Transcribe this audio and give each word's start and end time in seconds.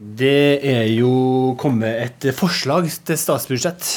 Det 0.00 0.60
er 0.64 0.86
jo 0.94 1.54
kommet 1.60 1.98
et 2.06 2.30
forslag 2.32 2.86
til 3.04 3.18
statsbudsjett. 3.20 3.88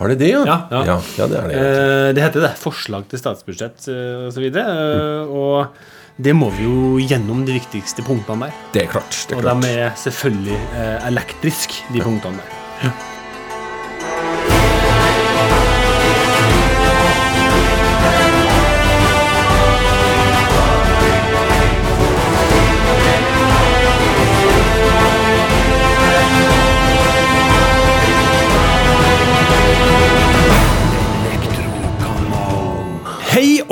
Har 0.00 0.10
det 0.10 0.18
det, 0.20 0.32
ja? 0.34 0.42
Ja, 0.44 0.56
ja. 0.72 0.80
ja, 0.88 0.96
ja 1.16 1.26
det 1.30 1.38
er 1.38 1.46
det. 1.48 1.60
Eh, 1.60 2.08
Det 2.16 2.24
heter 2.24 2.42
det. 2.48 2.50
Forslag 2.58 3.06
til 3.08 3.22
statsbudsjett 3.22 3.86
osv. 4.26 4.48
Og, 4.50 4.58
mm. 4.58 5.30
Og 5.38 6.18
det 6.18 6.34
må 6.34 6.50
vi 6.56 6.66
jo 6.66 6.96
gjennom 6.98 7.44
de 7.46 7.54
viktigste 7.60 8.02
punktene 8.02 8.48
der. 8.48 8.62
Det 8.74 8.82
er 8.86 8.90
klart. 8.96 9.12
det 9.28 9.36
er 9.36 9.38
Og 9.38 9.46
klart. 9.46 9.62
de 9.62 9.74
er 9.86 9.92
selvfølgelig 10.02 10.58
eh, 10.74 11.08
elektriske, 11.12 11.84
de 11.94 12.02
punktene 12.02 12.42
der. 12.42 12.90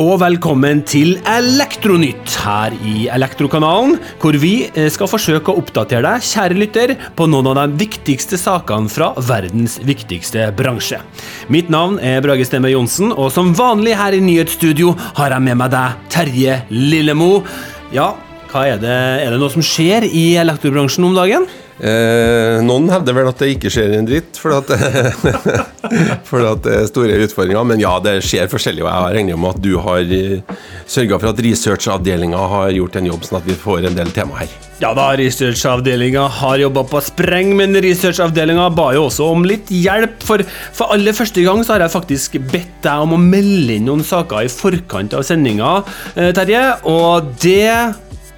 Og 0.01 0.17
velkommen 0.19 0.81
til 0.89 1.19
Elektronytt 1.29 2.35
her 2.43 2.75
i 2.83 3.07
Elektrokanalen, 3.13 3.97
hvor 4.23 4.37
vi 4.41 4.67
eh, 4.67 4.89
skal 4.93 5.11
forsøke 5.11 5.53
å 5.53 5.61
oppdatere 5.61 6.03
deg, 6.03 6.25
kjære 6.27 6.59
lytter, 6.59 6.95
på 7.15 7.29
noen 7.31 7.51
av 7.53 7.61
de 7.61 7.79
viktigste 7.85 8.39
sakene 8.41 8.91
fra 8.91 9.13
verdens 9.29 9.77
viktigste 9.87 10.49
bransje. 10.59 10.99
Mitt 11.53 11.71
navn 11.73 12.01
er 12.03 12.23
Brage 12.25 12.47
Stemme 12.49 12.73
Johnsen, 12.73 13.13
og 13.15 13.31
som 13.35 13.55
vanlig 13.55 13.95
her 14.01 14.17
i 14.17 14.23
Nyhetsstudio 14.25 14.97
har 15.21 15.37
jeg 15.37 15.47
med 15.47 15.61
meg 15.63 15.75
deg, 15.75 16.01
Terje 16.15 16.61
Lillemo. 16.75 17.33
Ja, 17.95 18.13
hva 18.51 18.67
er 18.71 18.83
det? 18.83 18.97
Er 19.23 19.35
det 19.35 19.43
noe 19.43 19.53
som 19.55 19.65
skjer 19.65 20.09
i 20.11 20.33
elektrobransjen 20.43 21.07
om 21.07 21.15
dagen? 21.19 21.47
Eh, 21.75 22.61
noen 22.63 22.87
hevder 22.93 23.17
vel 23.17 23.31
at 23.31 23.41
det 23.43 23.55
ikke 23.57 23.73
skjer 23.73 23.97
en 23.99 24.07
dritt, 24.07 24.39
for 24.39 24.55
at, 24.61 24.71
for 26.29 26.47
at 26.47 26.63
det 26.67 26.77
er 26.77 26.91
store 26.91 27.19
utfordringer. 27.27 27.67
Men 27.67 27.83
ja, 27.83 27.97
det 28.05 28.21
skjer 28.27 28.51
forskjellig, 28.53 28.85
og 28.85 28.93
jeg 28.93 29.17
regner 29.19 29.41
med 29.41 29.57
at 29.57 29.65
du 29.65 29.73
har 29.83 30.05
sørga 30.87 31.19
for 31.19 31.33
at 31.33 31.43
researchavdelinga 31.49 32.45
har 32.55 32.71
gjort 32.77 33.01
en 33.01 33.11
jobb, 33.11 33.27
sånn 33.27 33.41
at 33.41 33.51
vi 33.51 33.59
får 33.59 33.91
en 33.91 33.99
del 33.99 34.15
tema 34.15 34.45
her. 34.45 34.55
Ja 34.83 34.91
da, 34.97 35.13
researchavdelinga 35.19 36.25
har 36.41 36.59
jobba 36.59 36.83
på 36.91 37.03
spreng, 37.07 37.53
men 37.59 37.79
researchavdelinga 37.83 38.67
ba 38.75 38.89
jo 38.97 39.05
også 39.07 39.29
om 39.31 39.45
litt 39.47 39.71
hjelp. 39.71 40.19
For, 40.27 40.43
for 40.75 40.95
aller 40.95 41.15
første 41.15 41.45
gang 41.47 41.63
så 41.63 41.77
har 41.77 41.85
jeg 41.85 41.95
faktisk 41.95 42.39
bedt 42.51 42.81
deg 42.85 43.05
om 43.07 43.15
å 43.15 43.21
melde 43.21 43.79
inn 43.79 43.87
noen 43.89 44.03
saker 44.07 44.47
i 44.47 44.51
forkant 44.51 45.15
av 45.15 45.23
sendinga, 45.27 45.77
eh, 46.19 46.33
Terje. 46.35 46.65
Og 46.91 47.31
det 47.43 47.71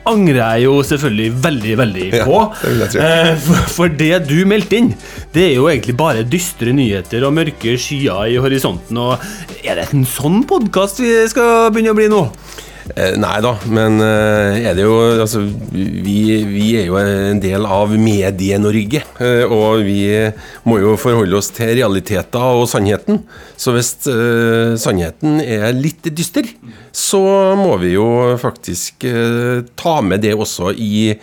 angrer 0.06 0.38
jeg 0.40 0.64
jo 0.66 0.74
selvfølgelig 0.86 1.28
veldig, 1.44 1.74
veldig 1.80 2.06
Ja, 2.14 2.24
på. 2.28 2.40
det 2.62 2.74
jeg 2.80 2.90
tro. 2.94 3.00
Eh, 3.06 3.48
for 3.76 3.88
det 4.02 4.12
du 4.28 4.36
meldte 4.48 4.78
inn, 4.80 4.92
det 5.34 5.48
er 5.50 5.54
jo 5.58 5.68
egentlig 5.70 5.96
bare 5.98 6.24
dystre 6.24 6.72
nyheter 6.76 7.26
og 7.26 7.34
mørke 7.36 7.76
skyer 7.80 8.32
i 8.34 8.38
horisonten. 8.42 8.96
Og 8.98 9.18
er 9.64 9.80
det 9.82 9.88
en 9.92 10.06
sånn 10.08 10.42
podkast 10.48 11.02
vi 11.02 11.12
skal 11.32 11.70
begynne 11.74 11.94
å 11.94 11.98
bli 11.98 12.08
nå? 12.12 12.22
Eh, 12.94 13.16
nei 13.18 13.38
da, 13.42 13.50
men 13.66 13.98
eh, 13.98 14.60
er 14.68 14.76
det 14.78 14.84
jo 14.84 14.94
Altså, 15.16 15.40
vi, 15.72 16.18
vi 16.46 16.68
er 16.78 16.86
jo 16.86 16.98
en 17.00 17.40
del 17.42 17.66
av 17.66 17.90
Medie-Norge. 17.98 19.02
Eh, 19.22 19.42
og 19.50 19.82
vi 19.86 20.00
må 20.68 20.78
jo 20.82 20.94
forholde 21.00 21.38
oss 21.38 21.50
til 21.56 21.74
realiteter 21.74 22.60
og 22.60 22.68
sannheten. 22.70 23.24
Så 23.56 23.72
hvis 23.72 23.90
uh, 24.10 24.76
sannheten 24.78 25.40
er 25.40 25.70
litt 25.74 26.04
dyster, 26.12 26.46
så 26.92 27.22
må 27.56 27.78
vi 27.80 27.94
jo 27.94 28.36
faktisk 28.40 29.06
uh, 29.08 29.64
ta 29.78 29.94
med 30.04 30.20
det 30.26 30.34
også 30.36 30.74
i 30.76 31.14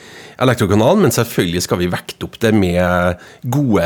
Elektrokanalen. 0.44 1.06
Men 1.06 1.16
selvfølgelig 1.16 1.64
skal 1.66 1.82
vi 1.82 1.90
vekte 1.92 2.28
opp 2.28 2.38
det 2.44 2.54
med 2.56 3.22
gode, 3.44 3.86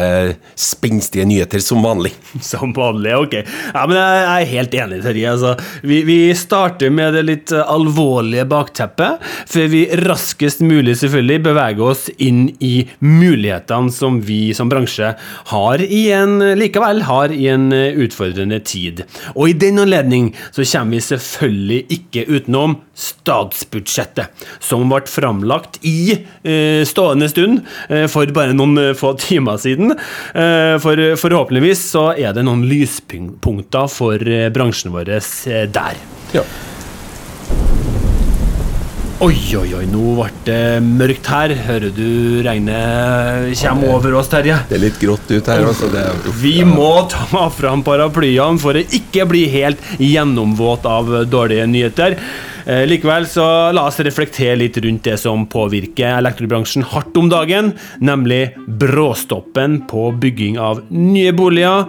spenstige 0.58 1.25
nyheter 1.27 1.61
som 1.63 1.83
vanlig. 1.86 2.13
Som 2.47 2.73
vanlig, 2.75 3.13
ok. 3.17 3.36
Ja, 3.73 3.83
men 3.89 3.97
Jeg 3.97 4.27
er 4.27 4.52
helt 4.52 4.75
enig, 4.78 5.02
Terje. 5.03 5.31
Altså, 5.31 5.53
vi, 5.85 6.01
vi 6.07 6.17
starter 6.38 6.91
med 6.94 7.16
det 7.17 7.23
litt 7.28 7.53
alvorlige 7.57 8.46
bakteppet, 8.50 9.23
før 9.50 9.67
vi 9.72 9.84
raskest 10.03 10.62
mulig 10.66 10.97
selvfølgelig 11.01 11.44
beveger 11.47 11.91
oss 11.91 12.07
inn 12.17 12.47
i 12.63 12.88
mulighetene 13.03 13.94
som 13.94 14.19
vi 14.25 14.53
som 14.57 14.69
bransje 14.72 15.13
har 15.51 15.84
i 15.84 16.03
en, 16.16 16.40
likevel 16.59 17.03
har 17.07 17.34
i 17.34 17.47
en 17.51 17.69
utfordrende 17.73 18.59
tid. 18.66 19.03
Og 19.35 19.51
i 19.51 19.57
den 19.57 19.81
anledning 19.84 20.31
så 20.51 20.66
kommer 20.66 20.97
vi 20.97 21.06
selvfølgelig 21.07 21.79
ikke 21.97 22.25
utenom 22.31 22.78
statsbudsjettet, 22.97 24.31
som 24.63 24.88
ble 24.90 25.03
framlagt 25.09 25.79
i 25.85 26.23
stående 26.88 27.30
stund 27.31 27.62
eh, 27.90 28.06
for 28.12 28.30
bare 28.35 28.56
noen 28.58 28.78
eh, 28.81 28.94
få 28.97 29.13
timer 29.22 29.59
siden. 29.62 29.94
Eh, 30.34 30.78
for 30.84 31.03
forhåpentligvis 31.19 31.84
så 31.91 32.09
er 32.16 32.35
det 32.38 32.46
noen 32.47 32.66
lyspunkter 32.69 33.91
for 33.91 34.22
eh, 34.22 34.50
bransjen 34.53 34.96
vår 34.96 35.18
eh, 35.18 35.68
der. 35.74 36.02
Ja. 36.35 36.46
Oi, 39.18 39.34
oi, 39.58 39.72
oi, 39.74 39.85
nå 39.90 40.12
ble 40.13 40.28
det 40.46 40.81
mørkt 40.85 41.25
her. 41.34 41.50
Hører 41.66 41.90
du 41.90 42.44
regnet 42.46 43.56
kommer 43.64 43.96
over 43.96 44.14
oss, 44.19 44.28
Terje? 44.29 44.59
Det 44.69 44.78
er 44.78 44.84
litt 44.84 45.00
grått 45.02 45.31
ut 45.31 45.50
her. 45.50 45.64
Altså. 45.66 45.90
Det, 45.90 46.03
uff, 46.29 46.35
Vi 46.44 46.59
ja. 46.59 46.68
må 46.69 46.91
ta 47.09 47.47
fram 47.50 47.81
paraplyene 47.88 48.62
for 48.62 48.78
å 48.78 48.84
ikke 48.85 49.25
bli 49.31 49.47
helt 49.56 49.81
gjennomvåt 49.97 50.85
av 50.85 51.09
dårlige 51.34 51.66
nyheter. 51.66 52.19
Eh, 52.67 52.83
likevel 52.83 53.23
så 53.31 53.45
la 53.72 53.85
oss 53.88 54.01
reflektere 54.03 54.57
litt 54.59 54.75
rundt 54.83 55.05
det 55.07 55.16
som 55.22 55.45
påvirker 55.47 56.17
elektrobransjen 56.17 56.83
hardt 56.91 57.16
om 57.16 57.29
dagen, 57.31 57.72
nemlig 58.03 58.57
bråstoppen 58.67 59.85
på 59.88 60.09
bygging 60.19 60.57
av 60.59 60.81
nye 60.91 61.31
boliger. 61.31 61.85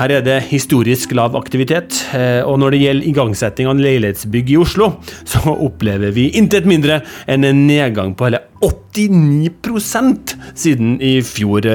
Her 0.00 0.16
er 0.16 0.24
det 0.26 0.38
historisk 0.48 1.12
lav 1.14 1.36
aktivitet, 1.38 2.00
eh, 2.18 2.40
og 2.42 2.58
når 2.58 2.74
det 2.74 2.80
gjelder 2.82 3.08
igangsetting 3.12 3.70
av 3.70 3.78
leilighetsbygg 3.78 4.50
i 4.50 4.58
Oslo, 4.58 4.90
så 5.28 5.54
opplever 5.54 6.10
vi 6.16 6.32
intet 6.40 6.66
mindre 6.66 7.04
enn 7.30 7.46
en 7.46 7.62
nedgang 7.68 8.16
på 8.18 8.26
hele 8.26 8.42
89% 8.58 10.34
siden 10.50 10.96
i 10.98 11.20
fjor. 11.22 11.70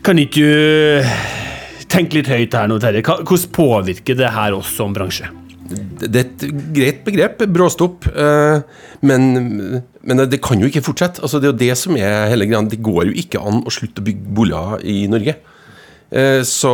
Kan 0.00 0.24
ikke 0.24 0.40
du 0.40 1.84
tenke 1.92 2.22
litt 2.22 2.32
høyt 2.32 2.56
her 2.56 2.72
nå, 2.72 2.80
Terje? 2.80 3.04
Hvordan 3.04 3.52
påvirker 3.52 4.16
det 4.16 4.32
her 4.32 4.56
oss 4.56 4.72
som 4.72 4.96
bransje? 4.96 5.41
Det 5.72 6.10
er 6.12 6.24
et 6.26 6.44
greit 6.74 7.00
begrep, 7.06 7.42
bråstopp, 7.54 8.06
eh, 8.12 8.62
men, 9.06 9.82
men 10.02 10.22
det 10.28 10.40
kan 10.44 10.60
jo 10.60 10.68
ikke 10.70 10.84
fortsette. 10.84 11.22
Altså, 11.24 11.40
det 11.40 11.48
er 11.48 11.52
jo 11.52 11.62
det 11.62 11.76
som 11.80 11.98
er 11.98 12.30
hele 12.32 12.48
greia. 12.48 12.62
Det 12.68 12.82
går 12.84 13.10
jo 13.10 13.18
ikke 13.24 13.42
an 13.42 13.62
å 13.66 13.72
slutte 13.72 14.02
å 14.02 14.06
bygge 14.06 14.34
boliger 14.36 14.86
i 14.88 15.02
Norge. 15.12 15.36
Eh, 16.12 16.40
Så 16.46 16.72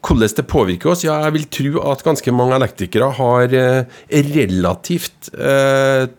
hvordan 0.00 0.36
det 0.36 0.46
påvirker 0.48 0.92
oss? 0.92 1.04
Ja, 1.04 1.18
jeg 1.26 1.36
vil 1.36 1.48
tro 1.52 1.82
at 1.90 2.04
ganske 2.06 2.32
mange 2.32 2.56
elektrikere 2.56 3.10
har 3.18 3.52
eh, 3.52 4.00
relativt 4.32 5.28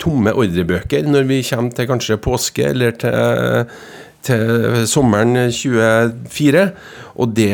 tomme 0.01 0.35
ordrebøker 0.37 1.07
når 1.09 1.25
vi 1.29 1.41
kommer 1.47 1.73
til 1.73 1.89
kanskje 1.89 2.19
påske 2.21 2.67
eller 2.69 2.93
til, 3.01 3.65
til 4.27 4.85
sommeren 4.89 5.33
2024. 5.49 6.67
Og 7.17 7.33
det 7.37 7.53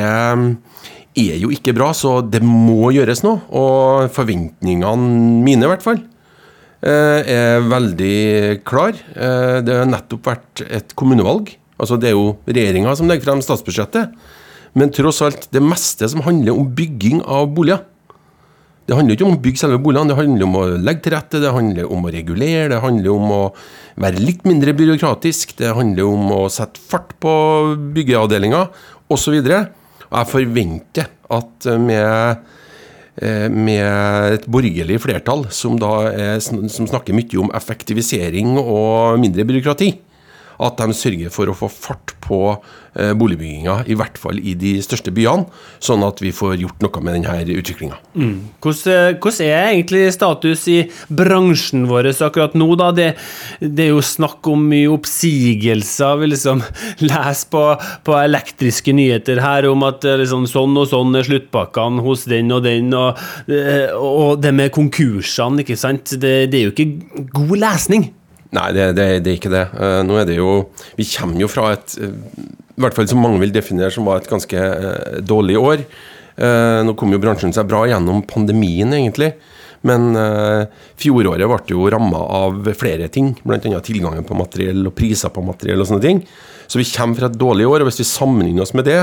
er 1.17 1.39
jo 1.41 1.49
ikke 1.53 1.73
bra, 1.75 1.91
så 1.97 2.19
det 2.21 2.43
må 2.45 2.91
gjøres 2.95 3.23
noe. 3.25 3.41
Og 3.49 4.11
forventningene 4.15 5.43
mine, 5.43 5.65
i 5.65 5.71
hvert 5.71 5.85
fall, 5.85 6.01
eh, 6.81 7.21
er 7.25 7.61
veldig 7.61 8.63
klar. 8.63 8.93
Eh, 9.15 9.61
Det 9.61 9.73
har 9.73 9.85
nettopp 9.85 10.23
vært 10.23 10.65
et 10.69 10.95
kommunevalg. 10.95 11.55
Altså 11.79 11.99
Det 11.99 12.09
er 12.09 12.17
jo 12.17 12.37
regjeringa 12.47 12.95
som 12.95 13.07
legger 13.07 13.25
frem 13.25 13.41
statsbudsjettet. 13.41 14.13
Men 14.77 14.91
tross 14.93 15.21
alt, 15.21 15.47
det 15.51 15.61
meste 15.61 16.07
som 16.09 16.21
handler 16.21 16.53
om 16.53 16.67
bygging 16.75 17.23
av 17.25 17.47
boliger 17.53 17.83
Det 18.87 18.95
handler 18.95 19.17
ikke 19.17 19.25
om 19.25 19.35
å 19.35 19.41
bygge 19.41 19.59
selve 19.59 19.81
boligene, 19.83 20.07
det 20.07 20.15
handler 20.15 20.43
om 20.45 20.53
å 20.55 20.77
legge 20.79 21.01
til 21.03 21.11
rette, 21.11 21.41
det 21.43 21.51
handler 21.51 21.89
om 21.91 22.05
å 22.07 22.11
regulere, 22.13 22.69
det 22.69 22.79
handler 22.79 23.09
om 23.11 23.31
å 23.35 23.41
være 23.99 24.21
litt 24.23 24.45
mindre 24.47 24.71
byråkratisk, 24.71 25.57
det 25.57 25.73
handler 25.75 26.07
om 26.07 26.31
å 26.31 26.47
sette 26.47 26.79
fart 26.79 27.11
på 27.19 27.75
byggeavdelinga 27.97 28.69
osv. 29.11 29.35
Og 29.43 29.67
jeg 30.07 30.31
forventer 30.31 31.11
at 31.37 31.67
med 31.81 32.07
eh, 33.17 33.47
med 33.51 34.33
et 34.37 34.45
borgerlig 34.47 34.99
flertall 35.01 35.47
som, 35.51 35.77
er, 35.81 36.37
som 36.39 36.87
snakker 36.87 37.17
mye 37.17 37.39
om 37.41 37.49
effektivisering 37.57 38.55
og 38.61 39.17
mindre 39.19 39.45
byråkrati, 39.47 39.89
at 40.57 40.79
de 40.81 40.95
sørger 40.95 41.33
for 41.33 41.49
å 41.49 41.55
få 41.57 41.69
fart 41.69 42.15
på 42.23 42.39
eh, 42.97 43.13
boligbygginga, 43.17 43.83
i 43.87 43.95
hvert 43.97 44.17
fall 44.19 44.39
i 44.41 44.55
de 44.57 44.75
største 44.83 45.13
byene, 45.15 45.47
sånn 45.83 46.03
at 46.05 46.21
vi 46.23 46.33
får 46.35 46.57
gjort 46.61 46.83
noe 46.83 47.03
med 47.05 47.17
denne 47.19 47.57
utviklinga. 47.59 47.99
Hvordan, 48.63 49.19
hvordan 49.21 49.43
er 49.45 49.69
egentlig 49.69 50.03
status 50.15 50.65
i 50.71 50.79
bransjen 51.13 51.85
vår 51.89 52.11
akkurat 52.25 52.57
nå, 52.57 52.69
da? 52.79 52.89
Det, 52.95 53.07
det 53.61 53.87
er 53.87 53.93
jo 53.93 54.03
snakk 54.03 54.47
om 54.49 54.65
mye 54.71 54.89
oppsigelser. 54.95 56.21
Vi 56.21 56.31
liksom 56.33 56.63
leser 57.07 57.53
på, 57.53 57.63
på 58.07 58.17
elektriske 58.19 58.95
nyheter 58.97 59.43
her 59.43 59.69
om 59.69 59.85
at 59.87 60.07
eh, 60.07 60.19
liksom, 60.23 60.49
sånn 60.49 60.77
og 60.77 60.89
sånn 60.91 61.17
er 61.19 61.27
sluttpakkene 61.27 62.03
hos 62.05 62.25
den 62.29 62.51
og 62.55 62.65
den, 62.65 62.91
og, 62.97 63.19
eh, 63.51 63.93
og 63.93 64.41
det 64.41 64.55
med 64.57 64.73
konkursene, 64.75 65.61
ikke 65.63 65.79
sant. 65.79 66.17
Det, 66.17 66.37
det 66.51 66.59
er 66.61 66.69
jo 66.69 66.75
ikke 66.75 67.27
god 67.35 67.59
lesning. 67.61 68.09
Nei, 68.55 68.67
det, 68.71 68.91
det, 68.95 69.07
det, 69.25 69.31
er 69.31 69.39
ikke 69.39 69.51
det. 69.51 69.65
Uh, 69.75 70.01
nå 70.07 70.21
er 70.21 70.29
det 70.29 70.37
jo 70.37 70.51
Vi 70.95 71.07
kommer 71.11 71.41
jo 71.41 71.49
fra 71.51 71.73
et 71.75 71.97
uh, 71.99 72.13
I 72.77 72.83
hvert 72.83 72.95
fall 72.95 73.09
som 73.11 73.19
mange 73.19 73.41
vil 73.41 73.51
definere 73.51 73.91
som 73.91 74.07
var 74.07 74.21
et 74.21 74.29
ganske 74.31 74.55
uh, 74.55 75.19
dårlig 75.19 75.59
år. 75.59 75.83
nå 76.85 76.93
kom 76.93 77.09
jo 77.09 77.17
bransjen 77.17 77.49
seg 77.49 77.65
bra 77.65 77.79
gjennom 77.89 78.19
pandemien, 78.29 78.91
egentlig. 78.93 79.31
Men 79.81 80.11
fjoråret 81.01 81.49
ble 81.49 81.73
jo 81.73 81.87
ramma 81.89 82.19
av 82.43 82.67
flere 82.77 83.07
ting, 83.09 83.31
bl.a. 83.41 83.79
tilgangen 83.81 84.21
på 84.21 84.37
materiell 84.37 84.85
og 84.85 84.93
priser 84.93 85.33
på 85.33 85.41
materiell 85.41 85.81
og 85.81 85.89
sånne 85.89 86.03
ting. 86.03 86.21
Så 86.69 86.77
vi 86.77 86.85
kommer 86.91 87.17
fra 87.17 87.31
et 87.31 87.39
dårlig 87.41 87.65
år, 87.65 87.81
og 87.81 87.89
hvis 87.89 88.03
vi 88.03 88.05
sammenligner 88.11 88.67
oss 88.67 88.75
med 88.77 88.85
det, 88.85 88.99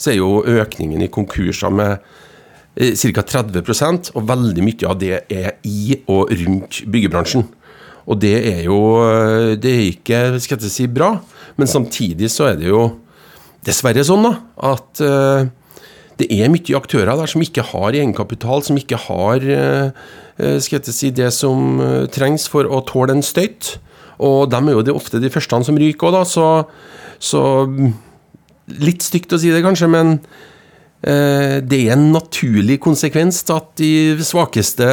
så 0.00 0.14
er 0.14 0.16
jo 0.16 0.40
økningen 0.48 1.04
i 1.04 1.10
konkurser 1.12 1.76
med 1.76 2.00
ca. 2.78 3.26
30% 3.36 4.12
og 4.14 4.26
veldig 4.32 4.64
mye 4.64 4.88
av 4.88 4.98
det 5.04 5.14
er 5.28 5.60
i 5.68 5.98
og 6.06 6.32
rundt 6.32 6.82
byggebransjen. 6.88 7.44
Og 8.08 8.18
det 8.22 8.36
er 8.48 8.64
jo 8.66 8.80
Det 9.60 9.68
er 9.74 9.84
ikke 9.92 10.22
skal 10.40 10.64
jeg 10.64 10.72
si, 10.72 10.88
bra, 10.88 11.18
men 11.58 11.68
samtidig 11.68 12.30
så 12.32 12.52
er 12.52 12.60
det 12.60 12.70
jo 12.70 12.88
dessverre 13.66 14.04
sånn 14.06 14.22
da, 14.24 14.30
at 14.70 15.00
uh, 15.02 15.48
det 16.18 16.28
er 16.32 16.48
mye 16.50 16.78
aktører 16.78 17.18
der 17.18 17.28
som 17.30 17.42
ikke 17.42 17.66
har 17.72 17.92
egenkapital, 17.92 18.62
som 18.64 18.78
ikke 18.78 19.00
har 19.08 19.44
uh, 19.44 19.90
skal 20.62 20.78
jeg 20.78 20.94
si, 20.94 21.10
det 21.10 21.32
som 21.34 21.80
trengs 22.14 22.46
for 22.48 22.64
å 22.70 22.80
tåle 22.86 23.16
en 23.16 23.24
støyt. 23.26 23.74
Og 24.22 24.46
de 24.50 24.60
er 24.62 24.76
jo 24.76 24.94
ofte 24.94 25.18
de 25.18 25.30
første 25.34 25.58
som 25.66 25.78
ryker 25.78 26.08
òg, 26.08 26.14
da, 26.14 26.22
så, 26.26 26.46
så 27.18 27.42
Litt 28.68 29.00
stygt 29.00 29.32
å 29.32 29.38
si 29.40 29.48
det, 29.48 29.64
kanskje, 29.64 29.86
men 29.88 30.18
det 31.00 31.78
er 31.78 31.94
en 31.94 32.10
naturlig 32.12 32.76
konsekvens 32.84 33.38
at 33.54 33.70
de 33.80 34.18
svakeste, 34.20 34.88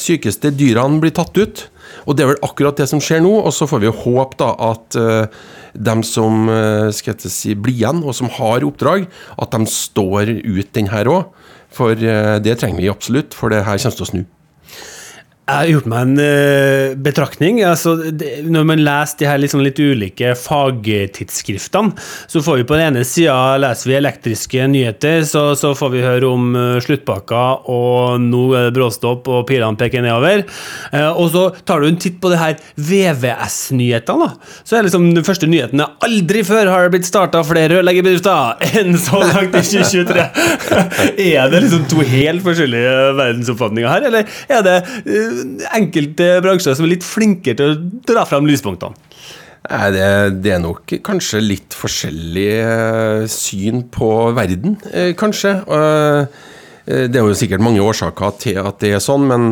sykeste 0.00 0.50
dyrene 0.56 0.98
blir 0.98 1.14
tatt 1.14 1.38
ut. 1.38 1.62
Og 2.04 2.16
det 2.16 2.24
er 2.24 2.32
vel 2.32 2.46
akkurat 2.46 2.78
det 2.80 2.88
som 2.90 3.02
skjer 3.02 3.22
nå, 3.24 3.32
og 3.42 3.52
så 3.54 3.68
får 3.70 3.84
vi 3.84 3.94
håpe 4.04 4.38
da 4.40 4.50
at 4.70 4.98
uh, 4.98 5.48
dem 5.74 6.04
som 6.06 6.48
uh, 6.50 6.90
skal 6.94 7.14
jeg 7.14 7.32
si, 7.32 7.54
blir 7.54 7.76
igjen, 7.76 8.02
og 8.04 8.16
som 8.16 8.30
har 8.38 8.66
oppdrag, 8.66 9.08
at 9.38 9.54
de 9.54 9.70
står 9.70 10.36
ut 10.42 10.74
den 10.76 10.90
her 10.92 11.10
òg. 11.10 11.34
For 11.74 11.94
uh, 11.94 12.36
det 12.42 12.58
trenger 12.60 12.82
vi 12.82 12.92
absolutt, 12.92 13.36
for 13.36 13.54
det 13.54 13.64
her 13.66 13.80
kommer 13.80 14.00
til 14.00 14.08
å 14.08 14.12
snu. 14.12 14.24
Jeg 15.44 15.58
har 15.60 15.68
gjort 15.68 15.88
meg 15.92 16.06
en 16.06 16.20
uh, 16.24 16.94
betraktning. 17.04 17.58
Altså, 17.68 17.98
det, 18.16 18.46
når 18.48 18.62
man 18.64 18.80
leser 18.80 19.18
de 19.20 19.26
her 19.28 19.40
liksom 19.42 19.60
litt 19.60 19.76
ulike 19.76 20.30
fagtidsskriftene, 20.40 21.92
så 22.32 22.40
får 22.40 22.62
vi 22.62 22.64
på 22.70 22.78
den 22.78 22.94
ene 22.94 23.02
sida 23.04 23.58
leser 23.60 23.90
vi 23.90 23.98
elektriske 23.98 24.64
nyheter, 24.72 25.20
så, 25.28 25.42
så 25.60 25.74
får 25.76 25.92
vi 25.92 26.00
høre 26.00 26.30
om 26.30 26.46
uh, 26.56 26.78
sluttpakker, 26.80 27.68
og 27.68 28.24
nå 28.24 28.44
er 28.56 28.70
det 28.70 28.76
bråstopp, 28.78 29.28
og 29.28 29.44
pilene 29.50 29.76
peker 29.76 30.06
nedover. 30.06 30.46
Uh, 30.94 31.10
og 31.10 31.28
så 31.36 31.44
tar 31.68 31.84
du 31.84 31.90
en 31.90 32.00
titt 32.00 32.16
på 32.24 32.32
det 32.32 32.40
her 32.40 32.56
VVS-nyhetene. 32.80 34.30
Så 34.64 34.80
er 34.80 34.88
liksom 34.88 35.10
den 35.12 35.28
første 35.28 35.50
nyheten 35.50 35.84
er 35.84 35.92
aldri 36.08 36.40
før 36.48 36.72
har 36.72 36.88
det 36.88 36.94
blitt 36.96 37.10
starta 37.10 37.44
flere 37.44 37.82
rørleggerbedrifter 37.82 38.80
enn 38.80 38.96
så 38.96 39.20
langt 39.20 39.60
i 39.60 39.64
2023. 39.74 40.26
er 41.28 41.52
det 41.52 41.62
liksom 41.66 41.84
to 41.92 42.00
helt 42.14 42.48
forskjellige 42.48 42.96
verdensoppfatninger 43.20 43.92
her, 43.92 44.08
eller 44.08 44.36
er 44.48 44.66
det 44.70 44.80
enkelte 45.74 46.30
bransjer 46.44 46.76
som 46.76 46.86
er 46.86 46.96
litt 46.96 47.06
flinkere 47.06 47.58
til 47.60 47.72
å 47.72 48.00
dra 48.08 48.26
frem 48.28 48.48
lyspunktene? 48.48 48.96
Nei, 49.64 49.84
det, 49.94 50.08
det, 50.44 50.50
er 50.52 50.60
nok 50.60 50.92
kanskje 51.06 51.40
litt 51.40 51.76
forskjellig 51.76 52.50
eh, 52.60 53.22
syn 53.32 53.86
på 53.92 54.08
verden, 54.36 54.76
eh, 54.92 55.14
kanskje. 55.16 55.54
Eh, 55.64 56.50
det 56.84 57.16
er 57.16 57.24
jo 57.24 57.32
sikkert 57.32 57.62
mange 57.64 57.80
årsaker 57.80 58.34
til 58.42 58.58
at 58.60 58.76
det 58.82 58.90
er 58.92 59.00
sånn, 59.00 59.22
men, 59.24 59.46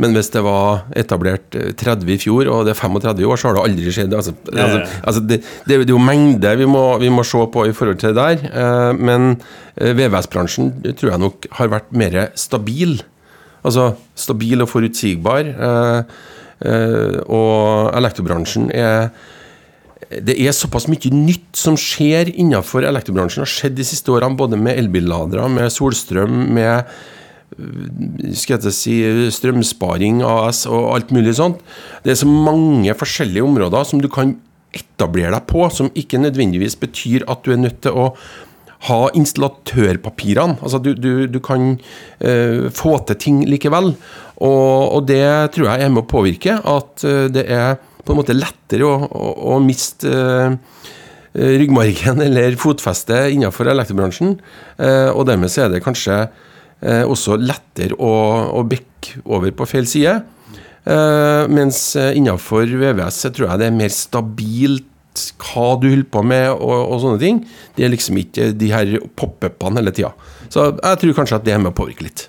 men, 0.00 0.14
hvis 0.16 0.30
det 0.32 0.40
var 0.46 0.86
etablert 0.96 1.52
30 1.52 2.14
i 2.14 2.16
fjor, 2.22 2.48
og 2.48 2.62
det 2.64 2.72
er 2.72 2.78
35 2.80 3.20
i 3.20 3.26
år, 3.28 3.36
så 3.36 3.50
har 3.50 3.58
det 3.58 3.64
aldri 3.66 3.92
skjedd. 3.92 4.16
Altså, 4.16 4.32
altså, 4.54 4.80
altså 5.02 5.24
det, 5.28 5.42
det, 5.68 5.76
er 5.76 5.92
jo 5.92 6.00
mengde 6.00 6.54
vi 6.62 6.70
må, 6.72 6.86
vi 7.02 7.12
må, 7.12 7.26
se 7.28 7.44
på 7.52 7.66
i 7.68 7.76
forhold 7.76 8.00
til 8.00 8.16
det 8.16 8.24
der. 8.24 8.96
Men 8.96 9.34
VVS-bransjen 9.76 10.72
tror 10.88 11.12
jeg 11.12 11.24
nok 11.26 11.50
har 11.60 11.74
vært 11.76 11.92
mer 11.92 12.18
stabil 12.40 13.02
Altså 13.66 13.90
stabil 14.18 14.62
og 14.62 14.70
forutsigbar. 14.70 15.50
Eh, 15.68 16.16
eh, 16.68 17.18
og 17.26 17.92
elektrobransjen 17.98 18.70
er 18.74 19.10
det 20.08 20.38
er 20.40 20.54
såpass 20.56 20.86
mye 20.88 21.10
nytt 21.12 21.58
som 21.58 21.74
skjer 21.76 22.30
innenfor 22.32 22.86
elektrobransjen. 22.88 23.42
har 23.44 23.50
skjedd 23.50 23.74
de 23.76 23.84
siste 23.84 24.08
årene, 24.08 24.38
både 24.38 24.56
med 24.56 24.78
elbilladere, 24.80 25.44
med 25.52 25.68
solstrøm, 25.68 26.46
med 26.56 26.88
skal 28.38 28.60
jeg 28.62 28.74
si, 28.76 28.96
strømsparing 29.34 30.20
AS 30.22 30.62
og 30.70 30.92
alt 30.94 31.12
mulig 31.14 31.34
sånt. 31.38 31.62
Det 32.04 32.12
er 32.12 32.20
så 32.20 32.28
mange 32.28 32.94
forskjellige 32.94 33.44
områder 33.44 33.88
som 33.88 34.02
du 34.02 34.08
kan 34.12 34.36
etablere 34.76 35.32
deg 35.34 35.46
på, 35.48 35.64
som 35.72 35.90
ikke 35.96 36.20
nødvendigvis 36.20 36.76
betyr 36.78 37.24
at 37.30 37.42
du 37.44 37.54
er 37.54 37.62
nødt 37.62 37.80
til 37.84 37.96
å 37.96 38.10
ha 38.86 38.98
installatørpapirene. 39.18 40.58
Altså 40.62 40.80
du, 40.82 40.92
du, 40.94 41.26
du 41.30 41.38
kan 41.42 41.74
uh, 42.22 42.68
få 42.74 42.94
til 43.08 43.18
ting 43.18 43.42
likevel. 43.50 43.92
Og, 44.38 44.94
og, 44.94 45.00
det 45.08 45.24
tror 45.54 45.72
jeg 45.72 45.84
er 45.84 45.92
med 45.92 46.04
å 46.04 46.10
påvirke 46.10 46.58
at 46.62 47.06
uh, 47.06 47.26
det 47.32 47.48
er 47.50 47.78
på 48.04 48.14
en 48.14 48.20
måte 48.20 48.36
lettere 48.36 48.86
å, 48.86 48.94
å, 49.04 49.32
å 49.54 49.58
miste 49.62 50.12
uh, 50.12 50.84
ryggmargen 51.38 52.22
eller 52.24 52.56
fotfeste 52.58 53.26
innenfor 53.34 53.68
elektrobransjen. 53.70 54.38
og 54.80 55.26
dermed 55.28 55.52
så 55.52 55.66
er 55.66 55.68
det 55.70 55.82
kanskje 55.84 56.16
også 56.80 57.36
lettere 57.38 57.94
å, 57.94 58.08
å 58.58 58.62
bekke 58.66 59.20
over 59.28 59.52
på 59.54 59.66
feil 59.68 59.86
side. 59.86 60.16
mens 61.52 61.82
innenfor 62.00 62.72
VVS 62.80 63.20
så 63.22 63.30
tror 63.30 63.52
jeg 63.52 63.60
det 63.60 63.68
er 63.68 63.76
mer 63.76 63.92
stabilt 63.94 64.88
hva 65.42 65.68
du 65.80 65.88
holder 65.90 66.08
på 66.12 66.24
med 66.26 66.48
og, 66.54 66.78
og, 66.78 66.96
sånne 67.04 67.22
ting. 67.22 67.44
Det 67.76 67.86
er 67.86 67.94
liksom 67.94 68.18
ikke 68.22 68.50
de 68.58 68.72
her 68.72 68.96
pop-upene 69.18 69.82
hele 69.82 69.94
tida. 69.94 70.14
Så 70.48 70.72
jeg 70.72 71.02
tror 71.02 71.16
kanskje 71.20 71.40
at 71.40 71.46
det 71.46 71.54
er 71.54 71.62
med 71.62 71.74
å 71.74 71.78
påvirke 71.78 72.08
litt. 72.08 72.28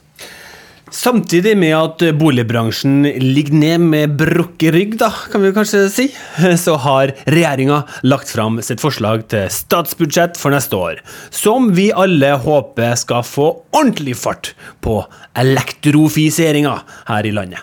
Samtidig 0.90 1.52
med 1.60 1.76
at 1.78 2.02
boligbransjen 2.18 3.04
ligger 3.22 3.58
ned 3.62 3.84
med 3.92 4.16
brukket 4.18 4.74
rygg, 4.74 4.96
da, 4.98 5.12
kan 5.30 5.44
vi 5.44 5.52
kanskje 5.54 5.84
si, 5.94 6.08
så 6.66 6.78
har 6.82 7.14
regjeringa 7.30 7.84
lagt 8.10 8.32
fram 8.34 8.58
sitt 8.66 8.82
forslag 8.82 9.28
til 9.30 9.46
statsbudsjett 9.54 10.40
for 10.42 10.56
neste 10.56 10.78
år, 10.78 11.04
som 11.30 11.70
vi 11.78 11.92
alle 11.94 12.34
håper 12.42 12.98
skal 12.98 13.22
få 13.28 13.52
ordentlig 13.70 14.18
fart 14.18 14.54
på 14.86 14.98
elektrofiseringa 15.38 16.74
her 17.12 17.30
i 17.30 17.36
landet. 17.38 17.62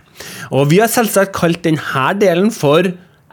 Og 0.54 0.70
vi 0.70 0.78
har 0.80 0.90
selvsagt 0.92 1.34
kalt 1.36 1.64
denne 1.66 2.06
delen 2.20 2.54
for 2.54 2.86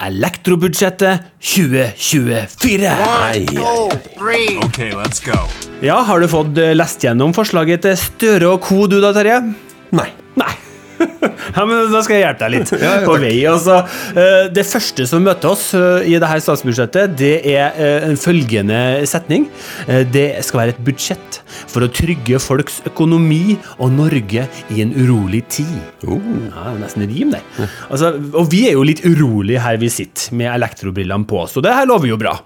Elektrobudsjettet 0.04 1.20
2024. 1.40 2.92
Okay, 4.66 4.92
let's 4.92 5.24
go. 5.24 5.38
Ja, 5.82 6.02
Har 6.02 6.20
du 6.20 6.28
fått 6.28 6.58
eh, 6.58 6.74
lest 6.76 7.04
gjennom 7.04 7.32
forslaget 7.36 7.86
til 7.86 7.96
Støre 8.00 8.52
og 8.56 8.66
co., 8.68 8.84
du 8.92 9.00
da, 9.04 9.14
Terje? 9.16 9.40
Nei. 9.96 10.10
Nei. 10.40 10.52
Ja, 11.56 11.66
men 11.68 11.92
Da 11.94 12.02
skal 12.06 12.18
jeg 12.18 12.24
hjelpe 12.26 12.48
deg 12.48 12.54
litt 12.56 12.74
på 13.08 13.18
vei. 13.22 13.36
Altså, 13.50 13.80
eh, 14.14 14.50
det 14.54 14.66
første 14.68 15.08
som 15.10 15.24
møter 15.26 15.52
oss 15.52 15.70
eh, 15.78 16.10
i 16.10 16.18
dette 16.22 16.42
statsbudsjettet, 16.46 17.16
det 17.20 17.34
er 17.54 17.78
eh, 17.78 18.08
en 18.10 18.20
følgende 18.20 18.80
setning. 19.10 19.48
Det 20.14 20.28
skal 20.46 20.64
være 20.64 20.76
et 20.76 20.84
budsjett 20.86 21.40
for 21.72 21.86
å 21.86 21.92
trygge 21.94 22.40
folks 22.42 22.82
økonomi 22.90 23.58
og 23.78 23.94
Norge 23.96 24.48
i 24.74 24.84
en 24.84 24.94
urolig 24.96 25.44
tid. 25.54 25.74
Oh. 26.08 26.22
Ja, 26.50 26.74
nesten 26.80 27.06
rim, 27.10 27.34
det. 27.34 27.44
Altså, 27.90 28.14
og 28.34 28.50
vi 28.54 28.66
er 28.70 28.78
jo 28.78 28.86
litt 28.88 29.04
urolige 29.06 29.64
her 29.64 29.80
vi 29.82 29.92
sitter 29.94 30.36
med 30.38 30.52
elektrobrillene 30.54 31.28
på, 31.30 31.46
så 31.50 31.64
det 31.64 31.76
her 31.76 31.90
lover 31.90 32.14
jo 32.14 32.20
bra. 32.22 32.38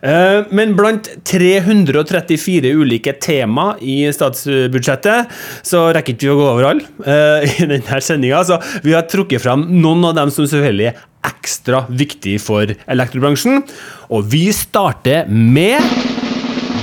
Eh, 0.00 0.46
men 0.56 0.72
blant 0.78 1.10
334 1.28 2.72
ulike 2.80 3.14
tema 3.20 3.74
i 3.80 4.02
statsbudsjettet, 4.14 5.30
så 5.66 5.88
rekker 5.94 6.16
ikke 6.16 6.28
vi 6.28 6.32
å 6.32 6.38
gå 6.38 6.48
over 6.54 6.68
alle 6.70 6.88
eh, 7.04 7.60
i 7.60 7.68
denne 7.68 8.02
sendinga. 8.04 8.42
Så 8.46 8.60
vi 8.86 8.96
har 8.96 9.08
trukket 9.10 9.44
fram 9.44 9.66
noen 9.80 10.10
av 10.10 10.16
dem 10.18 10.32
som 10.34 10.48
selvfølgelig 10.48 10.90
er 10.92 11.04
ekstra 11.30 11.84
viktige 11.92 12.40
for 12.40 12.72
elektrobransjen. 12.90 13.60
Og 14.10 14.30
vi 14.32 14.48
starter 14.56 15.28
med 15.28 15.84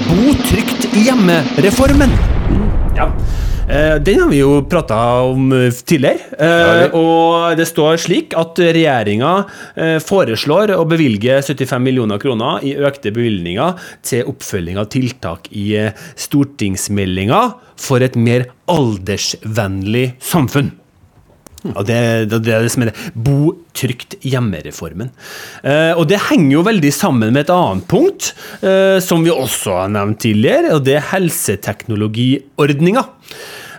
Bo 0.08 0.32
trygt 0.46 0.86
hjemme-reformen. 0.96 2.14
Ja. 2.96 3.10
Eh, 3.68 3.96
den 4.00 4.22
har 4.22 4.30
vi 4.32 4.40
jo 4.40 4.62
prata 4.70 4.98
om 5.28 5.52
eh, 5.52 5.74
tidligere. 5.76 6.38
Eh, 6.40 6.96
og 6.96 7.58
det 7.60 7.68
står 7.68 8.00
slik 8.00 8.36
at 8.40 8.60
regjeringa 8.64 9.34
foreslår 10.04 10.72
å 10.78 10.86
bevilge 10.88 11.42
75 11.44 11.84
millioner 11.84 12.22
kroner 12.22 12.64
i 12.64 12.78
økte 12.80 13.12
bevilgninger 13.16 13.76
til 14.08 14.32
oppfølging 14.32 14.80
av 14.80 14.88
tiltak 14.94 15.52
i 15.52 15.68
stortingsmeldinga 16.16 17.44
for 17.78 18.04
et 18.06 18.16
mer 18.16 18.48
aldersvennlig 18.72 20.14
samfunn. 20.24 20.72
Og 21.74 21.84
det, 21.88 22.00
det, 22.30 22.40
det 22.46 22.54
er 22.54 22.66
det 22.66 22.72
som 22.72 22.86
er 22.86 22.92
det. 22.92 23.12
Bo 23.14 23.52
trygt 23.78 24.18
hjemme-reformen. 24.26 25.12
Eh, 25.64 25.94
og 25.98 26.08
det 26.10 26.22
henger 26.30 26.54
jo 26.58 26.66
veldig 26.68 26.94
sammen 26.96 27.34
med 27.34 27.46
et 27.46 27.54
annet 27.54 27.88
punkt, 27.90 28.32
eh, 28.62 28.98
som 29.04 29.26
vi 29.26 29.34
også 29.34 29.76
har 29.82 29.94
nevnt 29.94 30.22
tidligere, 30.24 30.76
og 30.78 30.86
det 30.88 31.00
er 31.00 31.10
helseteknologiordninga. 31.12 33.06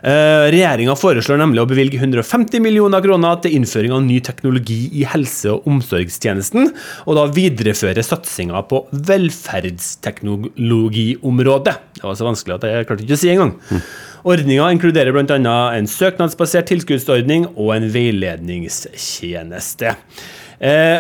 Eh, 0.03 0.51
Regjeringa 0.53 0.95
foreslår 0.99 1.39
nemlig 1.41 1.63
å 1.63 1.67
bevilge 1.69 1.99
150 1.99 2.61
millioner 2.63 3.01
kroner 3.05 3.37
til 3.43 3.55
innføring 3.59 3.93
av 3.97 4.03
ny 4.07 4.19
teknologi 4.25 4.81
i 5.01 5.03
helse- 5.09 5.51
og 5.53 5.67
omsorgstjenesten, 5.71 6.65
og 7.07 7.13
da 7.19 7.25
videreføre 7.35 8.03
satsinga 8.07 8.59
på 8.71 8.77
velferdsteknologiområdet. 8.93 11.77
Det 11.99 12.05
var 12.07 12.15
så 12.19 12.29
vanskelig 12.29 12.55
at 12.59 12.65
jeg 12.69 12.87
klarte 12.89 13.05
ikke 13.07 13.19
å 13.19 13.25
si 13.25 13.35
engang. 13.35 13.53
Mm. 13.71 13.83
Ordninga 14.29 14.65
inkluderer 14.75 15.13
bl.a. 15.15 15.59
en 15.75 15.91
søknadsbasert 15.91 16.67
tilskuddsordning 16.71 17.43
og 17.55 17.69
en 17.77 17.87
veiledningstjeneste. 17.95 19.89
Eh, 20.59 20.99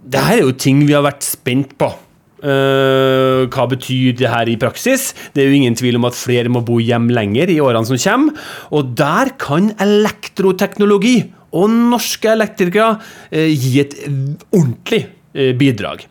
Dette 0.00 0.28
er 0.32 0.38
jo 0.40 0.50
ting 0.56 0.78
vi 0.88 0.94
har 0.96 1.04
vært 1.04 1.24
spent 1.26 1.76
på. 1.76 1.88
Uh, 2.40 3.44
hva 3.52 3.66
betyr 3.68 4.14
det 4.16 4.28
her 4.32 4.48
i 4.48 4.56
praksis? 4.60 5.10
Det 5.34 5.42
er 5.42 5.50
jo 5.50 5.58
ingen 5.58 5.76
tvil 5.76 5.98
om 5.98 6.06
at 6.08 6.16
flere 6.16 6.48
må 6.52 6.62
bo 6.64 6.78
hjem 6.80 7.10
lenger 7.12 7.52
i 7.52 7.58
årene 7.60 7.88
som 7.88 8.00
kommer. 8.00 8.52
Og 8.72 8.94
der 8.96 9.34
kan 9.40 9.74
elektroteknologi 9.76 11.18
og 11.52 11.68
norske 11.92 12.30
elektrikere 12.32 12.96
uh, 12.96 13.50
gi 13.50 13.74
et 13.82 13.98
ordentlig 14.56 15.02
uh, 15.36 15.52
bidrag. 15.58 16.06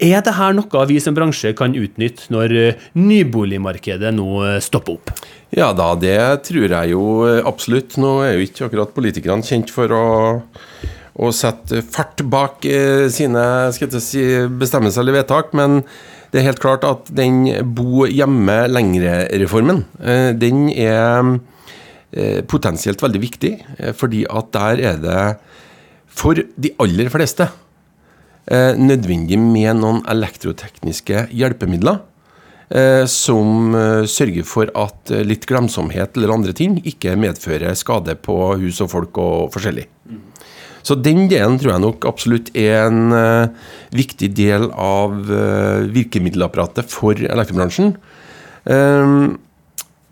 Er 0.00 0.24
dette 0.24 0.52
noe 0.56 0.86
vi 0.88 0.96
som 1.04 1.14
bransje 1.14 1.52
kan 1.54 1.74
utnytte 1.76 2.32
når 2.32 2.54
nyboligmarkedet 2.96 4.14
nå 4.16 4.56
stopper 4.64 4.96
opp? 4.96 5.12
Ja 5.52 5.74
da, 5.76 5.90
det 5.92 6.46
tror 6.48 6.72
jeg 6.72 6.94
jo 6.94 7.02
absolutt. 7.44 7.98
Nå 8.00 8.14
er 8.24 8.38
jo 8.38 8.46
ikke 8.46 8.70
akkurat 8.70 8.94
politikerne 8.96 9.44
kjent 9.44 9.68
for 9.74 9.92
å 9.92 10.06
og 11.18 11.34
sette 11.34 11.82
fart 11.90 12.22
bak 12.30 12.66
eh, 12.68 13.08
sine 13.12 13.42
si, 13.74 14.22
bestemmelser 14.60 15.02
eller 15.02 15.20
vedtak. 15.20 15.54
Men 15.56 15.80
det 16.30 16.40
er 16.40 16.50
helt 16.50 16.62
klart 16.62 16.86
at 16.86 17.10
den 17.14 17.42
bo 17.74 18.06
hjemme 18.06 18.62
lengre-reformen, 18.70 19.84
eh, 20.02 20.30
den 20.38 20.68
er 20.70 21.34
eh, 22.12 22.42
potensielt 22.46 23.02
veldig 23.02 23.22
viktig. 23.22 23.56
Fordi 23.98 24.26
at 24.30 24.52
der 24.54 24.84
er 24.92 25.02
det 25.02 25.24
for 26.10 26.38
de 26.38 26.72
aller 26.82 27.10
fleste 27.12 27.48
nødvendig 28.50 29.36
med 29.38 29.76
noen 29.78 30.00
elektrotekniske 30.10 31.28
hjelpemidler. 31.38 32.00
Som 33.06 33.76
sørger 34.10 34.46
for 34.48 34.72
at 34.78 35.12
litt 35.26 35.46
glemsomhet 35.46 36.18
eller 36.18 36.32
andre 36.34 36.54
ting 36.56 36.80
ikke 36.82 37.14
medfører 37.20 37.78
skade 37.78 38.16
på 38.18 38.36
hus 38.58 38.80
og 38.82 38.90
folk 38.90 39.20
og 39.22 39.52
forskjellig. 39.54 39.86
Så 40.86 40.96
den 40.96 41.26
delen 41.30 41.58
tror 41.60 41.74
jeg 41.74 41.84
nok 41.84 42.06
absolutt 42.08 42.50
er 42.56 42.86
en 42.86 43.12
uh, 43.12 43.68
viktig 43.96 44.32
del 44.36 44.70
av 44.72 45.14
uh, 45.28 45.86
virkemiddelapparatet 45.92 46.90
for 46.92 47.20
elektrobransjen. 47.20 47.94
Um, 48.64 49.38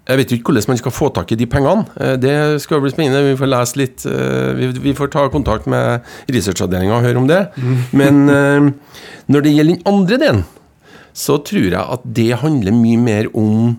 jeg 0.09 0.23
vet 0.23 0.31
jo 0.33 0.39
ikke 0.39 0.53
hvordan 0.55 0.73
man 0.73 0.81
skal 0.81 0.95
få 0.95 1.09
tak 1.13 1.33
i 1.35 1.37
de 1.37 1.45
pengene. 1.53 2.15
Det 2.17 2.63
skal 2.65 2.81
bli 2.81 2.89
spennende. 2.95 3.27
Vi 3.27 3.37
får 3.37 3.51
lese 3.53 3.77
litt 3.77 4.07
Vi 4.09 4.95
får 4.97 5.11
ta 5.13 5.27
kontakt 5.29 5.67
med 5.69 6.01
researchavdelinga 6.33 6.95
og 6.97 7.05
høre 7.05 7.21
om 7.21 7.27
det. 7.29 7.43
Men 7.93 8.23
når 9.29 9.45
det 9.45 9.53
gjelder 9.53 9.77
den 9.77 9.85
andre 9.85 10.19
delen, 10.23 10.41
så 11.13 11.37
tror 11.45 11.67
jeg 11.67 11.83
at 11.83 12.09
det 12.17 12.41
handler 12.41 12.73
mye 12.73 13.03
mer 13.05 13.29
om 13.37 13.75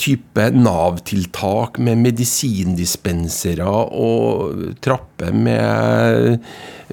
type 0.00 0.48
Nav-tiltak 0.54 1.78
med 1.82 2.00
medisindispensere 2.02 3.68
og 3.68 4.74
trapper 4.84 5.32
med 5.34 6.40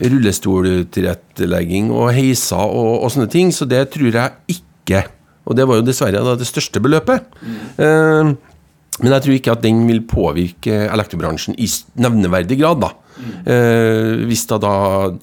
rullestoltilrettelegging 0.01 1.89
og 1.95 2.13
heiser 2.15 2.61
og, 2.61 3.01
og, 3.01 3.09
sånne 3.13 3.31
ting. 3.31 3.51
Så 3.55 3.67
det 3.69 3.87
tror 3.95 4.11
jeg 4.13 4.57
ikke. 4.57 5.03
Og 5.49 5.57
det 5.57 5.67
var 5.67 5.79
jo 5.79 5.87
dessverre 5.87 6.37
det 6.37 6.47
største 6.47 6.81
beløpet. 6.83 7.25
Mm. 7.41 8.35
Men 9.01 9.15
jeg 9.15 9.23
tror 9.25 9.37
ikke 9.37 9.55
at 9.55 9.63
den 9.63 9.85
vil 9.87 10.03
påvirke 10.05 10.83
elektrobransjen 10.85 11.57
i 11.57 11.67
nevneverdig 12.01 12.59
grad. 12.61 12.83
da. 12.83 12.91
Eh, 13.19 14.23
hvis 14.29 14.45
det 14.49 14.59
da 14.63 14.75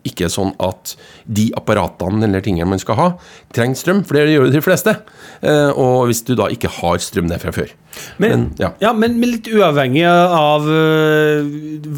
ikke 0.06 0.26
er 0.28 0.32
sånn 0.32 0.52
at 0.62 0.94
de 1.24 1.48
apparatene 1.58 2.26
eller 2.28 2.44
tingene 2.44 2.68
man 2.70 2.82
skal 2.82 2.98
ha, 2.98 3.08
trenger 3.54 3.78
strøm, 3.80 4.04
for 4.06 4.18
det 4.18 4.28
gjør 4.32 4.48
jo 4.48 4.54
de 4.54 4.62
fleste. 4.64 4.94
Eh, 5.42 5.70
og 5.72 6.08
hvis 6.10 6.22
du 6.26 6.34
da 6.38 6.48
ikke 6.52 6.70
har 6.80 7.00
strøm 7.02 7.30
der 7.30 7.42
fra 7.42 7.54
før. 7.54 7.72
Men, 8.20 8.30
men, 8.30 8.44
ja. 8.60 8.70
Ja, 8.82 8.92
men, 8.94 9.16
men 9.18 9.32
litt 9.32 9.48
uavhengig 9.50 10.04
av 10.06 10.66
uh, 10.68 11.48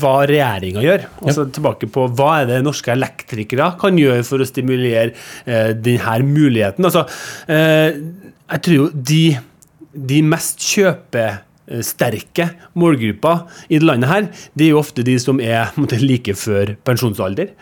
hva 0.00 0.14
regjeringa 0.30 0.84
gjør. 0.84 1.04
Altså 1.24 1.44
ja. 1.44 1.50
tilbake 1.58 1.90
på 1.92 2.06
Hva 2.16 2.30
er 2.40 2.48
det 2.48 2.60
norske 2.64 2.94
elektrikere 2.94 3.72
kan 3.80 3.98
gjøre 4.00 4.24
for 4.24 4.40
å 4.40 4.48
stimulere 4.48 5.12
uh, 5.12 5.74
denne 5.76 6.16
muligheten? 6.24 6.88
Altså, 6.88 7.04
uh, 7.50 7.90
jeg 8.54 8.64
tror 8.64 8.78
jo 8.78 8.88
de, 8.94 9.24
de 10.14 10.22
mest 10.30 10.62
kjøper 10.70 11.42
Eh, 11.70 11.82
sterke 11.86 12.48
målgrupper 12.78 13.44
i 13.70 13.78
det 13.78 13.86
landet 13.86 14.10
her, 14.10 14.26
det 14.58 14.66
er 14.66 14.72
jo 14.72 14.80
ofte 14.80 15.04
de 15.06 15.14
som 15.22 15.38
er 15.42 15.70
like 16.02 16.34
før 16.34 16.74
pensjonsalder. 16.86 17.52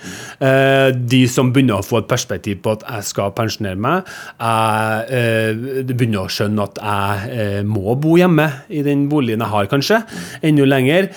Eh, 0.41 0.91
de 0.97 1.23
som 1.29 1.53
begynner 1.53 1.83
å 1.83 1.85
få 1.85 2.01
et 2.01 2.09
perspektiv 2.09 2.63
på 2.65 2.77
at 2.77 2.87
jeg 2.87 3.09
skal 3.11 3.35
pensjonere 3.37 3.77
meg. 3.77 4.09
Jeg 4.41 5.19
eh, 5.19 5.83
begynner 5.93 6.25
å 6.25 6.33
skjønne 6.33 6.69
at 6.71 6.81
jeg 6.81 7.67
må 7.69 7.99
bo 8.01 8.17
hjemme 8.21 8.49
i 8.73 8.81
den 8.87 9.09
boligen 9.13 9.45
jeg 9.45 9.53
har, 9.53 9.69
kanskje, 9.69 10.01
enda 10.41 10.69
lenger. 10.69 11.11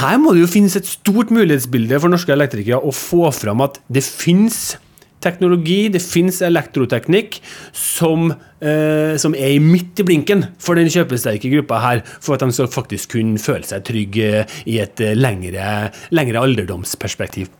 Her 0.00 0.16
må 0.22 0.32
det 0.32 0.44
jo 0.44 0.52
finnes 0.54 0.78
et 0.78 0.88
stort 0.88 1.32
mulighetsbilde 1.34 2.00
for 2.00 2.12
norske 2.12 2.32
elektrikere 2.32 2.80
å 2.80 2.94
få 2.96 3.28
fram 3.34 3.64
at 3.64 3.80
det 3.92 4.04
finnes 4.06 4.78
teknologi, 5.22 5.86
det 5.92 6.02
finnes 6.04 6.42
elektroteknikk 6.44 7.40
som, 7.72 8.32
eh, 8.60 9.14
som 9.22 9.34
er 9.38 9.62
midt 9.62 10.02
i 10.02 10.06
blinken 10.08 10.46
for 10.62 10.78
den 10.78 10.90
kjøpesterke 10.92 11.50
gruppa 11.56 11.80
her, 11.82 12.04
for 12.20 12.36
at 12.36 12.44
de 12.44 12.52
skal 12.52 12.70
faktisk 12.72 13.16
kunne 13.16 13.40
føle 13.42 13.66
seg 13.68 13.86
trygge 13.88 14.44
i 14.66 14.78
et 14.82 15.00
eh, 15.00 15.16
lengre, 15.18 15.90
lengre 16.14 16.44
alderdomsperspektiv. 16.44 17.50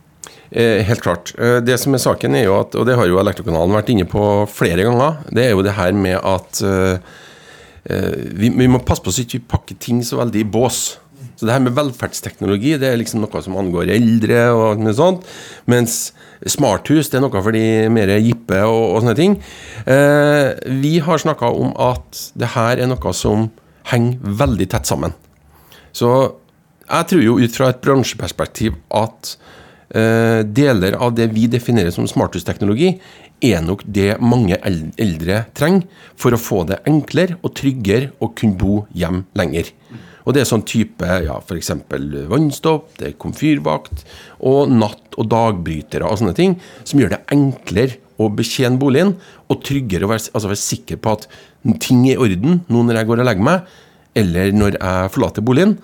Eh, 0.53 0.83
helt 0.85 1.01
klart. 1.01 1.33
Eh, 1.39 1.57
det 1.65 1.79
som 1.81 1.95
er 1.95 2.01
saken, 2.01 2.35
er 2.37 2.45
jo 2.45 2.59
at, 2.59 2.75
og 2.77 2.85
det 2.85 2.97
har 2.99 3.07
jo 3.09 3.17
Elektrokanalen 3.17 3.73
vært 3.73 3.89
inne 3.89 4.05
på 4.09 4.45
flere 4.53 4.85
ganger, 4.85 5.23
det 5.33 5.47
er 5.47 5.55
jo 5.55 5.63
det 5.65 5.73
her 5.79 5.95
med 5.97 6.19
at 6.19 6.61
eh, 6.61 7.13
vi, 8.37 8.51
vi, 8.53 8.67
må 8.69 8.83
passe 8.85 9.03
på 9.03 9.11
så 9.11 9.25
ikke 9.25 9.39
vi 9.39 9.47
pakker 9.49 9.79
ting 9.81 10.03
så 10.05 10.21
veldig 10.21 10.43
i 10.43 10.51
bås. 10.53 10.83
Så 11.43 11.49
det 11.49 11.57
her 11.57 11.63
med 11.65 11.73
velferdsteknologi 11.75 12.77
det 12.79 12.87
er 12.87 12.99
liksom 13.01 13.19
noe 13.19 13.39
som 13.43 13.57
angår 13.59 13.89
eldre, 13.91 14.43
og 14.55 14.79
noe 14.79 14.93
sånt, 14.95 15.25
mens 15.67 16.13
smarthus 16.47 17.09
det 17.11 17.17
er 17.19 17.25
noe 17.25 17.41
for 17.43 17.51
de 17.51 17.89
mer 17.91 18.13
jippe 18.15 18.61
og, 18.63 18.83
og 18.93 19.01
sånne 19.01 19.15
ting. 19.17 19.35
Eh, 19.83 20.53
vi 20.79 20.93
har 21.03 21.19
snakka 21.19 21.49
om 21.51 21.73
at 21.75 22.21
det 22.39 22.53
her 22.53 22.79
er 22.79 22.87
noe 22.87 23.11
som 23.11 23.49
henger 23.91 24.39
veldig 24.39 24.69
tett 24.71 24.87
sammen. 24.87 25.11
Så 25.91 26.13
jeg 26.85 27.09
tror 27.11 27.25
jo 27.25 27.35
ut 27.43 27.59
fra 27.59 27.73
et 27.73 27.83
bransjeperspektiv 27.83 28.79
at 28.95 29.33
eh, 29.91 30.47
deler 30.47 30.95
av 30.95 31.11
det 31.19 31.27
vi 31.35 31.49
definerer 31.51 31.91
som 31.91 32.07
smarthusteknologi, 32.07 32.93
er 33.43 33.59
nok 33.67 33.83
det 33.83 34.13
mange 34.23 34.55
eldre 34.63 35.43
trenger 35.59 36.07
for 36.15 36.31
å 36.31 36.39
få 36.39 36.63
det 36.71 36.79
enklere 36.87 37.35
og 37.43 37.51
tryggere 37.59 38.13
å 38.23 38.31
kunne 38.31 38.55
bo 38.63 38.85
hjem 38.95 39.25
lenger. 39.35 39.75
Og 40.23 40.35
det 40.35 40.43
er 40.43 40.49
sånn 40.49 40.65
type 40.67 41.07
ja, 41.25 41.39
f.eks. 41.41 41.71
vannstopp, 42.31 42.93
det 42.99 43.09
er 43.09 43.19
komfyrvakt 43.19 44.05
og 44.39 44.71
natt- 44.71 45.17
og 45.19 45.27
dagbrytere 45.29 46.07
og 46.07 46.21
sånne 46.21 46.35
ting, 46.37 46.55
som 46.87 47.01
gjør 47.01 47.15
det 47.15 47.23
enklere 47.35 47.99
å 48.21 48.29
betjene 48.33 48.79
boligen, 48.79 49.15
og 49.51 49.63
tryggere 49.65 50.07
å 50.07 50.13
være, 50.13 50.29
altså 50.31 50.51
være 50.51 50.63
sikker 50.63 51.01
på 51.01 51.17
at 51.17 51.27
ting 51.83 52.05
er 52.07 52.15
i 52.15 52.21
orden 52.21 52.61
nå 52.71 52.85
når 52.85 53.01
jeg 53.01 53.09
går 53.09 53.23
og 53.23 53.29
legger 53.29 53.47
meg, 53.49 53.75
eller 54.17 54.55
når 54.55 54.77
jeg 54.77 55.13
forlater 55.13 55.45
boligen. 55.45 55.77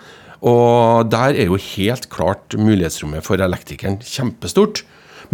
Og 0.46 1.10
der 1.12 1.36
er 1.36 1.50
jo 1.50 1.60
helt 1.60 2.08
klart 2.14 2.56
mulighetsrommet 2.56 3.26
for 3.26 3.42
elektrikeren 3.44 4.00
kjempestort. 4.06 4.86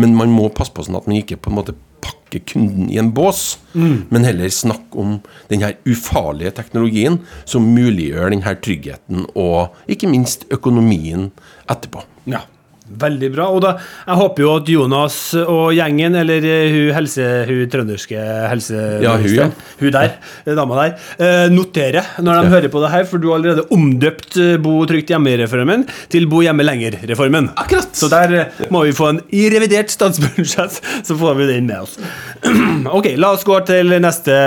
Men 0.01 0.15
man 0.17 0.33
må 0.33 0.49
passe 0.51 0.73
på 0.75 0.83
sånn 0.83 0.97
at 0.97 1.05
man 1.07 1.19
ikke 1.19 1.37
på 1.39 1.51
en 1.51 1.59
måte 1.59 1.75
pakke 2.05 2.41
kunden 2.53 2.89
i 2.93 2.99
en 3.01 3.11
bås, 3.15 3.57
mm. 3.73 4.07
men 4.13 4.27
heller 4.27 4.51
snakke 4.53 5.01
om 5.01 5.17
denne 5.51 5.73
ufarlige 5.89 6.53
teknologien 6.59 7.19
som 7.43 7.67
muliggjør 7.75 8.35
denne 8.35 8.55
tryggheten 8.61 9.25
og 9.33 9.75
ikke 9.91 10.11
minst 10.11 10.45
økonomien 10.53 11.31
etterpå. 11.71 12.05
Ja. 12.29 12.45
Veldig 12.85 13.31
bra. 13.33 13.47
Og 13.49 13.63
da, 13.63 13.71
jeg 14.05 14.17
håper 14.19 14.43
jo 14.43 14.49
at 14.59 14.67
Jonas 14.69 15.15
og 15.41 15.71
gjengen, 15.73 16.13
eller 16.21 16.43
eh, 16.45 16.67
hun, 16.69 16.91
helse, 16.93 17.23
hun 17.49 17.63
trønderske 17.73 18.25
helseministeren, 18.51 19.01
ja, 19.01 19.15
hun, 19.17 19.33
ja. 19.33 19.47
hun 19.79 19.93
der, 19.95 20.11
ja. 20.45 20.53
dama 20.59 20.77
der, 20.83 21.07
eh, 21.17 21.45
noterer 21.49 22.11
når 22.21 22.43
de 22.43 22.51
hører 22.53 22.73
på 22.75 22.83
det 22.83 22.91
her, 22.93 23.07
for 23.09 23.23
du 23.23 23.31
har 23.31 23.39
allerede 23.39 23.65
omdøpt 23.73 24.37
eh, 24.37 24.53
Bo 24.61 24.75
trygt 24.85 25.09
hjemme-reformen 25.15 25.87
til 26.13 26.29
Bo 26.29 26.43
hjemme 26.45 26.67
lenger-reformen. 26.67 27.49
Akkurat! 27.57 27.89
Så 27.97 28.11
der 28.13 28.51
må 28.73 28.85
vi 28.85 28.93
få 28.93 29.15
en 29.15 29.23
i 29.33 29.47
revidert 29.53 29.89
statsbudsjett, 29.93 30.77
så 31.09 31.17
får 31.17 31.41
vi 31.41 31.49
den 31.55 31.71
med 31.71 31.87
oss. 31.87 31.97
ok, 32.99 33.11
la 33.17 33.33
oss 33.33 33.47
gå 33.49 33.57
til 33.65 33.97
neste 33.97 34.37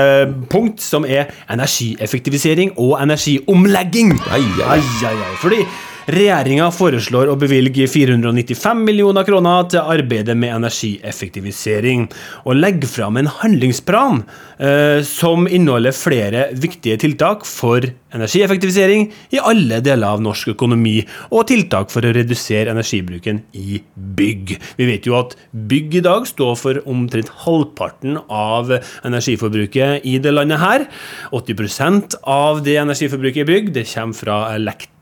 punkt, 0.52 0.78
som 0.84 1.08
er 1.08 1.34
energieffektivisering 1.50 2.76
og 2.78 3.00
energiomlegging. 3.02 4.14
Ai, 4.30 4.44
ai, 4.70 4.82
ai. 5.10 5.36
Fordi 5.42 5.64
Regjeringa 6.08 6.70
foreslår 6.72 7.28
å 7.28 7.34
bevilge 7.36 7.84
495 7.90 8.78
millioner 8.80 9.26
kroner 9.28 9.66
til 9.68 9.90
arbeidet 9.92 10.32
med 10.40 10.54
energieffektivisering, 10.54 12.06
og 12.48 12.56
legger 12.56 12.88
fram 12.88 13.18
en 13.20 13.28
handlingsplan 13.42 14.22
eh, 14.56 15.04
som 15.04 15.44
inneholder 15.44 15.92
flere 15.92 16.46
viktige 16.56 16.96
tiltak 17.02 17.44
for 17.44 17.84
energieffektivisering 18.16 19.10
i 19.36 19.42
alle 19.50 19.82
deler 19.84 20.16
av 20.16 20.24
norsk 20.24 20.54
økonomi, 20.54 21.02
og 21.28 21.44
tiltak 21.50 21.92
for 21.92 22.08
å 22.08 22.14
redusere 22.16 22.72
energibruken 22.72 23.42
i 23.52 23.82
bygg. 23.92 24.56
Vi 24.80 24.88
vet 24.88 25.04
jo 25.04 25.18
at 25.20 25.36
bygg 25.52 26.00
i 26.00 26.04
dag 26.08 26.24
står 26.30 26.56
for 26.56 26.80
omtrent 26.88 27.34
halvparten 27.44 28.16
av 28.32 28.72
energiforbruket 29.04 30.08
i 30.08 30.16
det 30.24 30.32
landet 30.32 30.64
her. 30.64 30.88
80% 31.36 32.22
av 32.24 32.64
det 32.64 32.80
energiforbruket 32.80 33.44
i 33.44 33.50
bygg 33.52 33.72
det 33.76 33.84
kommer 33.92 34.16
fra 34.16 34.40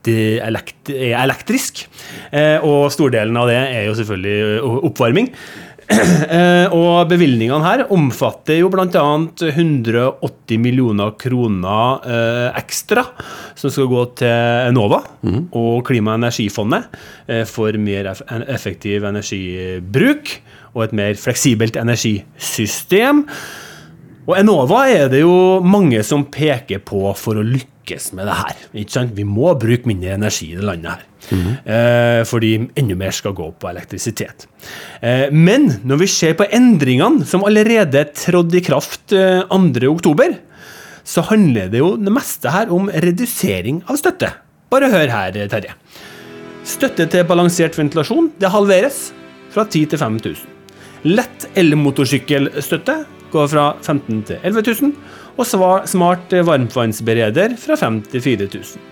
elekt 0.07 0.91
elektrisk. 0.93 1.85
Eh, 2.31 2.57
og 2.63 2.91
stordelen 2.93 3.37
av 3.39 3.49
det 3.49 3.57
er 3.59 3.87
jo 3.87 3.95
selvfølgelig 3.97 4.83
oppvarming. 4.91 5.31
Eh, 5.87 6.73
og 6.75 7.07
bevilgningene 7.07 7.63
her 7.63 7.81
omfatter 7.95 8.57
jo 8.59 8.67
bl.a. 8.67 8.87
180 8.91 10.59
millioner 10.59 11.13
kroner 11.15 12.03
eh, 12.03 12.57
ekstra 12.59 13.05
som 13.55 13.71
skal 13.71 13.87
gå 13.87 14.01
til 14.19 14.65
Enova 14.67 14.99
mm. 15.21 15.37
og 15.55 15.85
Klima- 15.87 16.17
og 16.17 16.19
energifondet 16.19 16.91
for 17.47 17.79
mer 17.79 18.11
effektiv 18.51 19.07
energibruk 19.07 20.33
og 20.73 20.83
et 20.89 20.97
mer 20.99 21.15
fleksibelt 21.23 21.79
energisystem. 21.79 23.23
Og 24.27 24.35
Enova 24.41 24.83
er 24.91 25.07
det 25.13 25.23
jo 25.23 25.63
mange 25.63 26.03
som 26.03 26.27
peker 26.27 26.83
på 26.83 27.05
for 27.15 27.39
å 27.39 27.47
lykkes 27.47 27.76
lykkes 27.87 28.13
med 28.13 28.27
det 28.27 28.35
her. 28.35 28.55
Ikke 28.75 28.91
sant? 28.91 29.15
Vi 29.15 29.23
må 29.23 29.53
bruke 29.59 29.87
mindre 29.87 30.15
energi 30.15 30.51
i 30.51 30.57
det 30.57 30.65
landet 30.65 30.91
her. 30.91 31.05
Mm. 31.31 31.53
Eh, 31.65 32.23
fordi 32.25 32.51
enda 32.75 32.95
mer 32.95 33.11
skal 33.11 33.33
gå 33.33 33.51
på 33.59 33.69
elektrisitet. 33.69 34.47
Eh, 35.01 35.31
men 35.31 35.81
når 35.83 36.01
vi 36.03 36.07
ser 36.07 36.35
på 36.37 36.47
endringene 36.51 37.25
som 37.25 37.43
allerede 37.43 38.05
trådte 38.13 38.57
i 38.57 38.63
kraft 38.63 39.13
eh, 39.13 39.43
2.10, 39.47 40.37
så 41.07 41.23
handler 41.29 41.69
det 41.71 41.79
jo 41.79 41.95
det 41.95 42.11
meste 42.11 42.51
her 42.51 42.71
om 42.71 42.89
redusering 42.89 43.83
av 43.87 43.97
støtte. 43.97 44.31
Bare 44.69 44.89
hør 44.91 45.07
her, 45.07 45.47
Terje. 45.47 45.75
Støtte 46.67 47.07
til 47.07 47.23
balansert 47.23 47.77
ventilasjon 47.77 48.33
det 48.39 48.51
halveres 48.51 49.13
fra 49.53 49.63
10 49.63 49.85
til 49.93 49.99
5000. 49.99 50.55
Lett 51.07 51.45
elmotorsykkelstøtte 51.55 53.05
går 53.31 53.47
fra 53.51 53.69
15 53.79 54.23
til 54.27 54.43
11 54.43 54.65
000 54.67 54.91
og 55.37 55.47
smart 55.89 56.33
varmtvannsbereder 56.33 57.57
fra 57.61 57.77
5 57.79 57.99
til 58.13 58.23
4000. 58.25 58.85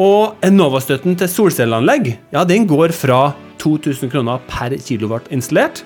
Og 0.00 0.40
Enova-støtten 0.46 1.16
til 1.20 1.28
solcelleanlegg 1.28 2.12
ja, 2.32 2.44
den 2.48 2.66
går 2.68 2.94
fra 2.96 3.30
2000 3.60 4.12
kroner 4.12 4.40
per 4.48 4.76
kilowatt 4.80 5.28
installert 5.34 5.82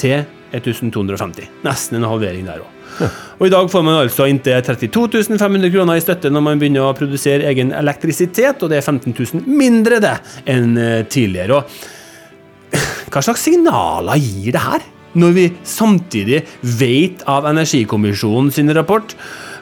til 0.00 0.24
1250. 0.52 1.48
Nesten 1.64 1.98
en 1.98 2.08
halvering 2.10 2.48
der 2.48 2.62
òg. 2.64 2.70
Ja. 3.00 3.08
Og 3.38 3.46
I 3.46 3.52
dag 3.54 3.70
får 3.72 3.84
man 3.86 4.00
altså 4.02 4.26
inntil 4.28 4.60
32 4.66 5.38
500 5.40 5.72
kroner 5.72 5.96
i 5.96 6.04
støtte 6.04 6.30
når 6.30 6.44
man 6.44 6.60
begynner 6.60 6.84
å 6.84 6.96
produsere 6.96 7.48
egen 7.48 7.72
elektrisitet, 7.72 8.60
og 8.60 8.72
det 8.72 8.82
er 8.82 8.84
15 8.84 9.14
000 9.16 9.46
mindre 9.48 10.00
det 10.02 10.16
enn 10.52 10.76
eh, 10.76 11.04
tidligere. 11.08 11.62
Og 11.62 13.12
hva 13.12 13.22
slags 13.24 13.46
signaler 13.46 14.20
gir 14.20 14.52
det 14.54 14.64
her? 14.66 14.84
Når 15.18 15.34
vi 15.36 15.46
samtidig 15.68 16.42
vet 16.62 17.24
av 17.28 17.46
Energikommisjonen 17.50 18.52
sin 18.54 18.72
rapport 18.74 19.14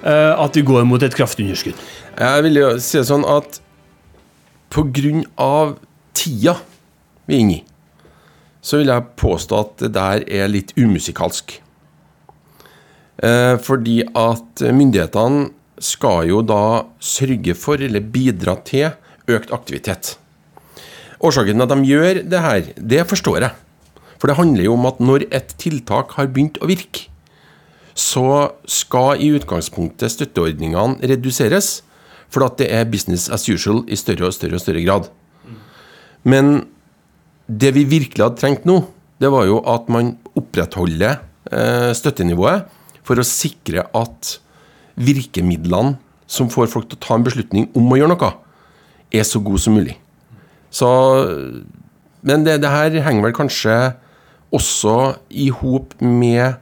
uh, 0.04 0.37
at 0.37 0.57
vi 0.57 0.66
går 0.66 0.87
mot 0.88 1.02
et 1.02 1.16
kraftunderskudd? 1.16 1.78
Jeg 2.21 2.45
vil 2.47 2.61
jo 2.61 2.71
si 2.83 2.99
det 3.00 3.09
sånn 3.09 3.26
at 3.28 3.61
av 4.71 5.73
tida 6.14 6.54
vi 7.26 7.35
er 7.35 7.40
inne 7.42 7.57
i, 7.59 7.62
så 8.62 8.78
vil 8.78 8.92
jeg 8.92 9.11
påstå 9.19 9.59
at 9.59 9.73
det 9.83 9.92
der 9.97 10.25
er 10.28 10.52
litt 10.52 10.75
umusikalsk. 10.78 11.59
Uh, 13.21 13.57
fordi 13.61 14.00
at 14.16 14.62
myndighetene 14.62 15.50
skal 15.80 16.28
jo 16.28 16.42
da 16.45 16.87
sørge 17.00 17.57
for, 17.57 17.80
eller 17.80 18.04
bidra 18.04 18.57
til, 18.69 18.92
økt 19.30 19.52
aktivitet. 19.54 20.14
Årsaken 21.21 21.59
til 21.59 21.66
at 21.66 21.73
de 21.73 21.88
gjør 21.88 22.23
det 22.33 22.40
her, 22.45 22.71
det 22.76 23.04
forstår 23.09 23.45
jeg. 23.45 23.57
For 24.20 24.28
det 24.28 24.36
handler 24.36 24.66
jo 24.66 24.76
om 24.76 24.88
at 24.90 25.00
når 25.00 25.24
et 25.32 25.54
tiltak 25.60 26.12
har 26.18 26.28
begynt 26.28 26.60
å 26.60 26.68
virke, 26.68 27.08
så 27.96 28.52
skal 28.68 29.20
i 29.20 29.30
utgangspunktet 29.34 30.12
støtteordningene 30.12 31.00
reduseres, 31.10 31.80
for 32.30 32.46
at 32.46 32.61
det 32.61 32.68
er 32.70 32.87
business 32.87 33.26
as 33.33 33.48
usual 33.48 33.83
i 33.90 33.98
større 33.98 34.28
og 34.28 34.37
større 34.37 34.61
og 34.61 34.62
større 34.62 34.85
grad. 34.85 35.09
Men 36.22 36.68
det 37.50 37.72
vi 37.74 37.88
virkelig 37.88 38.22
hadde 38.22 38.38
trengt 38.38 38.68
nå, 38.68 38.85
det 39.20 39.33
var 39.33 39.48
jo 39.48 39.59
at 39.68 39.88
man 39.92 40.14
opprettholder 40.38 41.18
eh, 41.50 41.90
støttenivået 41.96 42.68
for 43.04 43.18
å 43.18 43.26
sikre 43.26 43.88
at 43.96 44.37
virkemidlene 45.00 45.96
som 46.30 46.50
får 46.52 46.70
folk 46.70 46.87
til 46.87 47.00
å 47.00 47.02
ta 47.02 47.16
en 47.16 47.26
beslutning 47.26 47.66
om 47.74 47.90
å 47.90 47.98
gjøre 47.98 48.12
noe, 48.12 48.30
er 49.11 49.26
så 49.26 49.40
gode 49.42 49.59
som 49.64 49.74
mulig. 49.74 49.96
Så, 50.70 50.87
men 52.22 52.46
det, 52.46 52.61
det 52.62 52.70
her 52.70 52.94
henger 53.02 53.26
vel 53.26 53.35
kanskje 53.35 53.74
også 54.54 54.96
i 55.30 55.48
hop 55.54 55.94
med 56.02 56.56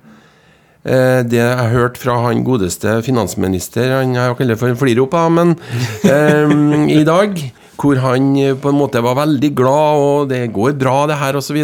eh, 0.84 1.20
det 1.24 1.40
jeg 1.40 1.54
har 1.60 1.72
hørt 1.74 2.00
fra 2.00 2.18
han 2.26 2.44
godeste 2.46 2.98
finansminister, 3.06 3.96
han 4.00 4.16
jeg 4.16 4.36
kaller 4.40 4.60
for 4.60 4.80
Flirop, 4.80 5.16
men 5.32 5.56
eh, 6.04 6.56
i 6.94 7.04
dag, 7.08 7.38
hvor 7.78 8.02
han 8.02 8.34
på 8.60 8.72
en 8.72 8.80
måte 8.80 9.02
var 9.04 9.18
veldig 9.20 9.54
glad, 9.56 10.02
og 10.02 10.28
det 10.32 10.44
går 10.54 10.76
bra, 10.80 10.98
det 11.10 11.20
her, 11.20 11.38
osv. 11.38 11.62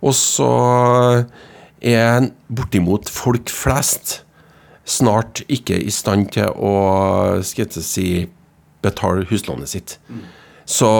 Og 0.00 0.16
så 0.16 0.50
er 1.80 2.30
bortimot 2.48 3.08
folk 3.12 3.52
flest 3.52 4.20
snart 4.90 5.42
ikke 5.48 5.78
i 5.78 5.92
stand 5.92 6.32
til 6.34 6.50
å 6.56 6.74
skal 7.46 7.66
jeg 7.68 7.84
si, 7.86 8.06
betale 8.84 9.26
huslånet 9.30 9.70
sitt. 9.70 9.98
Så 10.70 10.90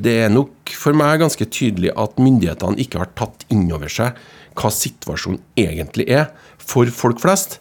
det 0.00 0.14
er 0.24 0.32
nok 0.32 0.72
for 0.78 0.96
meg 0.96 1.20
ganske 1.20 1.46
tydelig 1.52 1.92
at 2.00 2.20
myndighetene 2.22 2.80
ikke 2.80 3.02
har 3.02 3.10
tatt 3.18 3.44
inn 3.52 3.66
over 3.68 3.92
seg 3.92 4.16
hva 4.56 4.70
situasjonen 4.72 5.40
egentlig 5.58 6.06
er 6.12 6.30
for 6.60 6.88
folk 6.92 7.20
flest. 7.20 7.58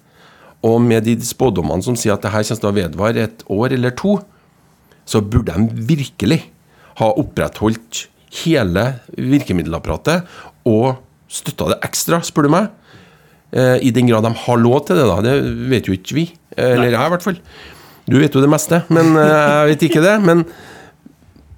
Og 0.64 0.78
med 0.84 1.08
de 1.08 1.18
spådommene 1.26 1.84
som 1.84 1.98
sier 1.98 2.16
at 2.16 2.24
det 2.24 2.32
her 2.32 2.46
kommer 2.46 2.62
til 2.62 2.70
å 2.72 2.78
vedvare 2.78 3.26
et 3.28 3.44
år 3.52 3.76
eller 3.76 3.96
to, 3.98 4.20
så 5.04 5.24
burde 5.26 5.56
de 5.58 5.86
virkelig 5.90 6.44
ha 7.02 7.10
opprettholdt 7.20 8.06
hele 8.44 8.86
virkemiddelapparatet 9.18 10.28
og 10.70 11.02
støtta 11.32 11.72
det 11.74 11.80
ekstra, 11.88 12.22
spør 12.24 12.48
du 12.48 12.54
meg. 12.54 12.70
Eh, 13.52 13.78
I 13.88 13.92
den 13.96 14.08
grad 14.08 14.24
de 14.28 14.32
har 14.46 14.60
lov 14.62 14.86
til 14.88 15.00
det, 15.00 15.08
da. 15.10 15.20
Det 15.26 15.36
vet 15.72 15.88
jo 15.90 15.96
ikke 15.98 16.18
vi. 16.20 16.28
Eller 16.56 16.92
jeg, 16.92 17.00
i 17.00 17.14
hvert 17.16 17.26
fall. 17.26 17.40
Du 18.08 18.18
vet 18.20 18.36
jo 18.36 18.44
det 18.44 18.52
meste, 18.52 18.84
men 18.94 19.16
eh, 19.20 19.32
jeg 19.32 19.72
vet 19.74 19.88
ikke 19.90 20.04
det. 20.06 20.16
Men 20.24 20.46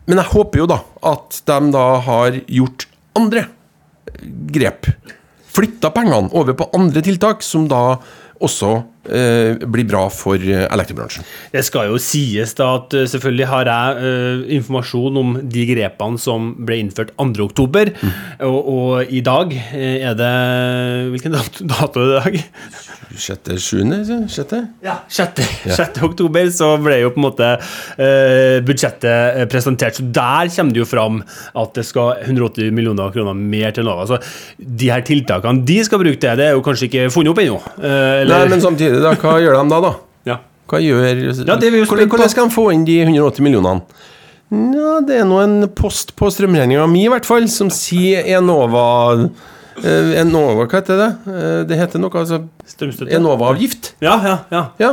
men 0.06 0.20
jeg 0.20 0.32
håper 0.34 0.64
jo 0.64 0.70
da 0.70 0.80
at 1.14 1.42
de 1.48 1.60
da 1.74 1.84
har 2.08 2.40
gjort 2.48 2.88
andre 3.18 3.46
grep. 4.54 4.90
Flytta 5.54 5.92
pengene 5.94 6.32
over 6.34 6.58
på 6.58 6.70
andre 6.76 7.04
tiltak, 7.06 7.44
som 7.46 7.68
da 7.72 8.00
også 8.44 8.82
blir 9.04 9.88
bra 9.90 10.06
for 10.14 10.40
eh, 10.40 10.64
elektrobransjen. 10.72 11.26
Det 11.52 11.64
skal 11.66 11.90
jo 11.92 12.00
sies 12.02 12.56
da 12.56 12.70
at 12.78 12.96
uh, 12.96 13.04
selvfølgelig 13.10 13.50
har 13.52 13.70
jeg 13.70 13.98
uh, 14.00 14.46
informasjon 14.58 15.20
om 15.20 15.36
de 15.44 15.66
grepene 15.68 16.22
som 16.22 16.54
ble 16.64 16.80
innført 16.84 17.12
2.10. 17.20 17.94
Mm. 18.00 18.14
Og, 18.48 18.60
og, 18.76 19.14
i 19.14 19.22
dag 19.26 19.54
er 19.74 20.16
det 20.18 20.34
Hvilken 21.14 21.34
dato, 21.36 21.66
dato 21.74 22.04
er 22.04 22.10
det 22.10 22.14
i 22.14 22.22
dag? 22.24 22.94
Sjette, 23.14 23.60
sjuende? 23.62 24.00
Sjette? 24.32 24.60
Ja, 24.82 24.96
sjette, 25.12 25.44
ja. 25.68 25.76
6. 25.78 26.00
oktober 26.08 26.48
så 26.54 26.72
ble 26.82 26.98
jo 27.04 27.12
på 27.14 27.22
en 27.22 27.26
måte 27.28 27.50
uh, 27.60 28.58
budsjettet 28.66 29.10
eh, 29.44 29.46
presentert. 29.50 30.00
Så 30.00 30.06
der 30.16 30.50
kommer 30.56 30.74
det 30.74 30.82
jo 30.82 30.88
fram 30.90 31.20
at 31.22 31.76
det 31.78 31.86
skal 31.86 32.24
180 32.24 32.74
millioner 32.74 33.14
kroner 33.14 33.38
mer 33.38 33.76
til 33.76 33.86
Nova. 33.86 34.08
Så 34.10 34.18
de 34.58 34.90
her 34.90 35.06
tiltakene 35.06 35.62
de 35.68 35.78
skal 35.86 36.02
bruke 36.02 36.18
til, 36.18 36.40
det 36.40 36.48
er 36.50 36.58
jo 36.58 36.64
kanskje 36.66 36.90
ikke 36.90 37.12
funnet 37.14 37.34
opp 37.34 37.44
ennå. 37.44 37.60
Uh, 37.78 38.24
Nei, 38.32 38.42
men 38.50 38.64
samtidig, 38.66 38.93
da, 39.02 39.14
hva 39.20 39.38
gjør 39.42 39.60
de 39.60 39.68
da, 39.74 39.80
da? 39.90 39.94
Ja. 40.34 40.40
Hva 40.70 40.80
gjør 40.80 41.04
ja, 41.04 41.56
hvordan, 41.58 42.08
hvordan 42.08 42.32
skal 42.32 42.48
de 42.48 42.56
få 42.56 42.70
inn 42.74 42.86
de 42.88 43.02
180 43.04 43.44
millionene? 43.46 44.04
Ja, 44.54 45.00
det 45.02 45.18
er 45.18 45.26
nå 45.26 45.40
en 45.42 45.58
post 45.74 46.14
på 46.20 46.30
strømregninga 46.30 46.86
mi, 46.92 47.08
i 47.08 47.12
hvert 47.12 47.26
fall, 47.26 47.48
som 47.50 47.72
sier 47.74 48.28
Enova 48.38 48.84
Enova, 49.82 50.68
hva 50.68 50.80
heter 50.80 51.00
det? 51.00 51.08
Uh, 51.26 51.62
det 51.68 51.78
heter 51.80 52.02
noe 52.02 52.22
altså 52.22 52.40
Enova-avgift. 53.10 53.94
Ja, 54.04 54.16
ja, 54.24 54.36
ja, 54.54 54.62
ja. 54.80 54.92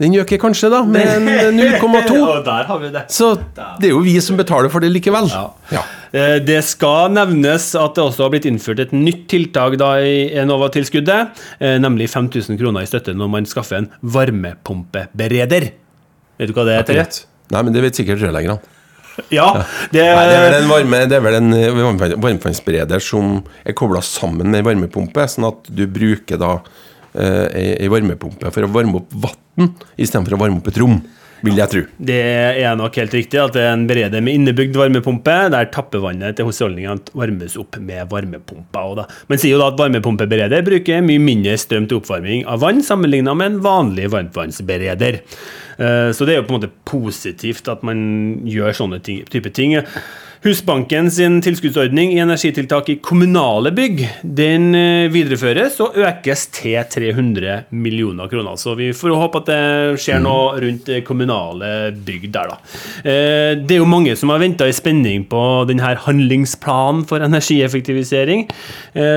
Den 0.00 0.16
øker 0.20 0.40
kanskje, 0.42 0.70
da, 0.72 0.82
med 0.84 1.28
0,2. 1.58 2.18
der 2.50 2.66
har 2.68 2.82
vi 2.82 2.90
det. 2.94 3.04
Så 3.14 3.32
det 3.80 3.90
er 3.90 3.94
jo 3.94 4.02
vi 4.04 4.16
som 4.24 4.38
betaler 4.40 4.72
for 4.72 4.84
det 4.84 4.90
likevel. 4.94 5.30
Ja. 5.30 5.84
Uh, 6.12 6.36
det 6.44 6.60
skal 6.66 7.14
nevnes 7.14 7.70
at 7.78 7.96
det 7.96 8.04
også 8.04 8.26
har 8.26 8.34
blitt 8.34 8.48
innført 8.50 8.82
et 8.82 8.94
nytt 8.96 9.26
tiltak 9.32 9.78
da 9.80 9.94
i 10.02 10.28
Enova-tilskuddet, 10.42 11.42
nemlig 11.82 12.10
5000 12.12 12.58
kroner 12.60 12.84
i 12.84 12.90
støtte 12.90 13.14
når 13.16 13.32
man 13.32 13.48
skaffer 13.48 13.80
en 13.82 13.90
varmepumpebereder. 14.02 15.70
Vet 16.36 16.50
du 16.50 16.56
hva 16.56 16.66
det 16.68 16.80
er, 16.80 16.86
Terje? 16.88 17.06
Nei, 17.54 17.62
men 17.62 17.74
det 17.74 17.84
vet 17.84 17.98
sikkert 17.98 18.24
rørleggerne. 18.24 18.75
Ja, 19.32 19.46
det, 19.90 20.02
Nei, 20.02 20.24
det 20.28 20.36
er 20.36 20.44
vel 20.44 20.56
en, 20.58 20.68
varme, 20.70 21.02
det 21.08 21.16
er 21.18 21.24
vel 21.24 21.38
en 21.38 21.54
eh, 21.56 21.82
varmtvannsbereder 22.20 23.02
som 23.02 23.38
er 23.64 23.76
kobla 23.76 24.02
sammen 24.04 24.50
med 24.50 24.60
en 24.60 24.68
varmepumpe, 24.68 25.24
sånn 25.30 25.48
at 25.48 25.70
du 25.72 25.86
bruker 25.88 26.40
da 26.40 26.58
eh, 27.16 27.76
ei 27.80 27.90
varmepumpe 27.92 28.52
for 28.52 28.66
å 28.66 28.72
varme 28.74 29.00
opp 29.00 29.16
vann 29.24 29.72
istedenfor 29.96 30.36
å 30.36 30.40
varme 30.42 30.60
opp 30.60 30.68
et 30.68 30.80
rom, 30.82 30.98
vil 31.46 31.60
jeg 31.60 31.72
tro. 31.72 31.82
Det 32.10 32.18
er 32.60 32.76
nok 32.78 32.98
helt 33.00 33.14
riktig 33.16 33.40
at 33.40 33.54
det 33.56 33.62
er 33.64 33.72
en 33.72 33.86
bereder 33.88 34.24
med 34.24 34.36
innebygd 34.40 34.76
varmepumpe, 34.78 35.36
der 35.54 35.70
tappevannet 35.74 36.36
til 36.38 36.48
husholdningene 36.50 37.14
varmes 37.16 37.56
opp 37.60 37.78
med 37.82 38.10
varmepumpa. 38.12 38.84
Men. 39.30 39.40
Sier 39.40 39.54
jo 39.54 39.60
da 39.60 39.70
at 39.72 39.80
varmepumpebereder 39.80 40.64
bruker 40.66 41.02
mye 41.04 41.22
mindre 41.22 41.56
strøm 41.60 41.88
til 41.90 42.00
oppvarming 42.00 42.46
av 42.50 42.62
vann 42.64 42.82
sammenlignet 42.84 43.36
med 43.36 43.52
en 43.52 43.58
vanlig 43.64 44.10
varmtvannsbereder. 44.14 45.20
Eh, 45.78 46.10
Så 46.16 46.24
det 46.24 46.34
er 46.34 46.40
jo 46.40 46.46
på 46.48 46.54
en 46.54 46.60
måte 46.60 46.72
positivt 46.88 47.68
at 47.68 47.82
man 47.86 48.42
gjør 48.48 48.76
sånne 48.76 49.02
type 49.04 49.52
ting. 49.52 49.76
Husbanken 50.46 51.08
sin 51.10 51.40
tilskuddsordning 51.42 52.12
i 52.14 52.20
energitiltak 52.22 52.86
i 52.92 52.94
kommunale 53.02 53.72
bygg 53.74 54.04
den 54.22 54.68
eh, 54.78 55.08
videreføres 55.10 55.80
og 55.82 55.96
økes 55.98 56.44
til 56.54 56.76
300 56.86 57.64
millioner 57.74 58.30
kroner. 58.30 58.54
Så 58.54 58.76
vi 58.78 58.92
får 58.94 59.16
håpe 59.18 59.40
at 59.42 59.48
det 59.50 59.96
skjer 60.04 60.22
noe 60.22 60.52
rundt 60.62 60.86
eh, 60.94 61.02
kommunale 61.02 61.90
bygg 61.98 62.28
der, 62.30 62.52
da. 62.52 62.60
Eh, 63.02 63.56
Det 63.58 63.74
er 63.74 63.80
jo 63.80 63.88
mange 63.90 64.14
som 64.14 64.30
har 64.30 64.38
venta 64.38 64.68
i 64.70 64.76
spenning 64.76 65.24
på 65.26 65.40
denne 65.66 65.96
handlingsplanen 66.04 67.02
for 67.10 67.26
energieffektivisering, 67.26 68.46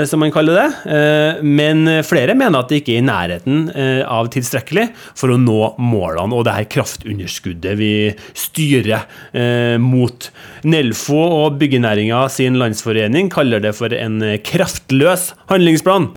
som 0.10 0.22
man 0.22 0.32
kaller 0.34 0.58
det. 0.58 1.42
Men 1.46 1.86
flere 2.06 2.34
mener 2.38 2.62
at 2.62 2.72
det 2.72 2.82
ikke 2.82 2.96
er 2.96 3.02
i 3.04 3.06
nærheten 3.06 3.62
av 4.06 4.30
tilstrekkelig 4.34 4.88
for 5.18 5.34
å 5.34 5.40
nå 5.42 5.74
målene 5.82 6.38
og 6.38 6.46
det 6.48 6.56
her 6.56 6.70
kraftunderskuddet 6.74 7.78
vi 7.80 7.94
styrer 8.38 9.78
mot. 9.82 10.30
Nelfo 10.70 11.19
og 11.20 11.58
byggenæringa 11.62 12.26
sin 12.34 12.58
landsforening 12.60 13.30
kaller 13.34 13.62
det 13.64 13.76
for 13.78 13.94
en 13.96 14.22
kraftløs 14.46 15.34
handlingsplan. 15.52 16.12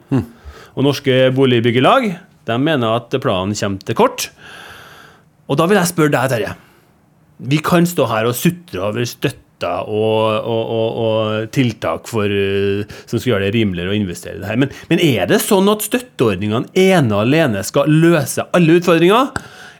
Og 0.73 0.87
norske 0.87 1.29
boligbyggelag 1.37 2.13
de 2.49 2.59
mener 2.59 2.97
at 2.97 3.15
planen 3.23 3.55
kommer 3.55 3.87
til 3.87 3.99
kort. 3.99 4.29
Og 5.51 5.59
da 5.61 5.69
vil 5.69 5.79
jeg 5.79 5.91
spørre 5.91 6.15
deg, 6.15 6.33
Terje. 6.33 6.53
Vi 7.53 7.59
kan 7.65 7.87
stå 7.89 8.07
her 8.11 8.29
og 8.29 8.37
sutre 8.39 8.83
over 8.89 9.07
støtta 9.09 9.73
og, 9.87 10.43
og, 10.43 10.63
og, 10.75 11.01
og 11.03 11.51
tiltak 11.55 12.09
for, 12.11 12.31
eh, 12.31 12.87
som 13.07 13.19
skal 13.19 13.35
gjøre 13.35 13.47
det 13.47 13.55
rimeligere 13.57 13.93
å 13.93 13.99
investere 13.99 14.39
i 14.39 14.43
det 14.43 14.51
her. 14.51 14.61
Men, 14.63 14.73
men 14.91 15.03
er 15.03 15.29
det 15.31 15.43
sånn 15.45 15.71
at 15.71 15.87
støtteordningene 15.87 16.71
ene 16.79 17.15
og 17.15 17.27
alene 17.27 17.63
skal 17.67 17.91
løse 17.91 18.47
alle 18.57 18.79
utfordringer? 18.81 19.31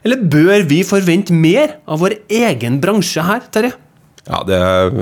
Eller 0.03 0.19
bør 0.19 0.67
vi 0.67 0.81
forvente 0.87 1.35
mer 1.35 1.77
av 1.87 2.03
vår 2.03 2.17
egen 2.31 2.79
bransje 2.83 3.23
her, 3.23 3.43
Terje? 3.51 3.75
Ja, 4.29 4.39
det 4.47 4.57
er 4.57 4.93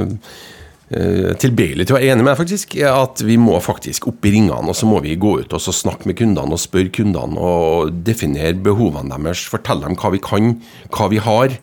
eh, 0.90 1.34
tilbøyelig 1.42 1.86
til 1.86 1.96
å 1.96 2.00
være 2.00 2.14
enig 2.14 2.26
med 2.26 2.32
deg, 2.32 2.40
faktisk. 2.40 2.78
At 2.88 3.22
vi 3.26 3.38
må 3.42 3.60
faktisk 3.64 4.10
opp 4.12 4.26
i 4.26 4.34
ringene, 4.36 4.72
og 4.72 4.78
så 4.78 4.90
må 4.90 5.02
vi 5.06 5.18
gå 5.20 5.36
ut 5.44 5.54
og 5.58 5.62
snakke 5.66 6.10
med 6.10 6.18
kundene 6.20 6.58
og 6.58 6.62
spørre 6.62 6.94
kundene 6.96 7.38
og 7.38 7.94
definere 8.08 8.58
behovene 8.58 9.14
deres. 9.14 9.46
Fortelle 9.52 9.86
dem 9.86 10.00
hva 10.00 10.14
vi 10.16 10.24
kan, 10.24 10.56
hva 10.90 11.12
vi 11.14 11.22
har. 11.22 11.56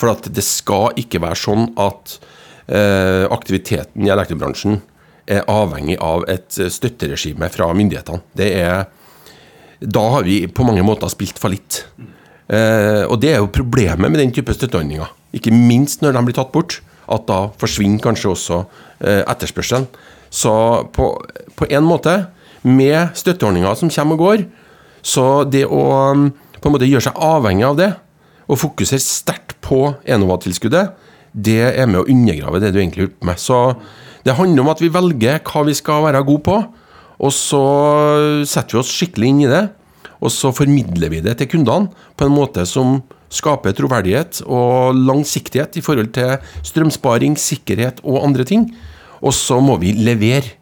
For 0.00 0.10
at 0.10 0.26
det 0.34 0.42
skal 0.42 0.96
ikke 0.98 1.22
være 1.22 1.38
sånn 1.38 1.68
at 1.78 2.16
eh, 2.66 3.28
aktiviteten 3.30 4.08
i 4.08 4.12
elektrobransjen 4.14 4.80
er 5.30 5.46
avhengig 5.48 5.96
av 6.04 6.26
et 6.28 6.52
støtteregime 6.52 7.48
fra 7.52 7.70
myndighetene. 7.76 8.24
Det 8.36 8.50
er 8.60 8.84
Da 9.84 10.00
har 10.00 10.22
vi 10.24 10.46
på 10.46 10.64
mange 10.64 10.82
måter 10.86 11.10
spilt 11.12 11.36
fallitt. 11.36 11.82
Eh, 12.48 13.04
og 13.04 13.18
det 13.20 13.34
er 13.34 13.42
jo 13.42 13.52
problemet 13.52 14.10
med 14.10 14.20
den 14.20 14.32
type 14.32 14.54
støtteordninger. 14.54 15.10
Ikke 15.36 15.52
minst 15.52 16.00
når 16.00 16.14
de 16.14 16.22
blir 16.24 16.36
tatt 16.36 16.52
bort. 16.54 16.78
At 17.10 17.26
da 17.28 17.40
forsvinner 17.60 18.02
kanskje 18.02 18.32
også 18.32 18.60
eh, 19.00 19.22
etterspørselen. 19.22 19.88
Så 20.34 20.52
på, 20.94 21.10
på 21.54 21.68
en 21.70 21.86
måte, 21.86 22.16
med 22.64 23.12
støtteordninger 23.18 23.76
som 23.76 23.92
kommer 23.92 24.16
og 24.16 24.22
går, 24.24 24.44
så 25.04 25.44
det 25.44 25.66
å 25.68 25.82
um, 26.16 26.30
på 26.56 26.70
en 26.70 26.72
måte 26.72 26.88
gjøre 26.88 27.04
seg 27.10 27.18
avhengig 27.20 27.66
av 27.68 27.76
det, 27.76 27.90
og 28.48 28.60
fokusere 28.60 29.02
sterkt 29.04 29.58
på 29.64 29.82
Enova-tilskuddet, 30.08 30.94
det 31.34 31.60
er 31.74 31.88
med 31.90 32.00
å 32.00 32.08
undergrave 32.08 32.60
det 32.62 32.72
du 32.72 32.78
egentlig 32.80 33.02
er 33.02 33.08
gjort 33.08 33.28
med. 33.28 33.40
Så 33.40 33.58
det 34.24 34.36
handler 34.38 34.64
om 34.64 34.72
at 34.72 34.80
vi 34.80 34.92
velger 34.92 35.42
hva 35.44 35.64
vi 35.68 35.76
skal 35.76 36.06
være 36.06 36.24
gode 36.24 36.44
på, 36.46 36.58
og 37.24 37.32
så 37.34 37.64
setter 38.48 38.78
vi 38.78 38.80
oss 38.80 38.92
skikkelig 38.92 39.30
inn 39.30 39.42
i 39.44 39.50
det. 39.50 39.64
Og 40.24 40.32
så 40.32 40.54
formidler 40.56 41.12
vi 41.12 41.20
det 41.24 41.36
til 41.40 41.50
kundene 41.52 41.92
på 42.16 42.26
en 42.26 42.32
måte 42.32 42.64
som 42.68 42.96
skaper 43.34 43.74
troverdighet 43.76 44.42
og 44.46 44.96
langsiktighet 44.96 45.78
i 45.78 45.84
forhold 45.84 46.12
til 46.14 46.36
strømsparing, 46.66 47.36
sikkerhet 47.40 48.00
og 48.04 48.22
andre 48.24 48.46
ting. 48.48 48.68
Og 49.24 49.34
så 49.34 49.58
må 49.62 49.78
vi 49.82 49.94
levere. 49.96 50.54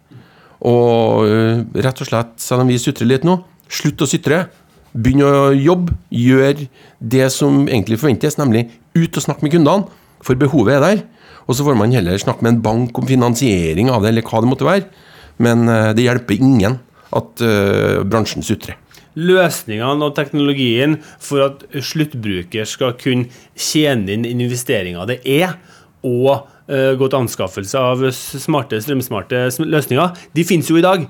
Og 0.62 1.26
øh, 1.26 1.62
rett 1.74 2.02
og 2.04 2.08
slett, 2.08 2.36
selv 2.40 2.62
om 2.62 2.70
vi 2.70 2.78
sutrer 2.78 3.08
litt 3.10 3.26
nå, 3.26 3.40
slutt 3.72 4.04
å 4.04 4.08
sutre. 4.08 4.44
Begynn 4.92 5.24
å 5.26 5.50
jobbe. 5.56 5.96
Gjør 6.12 6.66
det 7.00 7.26
som 7.34 7.64
egentlig 7.66 7.98
forventes, 8.00 8.38
nemlig 8.38 8.68
ut 8.94 9.16
og 9.16 9.24
snakke 9.24 9.46
med 9.46 9.56
kundene. 9.56 9.88
For 10.22 10.38
behovet 10.38 10.76
er 10.76 10.84
der. 10.84 11.02
Og 11.48 11.58
så 11.58 11.66
får 11.66 11.74
man 11.78 11.94
heller 11.94 12.20
snakke 12.22 12.46
med 12.46 12.54
en 12.54 12.62
bank 12.62 12.98
om 13.00 13.08
finansiering 13.08 13.90
av 13.90 14.04
det, 14.04 14.12
eller 14.12 14.26
hva 14.28 14.42
det 14.42 14.50
måtte 14.52 14.68
være. 14.68 14.86
Men 15.42 15.66
øh, 15.66 15.90
det 15.98 16.06
hjelper 16.06 16.38
ingen 16.38 16.78
at 17.12 17.42
uh, 17.44 18.00
bransjen 18.08 18.44
sutrer. 18.46 18.78
Løsningene 19.18 20.08
og 20.08 20.16
teknologien 20.16 20.98
for 21.20 21.46
at 21.50 21.66
sluttbruker 21.84 22.68
skal 22.68 22.96
kunne 23.00 23.28
tjene 23.58 24.16
inn 24.16 24.26
investeringer 24.32 25.08
det 25.10 25.20
er, 25.28 25.56
og 26.02 26.48
uh, 26.68 26.92
gå 26.98 27.06
til 27.06 27.20
anskaffelse 27.20 27.78
av 27.78 28.02
smarte, 28.12 28.80
strømsmarte 28.82 29.46
løsninger, 29.62 30.22
de 30.34 30.46
finnes 30.48 30.70
jo 30.70 30.80
i 30.80 30.84
dag. 30.84 31.06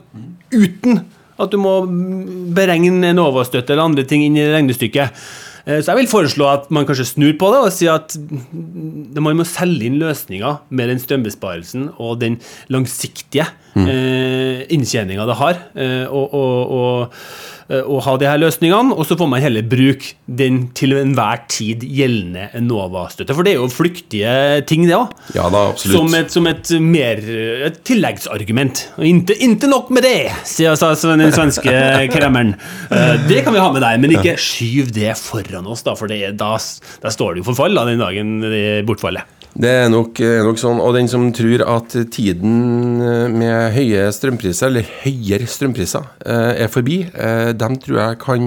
Uten 0.53 1.05
at 1.41 1.53
du 1.53 1.59
må 1.61 1.79
mm, 1.87 2.53
beregne 2.57 3.13
Enova-støtte 3.13 3.75
eller 3.75 3.89
andre 3.89 4.05
ting 4.09 4.25
inn 4.27 4.39
i 4.39 4.51
regnestykket. 4.53 5.23
Eh, 5.65 5.81
Så 5.81 5.93
jeg 5.93 6.03
vil 6.03 6.11
foreslå 6.11 6.49
at 6.51 6.71
man 6.75 6.87
kanskje 6.89 7.09
snur 7.13 7.33
på 7.39 7.51
det 7.55 7.61
og 7.63 7.73
sier 7.75 8.01
at 8.01 8.17
mm, 8.19 9.19
man 9.23 9.39
må 9.39 9.47
selge 9.49 9.89
inn 9.89 10.01
løsninger 10.03 10.61
med 10.71 10.93
den 10.93 11.03
strømbesparelsen 11.03 11.91
og 11.99 12.21
den 12.23 12.39
langsiktige 12.73 13.47
eh, 13.79 14.67
inntjeninga 14.75 15.27
det 15.29 15.39
har, 15.39 15.65
eh, 15.75 16.07
og, 16.11 16.35
og, 16.35 16.77
og, 16.79 17.25
eh, 17.73 17.83
og 17.83 18.03
ha 18.07 18.15
de 18.21 18.29
her 18.29 18.41
løsningene. 18.43 18.95
Og 18.95 19.07
så 19.09 19.17
får 19.19 19.31
man 19.33 19.43
heller 19.43 19.65
bruke 19.67 20.13
den 20.29 20.67
til 20.79 20.95
enhver 21.01 21.43
tid 21.53 21.83
gjeldende 21.89 22.51
Enova-støtte. 22.59 23.35
For 23.37 23.47
det 23.47 23.55
er 23.57 23.61
jo 23.63 23.71
flyktige 23.73 24.35
ting, 24.69 24.87
det 24.89 24.97
òg. 24.99 25.13
Ja 25.37 25.49
da. 25.53 25.65
Som 25.81 26.13
et, 26.19 26.31
som 26.35 26.47
et 26.51 26.73
mer 26.85 27.23
et 27.71 27.83
tilleggsargument. 27.89 28.85
Og 28.99 29.09
inte, 29.09 29.37
inte 29.45 29.71
nok 29.71 29.91
med 29.95 30.07
det, 30.07 30.31
sier 30.49 30.77
den 30.77 31.35
svenske 31.35 31.73
kremmeren. 32.15 32.55
Eh, 32.93 33.15
Det 33.29 33.43
kan 33.47 33.55
vi 33.55 33.63
ha 33.63 33.71
med 33.73 33.83
deg, 33.85 34.01
men 34.03 34.17
ikke 34.19 34.37
skyv 34.41 34.93
det 34.95 35.17
foran 35.21 35.67
oss, 35.71 35.85
da, 35.87 35.97
for 35.99 36.11
det, 36.11 36.37
da, 36.41 36.55
da 37.03 37.13
står 37.13 37.35
det 37.35 37.43
jo 37.43 37.51
for 37.51 37.59
fall 37.65 37.77
da, 37.77 37.87
den 37.89 38.03
dagen 38.03 38.39
det 38.45 38.83
bortfaller. 38.89 39.25
Det 39.53 39.69
er 39.69 39.91
nok, 39.93 40.17
nok 40.47 40.57
sånn, 40.57 40.79
og 40.81 40.95
den 40.97 41.11
som 41.13 41.27
tror 41.37 41.61
at 41.69 41.93
tiden 42.15 43.03
eh, 43.05 43.27
med 43.29 43.75
høye 43.75 44.07
strømpriser, 44.17 44.71
eller 44.71 44.87
høyere 45.03 45.49
strømpriser, 45.51 46.07
eh, 46.25 46.63
er 46.65 46.71
forbi, 46.73 47.03
eh, 47.13 47.51
dem 47.53 47.77
tror 47.83 47.99
jeg 48.01 48.21
kan 48.23 48.47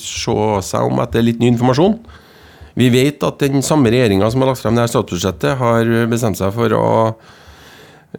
se 0.00 0.38
seg 0.70 0.88
om 0.88 1.04
etter 1.04 1.26
litt 1.26 1.42
ny 1.42 1.50
informasjon. 1.52 1.98
Vi 2.80 2.88
vet 2.94 3.20
at 3.28 3.44
den 3.44 3.60
samme 3.66 3.92
regjeringa 3.92 4.30
som 4.32 4.40
har 4.40 4.54
lagt 4.54 4.64
frem 4.64 4.78
det 4.78 4.86
her 4.86 4.94
statsbudsjettet, 4.94 5.60
har 5.60 5.92
bestemt 6.08 6.40
seg 6.40 6.54
for 6.56 6.72
å 6.72 6.88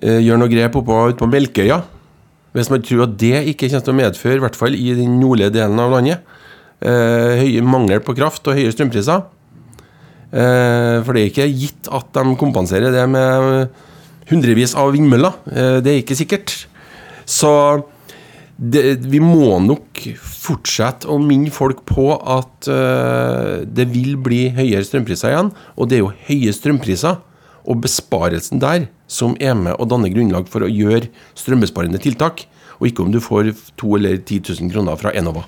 gjøre 0.01 0.37
noe 0.37 0.51
grep 0.51 0.77
oppå 0.77 1.01
ute 1.09 1.19
på 1.19 1.29
Melkøya. 1.31 1.81
Hvis 2.53 2.69
man 2.69 2.83
tror 2.85 3.07
at 3.07 3.17
det 3.17 3.41
ikke 3.55 3.71
kommer 3.71 3.87
til 3.87 3.95
å 3.95 3.99
medføre, 4.03 4.37
i 4.37 4.43
hvert 4.45 4.59
fall 4.59 4.77
i 4.77 4.91
den 4.99 5.17
nordlige 5.17 5.55
delen 5.55 5.81
av 5.81 5.95
landet, 5.95 6.21
høye 6.81 7.63
mangel 7.65 8.03
på 8.05 8.13
kraft 8.17 8.45
og 8.51 8.59
høye 8.59 8.73
strømpriser, 8.75 9.23
For 10.31 11.11
det 11.15 11.21
er 11.21 11.29
ikke 11.31 11.47
gitt 11.51 11.89
at 11.91 12.11
de 12.15 12.35
kompenserer 12.39 12.93
det 12.95 13.03
med 13.11 13.71
hundrevis 14.31 14.75
av 14.79 14.93
vindmøller. 14.95 15.33
Eh, 15.51 15.79
Det 15.83 15.91
er 15.91 15.99
ikke 16.01 16.15
sikkert. 16.19 16.53
Så 17.25 17.51
det, 18.61 19.01
vi 19.09 19.19
må 19.23 19.57
nok 19.63 20.03
fortsette 20.21 21.09
å 21.09 21.17
minne 21.21 21.51
folk 21.53 21.83
på 21.89 22.11
at 22.15 22.69
eh, 22.69 23.65
det 23.65 23.87
vil 23.91 24.15
bli 24.21 24.45
høyere 24.55 24.85
strømpriser 24.87 25.33
igjen. 25.33 25.51
Og 25.77 25.89
det 25.89 25.99
er 25.99 26.05
jo 26.05 26.13
høye 26.29 26.53
strømpriser 26.55 27.19
og 27.61 27.81
besparelsen 27.83 28.61
der 28.61 28.87
som 29.11 29.35
er 29.39 29.53
med 29.57 29.75
å 29.77 29.85
danne 29.85 30.09
grunnlag 30.13 30.47
for 30.49 30.65
å 30.65 30.71
gjøre 30.71 31.11
strømbesparende 31.37 32.01
tiltak, 32.01 32.47
og 32.79 32.87
ikke 32.89 33.03
om 33.05 33.11
du 33.13 33.19
får 33.21 33.51
to 33.77 33.97
eller 33.99 34.17
10 34.17 34.55
000 34.63 34.71
kroner 34.73 34.97
fra 34.97 35.13
Enova. 35.13 35.45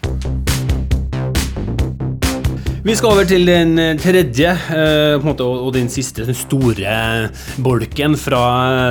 Vi 2.84 2.92
skal 3.00 3.14
over 3.14 3.24
til 3.24 3.46
den 3.48 3.78
eh, 3.80 3.94
tredje 3.96 4.50
eh, 4.52 5.14
måte, 5.24 5.46
og 5.48 5.70
den 5.72 5.86
siste 5.88 6.26
den 6.28 6.36
store 6.36 7.30
bolken 7.64 8.18
fra 8.20 8.42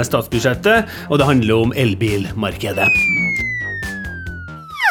statsbudsjettet, 0.09 0.88
og 1.12 1.20
det 1.20 1.26
handler 1.28 1.66
om 1.66 1.74
elbilmarkedet. 1.76 2.87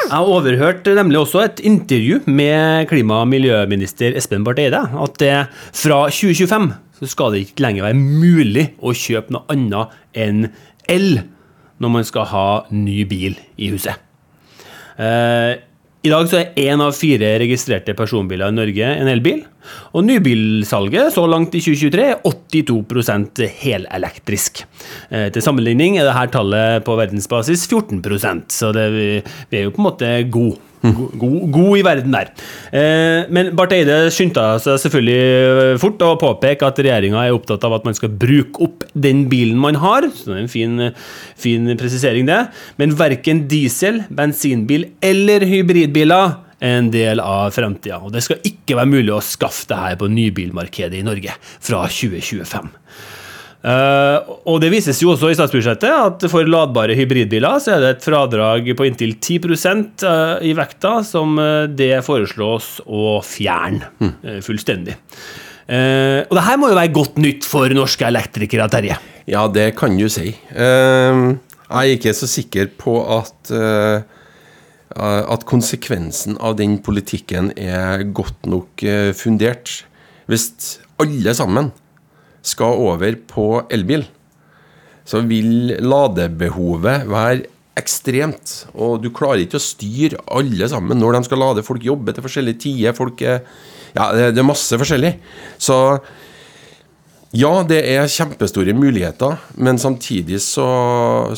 Jeg 0.05 0.11
har 0.11 0.29
overhørt 0.29 0.85
nemlig 0.85 1.17
også 1.17 1.41
et 1.47 1.63
intervju 1.65 2.19
med 2.29 2.85
klima- 2.91 3.23
og 3.23 3.31
miljøminister 3.31 4.13
Espen 4.21 4.45
Barth 4.45 4.61
Eide, 4.61 4.83
at 4.85 5.17
det 5.17 5.33
fra 5.49 6.03
2025 6.13 6.69
så 7.01 7.09
skal 7.09 7.33
det 7.33 7.41
ikke 7.47 7.65
lenger 7.65 7.87
være 7.87 7.97
mulig 7.97 8.67
å 8.85 8.93
kjøpe 8.93 9.33
noe 9.33 9.49
annet 9.49 9.97
enn 10.13 10.45
el 10.85 11.23
når 11.81 11.95
man 11.97 12.05
skal 12.05 12.29
ha 12.29 12.47
ny 12.69 13.01
bil 13.09 13.33
i 13.57 13.73
huset. 13.73 13.97
Eh, 15.01 15.57
I 16.01 16.09
dag 16.09 16.25
så 16.29 16.39
er 16.39 16.55
én 16.57 16.81
av 16.81 16.95
fire 16.97 17.27
registrerte 17.37 17.93
personbiler 17.93 18.49
i 18.49 18.55
Norge 18.57 18.87
en 18.97 19.09
elbil. 19.11 19.43
Og 19.93 20.05
nybilsalget 20.07 21.13
så 21.15 21.25
langt 21.29 21.55
i 21.57 21.61
2023 21.63 22.07
er 22.13 22.19
82% 22.25 23.43
helelektrisk. 23.61 24.65
Eh, 25.09 25.29
til 25.33 25.45
sammenligning 25.45 25.99
er 25.99 26.09
dette 26.09 26.27
tallet 26.35 26.85
på 26.87 26.97
verdensbasis 26.99 27.67
14% 27.69 28.51
så 28.51 28.73
det, 28.75 28.89
vi, 28.93 29.07
er 29.57 29.67
jo 29.67 29.73
på 29.75 29.81
en 29.81 29.89
måte 29.91 30.11
gode. 30.31 30.59
God, 30.81 31.11
god, 31.21 31.41
god 31.53 31.77
i 31.77 31.83
verden 31.85 32.15
der. 32.15 32.29
Eh, 32.73 33.27
men 33.29 33.51
Barth 33.57 33.75
Eide 33.75 33.97
skyndte 34.13 34.41
seg 34.63 34.79
selvfølgelig 34.81 35.77
fort 35.81 36.01
å 36.01 36.15
påpeke 36.17 36.65
at 36.65 36.81
regjeringa 36.81 37.21
er 37.21 37.35
opptatt 37.35 37.67
av 37.67 37.75
at 37.77 37.85
man 37.85 37.97
skal 37.97 38.09
bruke 38.09 38.63
opp 38.65 38.87
den 38.97 39.27
bilen 39.29 39.59
man 39.61 39.77
har. 39.77 40.09
Så 40.09 40.31
det 40.31 40.39
er 40.39 40.41
en 40.41 40.49
fin, 40.49 40.87
fin 41.37 41.69
presisering, 41.77 42.25
det. 42.25 42.47
Men 42.81 42.97
verken 42.97 43.45
diesel, 43.51 44.01
bensinbil 44.09 44.89
eller 45.05 45.45
hybridbiler 45.45 46.33
er 46.33 46.50
en 46.61 46.91
del 46.93 47.21
av 47.23 47.49
fremtida. 47.55 47.99
Og 48.05 48.13
det 48.13 48.21
skal 48.25 48.43
ikke 48.47 48.77
være 48.77 48.91
mulig 48.91 49.15
å 49.15 49.23
skaffe 49.25 49.67
det 49.71 49.79
her 49.81 49.97
på 49.99 50.11
nybilmarkedet 50.11 50.99
i 50.99 51.05
Norge 51.05 51.33
fra 51.41 51.87
2025. 51.89 52.69
Uh, 53.61 54.25
og 54.49 54.57
Det 54.63 54.71
vises 54.73 54.97
jo 55.03 55.11
også 55.13 55.29
i 55.29 55.35
statsbudsjettet 55.37 55.91
at 55.93 56.23
for 56.31 56.47
ladbare 56.49 56.95
hybridbiler 56.97 57.59
så 57.61 57.75
er 57.75 57.83
det 57.83 57.91
et 57.93 58.07
fradrag 58.07 58.71
på 58.77 58.87
inntil 58.87 59.13
10 59.19 59.37
uh, 60.01 60.41
i 60.41 60.55
vekta, 60.57 60.95
som 61.05 61.37
uh, 61.37 61.69
det 61.69 61.99
foreslås 62.05 62.79
å 62.89 63.19
fjerne 63.25 63.85
uh, 64.01 64.39
fullstendig. 64.41 64.97
og 65.71 66.33
det 66.35 66.43
her 66.43 66.57
må 66.59 66.71
jo 66.71 66.75
være 66.75 66.91
godt 66.91 67.19
nytt 67.21 67.45
for 67.47 67.69
norske 67.71 68.03
elektrikere, 68.03 68.65
Terje? 68.67 68.97
Ja, 69.29 69.45
det 69.47 69.69
kan 69.77 69.93
du 69.95 70.09
si. 70.09 70.33
jeg 70.33 71.37
er 71.69 71.93
ikke 71.93 72.11
så 72.17 72.27
sikker 72.27 72.73
på 72.81 72.97
at 73.21 73.53
at 74.95 75.45
konsekvensen 75.47 76.35
av 76.43 76.57
den 76.59 76.77
politikken 76.83 77.51
er 77.55 78.03
godt 78.11 78.49
nok 78.49 78.83
fundert. 79.17 79.81
Hvis 80.27 80.79
alle 81.01 81.33
sammen 81.37 81.71
skal 82.45 82.81
over 82.89 83.15
på 83.29 83.47
elbil, 83.73 84.05
så 85.07 85.21
vil 85.27 85.75
ladebehovet 85.81 87.07
være 87.09 87.47
ekstremt. 87.79 88.55
Og 88.75 88.99
du 89.03 89.09
klarer 89.15 89.45
ikke 89.45 89.59
å 89.59 89.63
styre 89.63 90.21
alle 90.31 90.67
sammen 90.71 90.99
når 91.01 91.17
de 91.17 91.23
skal 91.27 91.41
lade. 91.41 91.65
Folk 91.65 91.85
jobber 91.85 92.15
til 92.15 92.25
forskjellige 92.25 92.61
tider. 92.65 92.97
Folk 92.97 93.21
er, 93.25 93.41
ja, 93.95 94.11
det 94.13 94.37
er 94.37 94.47
masse 94.47 94.77
forskjellig. 94.79 95.15
Så 95.61 95.77
ja, 97.31 97.51
det 97.63 97.79
er 97.87 98.11
kjempestore 98.11 98.75
muligheter, 98.75 99.37
men 99.55 99.79
samtidig 99.79 100.41
så, 100.43 100.67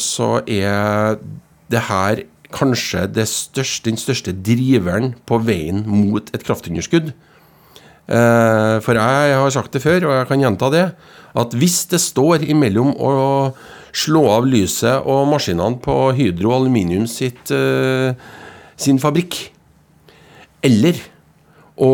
så 0.02 0.40
er 0.50 1.20
det 1.70 1.84
her 1.90 2.24
kanskje 2.54 3.08
største, 3.28 3.90
den 3.90 4.00
største 4.00 4.34
driveren 4.34 5.14
på 5.28 5.40
veien 5.44 5.84
mot 5.90 6.30
et 6.34 6.46
kraftunderskudd. 6.46 7.14
Eh, 8.04 8.76
for 8.84 9.00
jeg 9.00 9.38
har 9.40 9.54
sagt 9.56 9.76
det 9.76 9.84
før, 9.84 10.10
og 10.10 10.18
jeg 10.18 10.30
kan 10.30 10.44
gjenta 10.44 10.70
det, 10.74 10.86
at 11.34 11.56
hvis 11.58 11.86
det 11.90 12.02
står 12.04 12.44
imellom 12.52 12.92
å 13.00 13.14
slå 13.96 14.26
av 14.36 14.48
lyset 14.50 15.08
og 15.08 15.30
maskinene 15.32 15.80
på 15.82 15.96
Hydro 16.18 16.52
Aluminium 16.58 17.08
sitt, 17.08 17.52
eh, 17.52 18.14
sin 18.76 19.00
fabrikk, 19.00 19.40
eller 20.64 21.00
å 21.80 21.92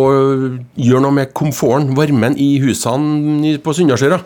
gjøre 0.76 1.02
noe 1.06 1.16
med 1.16 1.34
komforten, 1.34 1.96
varmen, 1.96 2.36
i 2.38 2.60
husene 2.60 3.58
på 3.64 3.74
Sunndalsøra, 3.74 4.20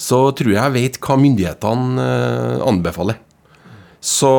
så 0.00 0.30
tror 0.36 0.52
jeg 0.52 0.60
jeg 0.60 0.76
vet 0.76 1.00
hva 1.00 1.16
myndighetene 1.20 2.04
eh, 2.04 2.66
anbefaler. 2.66 3.20
Så 4.00 4.30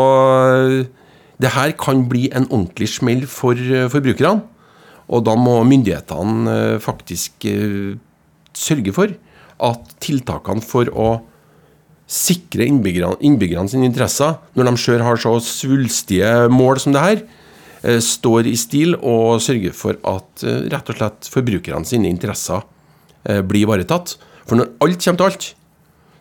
det 1.41 1.51
her 1.53 1.73
kan 1.77 2.05
bli 2.09 2.27
en 2.33 2.47
ordentlig 2.49 2.89
smell 2.89 3.27
for 3.29 3.57
forbrukerne. 3.93 4.41
Og 5.11 5.25
da 5.27 5.35
må 5.39 5.59
myndighetene 5.67 6.55
eh, 6.55 6.77
faktisk 6.83 7.45
eh, 7.49 7.97
sørge 8.55 8.95
for 8.95 9.11
at 9.61 9.93
tiltakene 10.01 10.63
for 10.65 10.89
å 10.95 11.09
sikre 12.11 12.65
innbyggerne, 12.67 13.19
innbyggerne 13.23 13.71
sine 13.71 13.87
interesser, 13.87 14.37
når 14.55 14.69
de 14.69 14.81
sjøl 14.83 15.03
har 15.05 15.19
så 15.21 15.35
svulstige 15.43 16.31
mål 16.51 16.81
som 16.83 16.95
det 16.95 17.03
her, 17.03 17.23
eh, 17.83 17.99
står 18.03 18.49
i 18.51 18.57
stil 18.59 18.97
og 18.99 19.43
sørger 19.43 19.75
for 19.75 19.99
at 20.07 20.47
rett 20.71 20.91
og 20.91 20.99
slett 20.99 21.31
forbrukerne 21.31 21.87
sine 21.87 22.11
interesser 22.11 22.63
blir 23.21 23.67
ivaretatt. 23.67 24.15
For 24.49 24.57
når 24.57 24.71
alt 24.81 25.03
kommer 25.03 25.19
til 25.19 25.27
alt, 25.27 25.43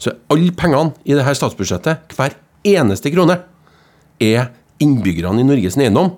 så 0.01 0.11
er 0.11 0.19
alle 0.35 0.53
pengene 0.53 0.93
i 1.09 1.15
dette 1.17 1.33
statsbudsjettet, 1.39 2.13
hver 2.13 2.35
eneste 2.67 3.13
krone, 3.13 3.39
er 4.21 4.51
innbyggerne 4.81 5.41
i 5.41 5.47
Norges 5.49 5.79
eiendom 5.81 6.15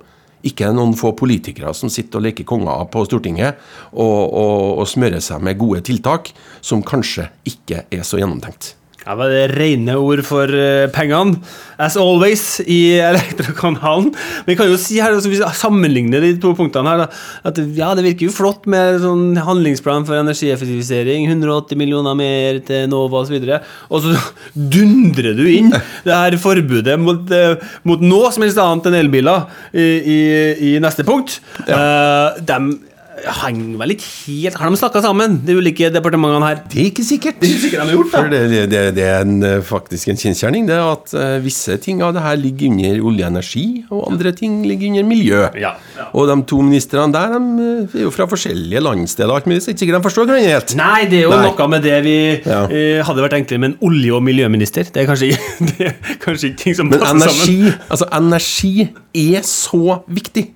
ikke 0.47 0.73
noen 0.75 0.95
få 0.99 1.13
politikere 1.19 1.71
som 1.77 1.91
sitter 1.93 2.19
og 2.19 2.27
leker 2.27 2.47
konger 2.49 2.87
på 2.91 3.05
Stortinget 3.07 3.61
og, 3.93 4.21
og, 4.27 4.83
og 4.83 4.89
smører 4.91 5.23
seg 5.23 5.43
med 5.45 5.61
gode 5.61 5.85
tiltak 5.87 6.33
som 6.61 6.83
kanskje 6.83 7.29
ikke 7.49 7.85
er 7.87 8.03
så 8.07 8.19
gjennomtenkt. 8.19 8.75
Ja, 9.03 9.17
det 9.19 9.39
er 9.41 9.53
rene 9.59 9.97
ord 9.99 10.23
for 10.27 10.47
uh, 10.47 10.87
pengene, 10.95 11.41
as 11.83 11.97
always, 11.99 12.61
i 12.71 13.01
Elektrokanalen. 13.03 14.13
Vi 14.47 14.55
kan 14.59 14.71
jo 14.71 14.79
si 14.79 15.01
her, 15.03 15.17
altså, 15.17 15.33
vi 15.33 15.41
sammenligner 15.59 16.23
de 16.23 16.37
to 16.43 16.53
punktene 16.59 16.93
her, 16.93 17.03
da, 17.03 17.09
at 17.51 17.59
ja, 17.75 17.91
det 17.99 18.05
virker 18.07 18.29
jo 18.29 18.35
flott 18.37 18.69
med 18.71 19.01
sånn 19.03 19.41
handlingsplan 19.43 20.07
for 20.07 20.21
energieffektivisering, 20.21 21.27
180 21.33 21.81
millioner 21.81 22.15
mer 22.19 22.63
til 22.69 22.87
Nova 22.93 23.25
osv., 23.25 23.41
og, 23.43 23.99
så 24.05 24.15
dundrer 24.55 25.35
du 25.39 25.45
inn 25.51 25.73
det 26.07 26.15
her 26.15 26.39
forbudet 26.41 26.95
mot, 27.03 27.27
uh, 27.35 27.59
mot 27.89 28.07
noe 28.07 28.31
som 28.31 28.47
helst 28.47 28.63
annet 28.63 28.87
enn 28.91 29.01
elbiler 29.03 29.51
i, 29.75 29.89
i, 29.99 30.23
i 30.71 30.73
neste 30.83 31.07
punkt. 31.09 31.41
Ja. 31.67 31.83
Uh, 31.83 32.43
dem 32.47 32.75
henger 33.23 33.79
vel 33.81 33.95
ikke 33.95 34.09
helt 34.27 34.59
Har 34.59 34.71
de 34.73 34.79
snakka 34.79 35.03
sammen, 35.05 35.39
de 35.47 35.55
ulike 35.59 35.91
departementene 35.93 36.49
her? 36.49 36.61
Det 36.71 36.81
er 36.81 36.89
ikke 36.91 37.05
sikkert. 37.07 37.39
Det 37.41 37.49
er 37.49 37.53
ikke 37.53 37.63
sikkert 37.65 37.83
de 37.83 37.87
har 37.87 37.97
gjort 37.97 38.11
For 38.13 38.31
det, 38.33 38.41
det, 38.73 38.83
det 38.97 39.05
er 39.07 39.27
en, 39.27 39.37
eh, 39.47 39.59
faktisk 39.67 40.11
en 40.13 40.21
kjensgjerning 40.21 40.69
det 40.69 40.79
at 40.79 41.15
uh, 41.17 41.37
visse 41.45 41.77
ting 41.83 42.03
av 42.05 42.15
det 42.17 42.25
her 42.25 42.39
ligger 42.41 42.73
under 42.73 43.07
olje 43.11 43.27
og 43.27 43.33
energi, 43.33 43.67
og 43.91 44.07
andre 44.11 44.33
ting 44.37 44.61
ligger 44.67 44.93
under 44.93 45.09
miljø. 45.09 45.43
Ja, 45.61 45.75
ja. 45.97 46.09
Og 46.19 46.31
de 46.31 46.37
to 46.49 46.61
ministrene 46.65 47.15
der 47.15 47.37
de 47.37 47.69
eh, 47.69 47.99
er 48.01 48.07
jo 48.07 48.13
fra 48.15 48.27
forskjellige 48.31 48.83
landsteder, 48.83 49.35
alt 49.35 49.49
mulig, 49.51 49.63
så 49.65 49.73
ikke 49.73 49.85
sikkert 49.85 50.01
de 50.01 50.09
forstår 50.09 50.29
hverandre 50.31 50.55
helt. 50.57 50.75
Nei, 50.79 51.05
det 51.11 51.21
er 51.21 51.27
jo 51.27 51.35
Nei. 51.35 51.43
noe 51.49 51.69
med 51.73 51.87
det 51.87 52.01
vi 52.07 52.17
ja. 52.41 52.63
uh, 52.67 52.99
hadde 53.09 53.27
vært 53.27 53.39
enklere 53.39 53.65
med 53.65 53.73
en 53.73 53.79
olje- 53.91 54.17
og 54.19 54.25
miljøminister. 54.27 54.91
Det 54.93 55.05
er 55.05 55.11
kanskje, 55.11 55.33
det 55.71 55.93
er 55.93 56.19
kanskje 56.23 56.53
ikke 56.53 56.63
ting 56.65 56.79
som 56.79 56.91
passer 56.93 57.15
energi, 57.15 57.61
sammen. 57.63 57.87
Altså, 57.89 58.11
energi 58.19 58.75
er 59.23 59.47
så 59.47 60.03
viktig 60.11 60.49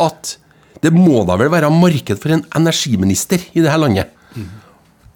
at 0.00 0.36
det 0.84 0.92
må 0.94 1.22
da 1.28 1.36
vel 1.40 1.52
være 1.52 1.70
marked 1.72 2.20
for 2.22 2.34
en 2.34 2.44
energiminister 2.56 3.42
i 3.52 3.62
dette 3.62 3.78
landet. 3.80 4.12
Mm. 4.34 4.48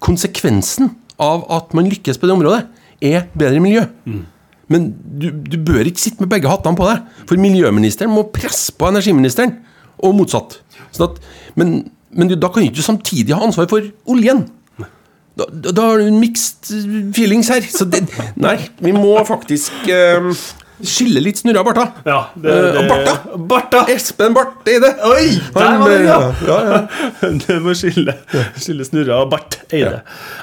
Konsekvensen 0.05 0.93
av 1.23 1.45
at 1.53 1.75
man 1.77 1.89
lykkes 1.89 2.19
på 2.21 2.29
det 2.29 2.37
området, 2.37 2.65
er 3.05 3.27
bedre 3.37 3.61
miljø. 3.61 3.85
Mm. 4.09 4.25
Men 4.73 4.89
du, 5.21 5.29
du, 5.31 5.59
bør 5.61 5.85
ikke 5.85 6.01
sitte 6.01 6.25
med 6.25 6.31
begge 6.33 6.49
hattene 6.49 6.79
på 6.79 6.87
deg. 6.89 7.05
For 7.29 7.41
miljøministeren 7.41 8.13
må 8.13 8.27
presse 8.33 8.73
på 8.77 8.89
energiministeren, 8.89 9.59
og 10.05 10.17
motsatt. 10.19 10.59
At, 11.01 11.21
men, 11.59 11.77
men 12.15 12.33
da 12.33 12.51
kan 12.51 12.65
du 12.65 12.71
ikke 12.71 12.85
samtidig 12.85 13.37
ha 13.37 13.45
ansvar 13.45 13.69
for 13.71 13.85
oljen. 14.11 14.45
Da, 15.35 15.49
da 15.51 15.89
har 15.89 16.03
du 16.03 16.11
mixed 16.15 16.71
feelings 17.17 17.51
her. 17.51 17.65
Så 17.67 17.87
det, 17.91 18.05
nei, 18.41 18.57
vi 18.83 18.93
må 18.95 19.17
faktisk 19.27 19.89
uh, 19.91 20.31
Skille 20.83 21.21
litt 21.23 21.39
snurra 21.39 21.63
Barta. 21.63 21.85
Ja, 22.03 22.17
det, 22.35 22.51
det, 22.51 22.81
uh, 22.83 22.89
Barta! 22.91 23.13
Barta! 23.39 23.83
Espen 23.93 24.35
Barth 24.35 24.67
Eide. 24.67 24.89
Oi! 25.07 25.37
Der 25.55 25.77
var 25.79 25.93
det, 25.93 25.99
ja! 26.03 26.17
ja, 26.49 26.57
ja. 26.67 27.29
det 27.45 27.59
må 27.63 27.77
skille, 27.79 28.17
skille 28.59 28.87
snurra 28.87 29.21
og 29.23 29.31
Barth 29.31 29.63
Eide. 29.71 30.01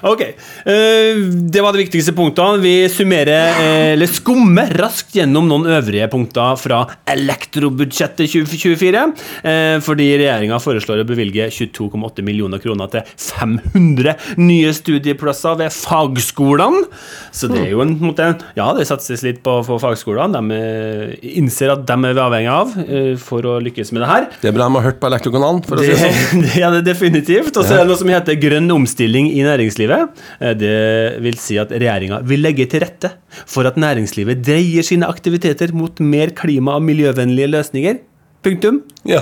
Ok. 0.07 0.23
Uh, 0.63 1.27
det 1.51 1.63
var 1.65 1.75
de 1.75 1.81
viktigste 1.83 2.13
punktene. 2.15 2.61
Vi 2.63 2.87
summerer, 2.93 3.59
uh, 3.59 3.89
eller 3.97 4.07
skummer 4.07 4.71
raskt 4.79 5.17
gjennom 5.19 5.49
noen 5.51 5.67
øvrige 5.75 6.07
punkter 6.13 6.55
fra 6.61 6.79
elektrobudsjettet 7.11 8.31
2024. 8.31 9.03
Uh, 9.43 9.75
fordi 9.83 10.07
regjeringa 10.15 10.61
foreslår 10.63 11.03
å 11.03 11.09
bevilge 11.11 11.49
22,8 11.51 12.23
millioner 12.23 12.63
kroner 12.63 12.87
til 12.95 13.11
500 13.19 14.15
nye 14.39 14.71
studieplasser 14.79 15.59
ved 15.59 15.75
fagskolene. 15.75 16.87
Så 17.35 17.51
det 17.51 17.65
er 17.65 17.75
jo 17.75 17.83
en 17.83 17.97
måte 17.99 18.31
Ja, 18.55 18.71
det 18.77 18.87
satses 18.87 19.25
litt 19.27 19.43
på, 19.43 19.59
på 19.67 19.75
fagskoler 19.81 20.20
høyskolene 20.21 20.41
de 20.51 21.31
innser 21.39 21.71
at 21.73 21.85
de 21.87 21.95
er 22.09 22.19
avhengig 22.21 22.51
av 22.51 22.75
eh, 22.83 23.15
for 23.19 23.45
å 23.47 23.57
lykkes 23.63 23.91
med 23.93 24.03
det 24.03 24.09
her. 24.09 24.27
Det 24.41 24.51
er 24.51 24.55
bra 24.55 24.67
de 24.67 24.77
har 24.77 24.85
hørt 24.89 24.99
på 25.01 25.09
Elektrokanalen, 25.09 25.63
for 25.65 25.79
å 25.79 25.85
det, 25.85 25.95
si 25.95 26.03
det 26.03 26.11
sånn. 26.11 26.45
Det 26.51 26.61
er 26.61 26.75
det 26.75 26.83
definitivt. 26.85 27.55
Og 27.55 27.65
så 27.65 27.75
er 27.75 27.83
det 27.83 27.89
noe 27.91 27.99
som 27.99 28.11
heter 28.11 28.37
grønn 28.41 28.69
omstilling 28.75 29.31
i 29.31 29.41
næringslivet. 29.45 30.21
Eh, 30.39 30.53
det 30.59 30.77
vil 31.25 31.39
si 31.41 31.57
at 31.61 31.73
regjeringa 31.73 32.21
vil 32.27 32.43
legge 32.43 32.67
til 32.71 32.83
rette 32.85 33.13
for 33.45 33.67
at 33.69 33.79
næringslivet 33.79 34.43
dreier 34.43 34.85
sine 34.85 35.09
aktiviteter 35.09 35.73
mot 35.75 36.01
mer 36.03 36.33
klima- 36.37 36.77
og 36.77 36.85
miljøvennlige 36.87 37.51
løsninger. 37.55 38.01
Punktum. 38.41 38.81
Ja. 39.07 39.21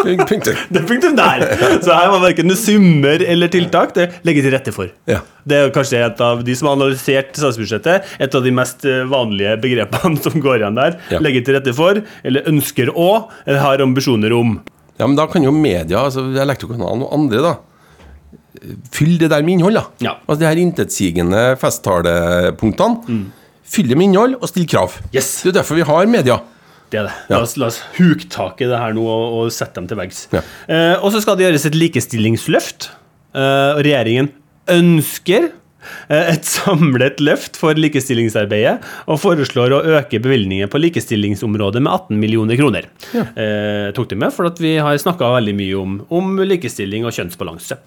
Punktum. 0.00 0.56
Det 0.72 0.80
er 0.80 0.86
punktum 0.88 1.16
der! 1.18 1.42
Så 1.84 1.92
her 1.92 2.08
var 2.12 2.22
verken 2.24 2.52
summer 2.56 3.20
eller 3.22 3.50
tiltak. 3.52 3.92
Det 3.96 4.06
legger 4.26 4.46
til 4.46 4.54
rette 4.56 4.72
for. 4.74 4.88
Ja. 5.10 5.20
Det 5.46 5.58
er 5.58 5.74
kanskje 5.74 6.00
et 6.06 6.22
av 6.24 6.40
de 6.46 6.56
som 6.56 6.70
har 6.70 6.78
analysert 6.78 7.36
statsbudsjettet, 7.36 8.08
et 8.24 8.38
av 8.38 8.46
de 8.46 8.54
mest 8.56 8.86
eh, 8.88 9.04
vanlige 9.10 9.58
begrepene 9.62 10.18
som 10.24 10.40
går 10.42 10.62
igjen 10.62 10.80
der. 10.80 10.98
Ja. 11.12 11.20
Legger 11.24 11.44
til 11.46 11.58
rette 11.58 11.76
for, 11.76 12.00
eller 12.26 12.48
ønsker 12.50 12.90
å, 12.96 13.10
eller 13.44 13.62
har 13.62 13.84
ambisjoner 13.84 14.34
om. 14.36 14.56
Ja, 14.96 15.04
men 15.04 15.18
da 15.18 15.28
kan 15.28 15.44
jo 15.44 15.52
media, 15.52 16.06
altså 16.06 16.24
Elektrokanalen 16.40 17.04
og 17.04 17.16
andre, 17.20 17.44
da 17.44 17.56
fylle 18.90 19.18
det 19.20 19.28
der 19.30 19.42
med 19.44 19.58
innhold. 19.58 19.76
da. 19.76 19.82
Ja. 20.00 20.12
Altså 20.26 20.40
De 20.40 20.46
her 20.48 20.60
intetsigende 20.60 21.42
festtalepunktene. 21.60 23.18
Fylle 23.66 23.92
det 23.92 23.98
med 23.98 24.08
innhold 24.10 24.38
og 24.40 24.48
stille 24.48 24.68
krav. 24.70 24.94
Yes. 25.12 25.42
Det 25.44 25.52
er 25.52 25.58
derfor 25.60 25.78
vi 25.78 25.86
har 25.86 26.06
media. 26.10 26.38
Det 26.92 27.00
er 27.00 27.08
det. 27.08 27.14
Ja. 27.26 27.36
La 27.36 27.42
oss, 27.42 27.56
la 27.58 27.68
oss 27.70 27.80
huke 27.96 28.28
tak 28.30 28.60
i 28.62 28.68
det 28.70 28.78
her 28.78 28.94
nå 28.96 29.04
og, 29.10 29.24
og 29.40 29.52
sette 29.54 29.80
dem 29.80 29.88
til 29.90 29.98
veggs. 29.98 30.26
Ja. 30.34 30.42
Eh, 30.70 30.94
og 31.00 31.10
så 31.14 31.22
skal 31.24 31.38
det 31.38 31.48
gjøres 31.48 31.66
et 31.68 31.78
likestillingsløft. 31.78 32.90
Eh, 33.36 33.80
regjeringen 33.82 34.30
ønsker 34.70 35.50
et 36.12 36.46
samlet 36.48 37.20
løft 37.24 37.58
for 37.60 37.78
likestillingsarbeidet 37.78 38.76
og 39.10 39.20
foreslår 39.22 39.74
å 39.76 39.82
øke 39.98 40.20
bevilgningen 40.22 40.70
på 40.72 40.80
likestillingsområdet 40.82 41.82
med 41.82 41.92
18 41.92 42.20
millioner 42.20 42.58
kroner. 42.58 42.88
Eh, 43.14 43.90
tok 43.96 44.10
det 44.12 44.20
med, 44.20 44.34
for 44.34 44.50
at 44.50 44.60
vi 44.62 44.76
har 44.82 44.96
snakka 45.00 45.32
veldig 45.38 45.56
mye 45.58 45.80
om, 45.80 45.98
om 46.14 46.36
likestilling 46.46 47.06
og 47.06 47.14
kjønnsbalanse. 47.16 47.78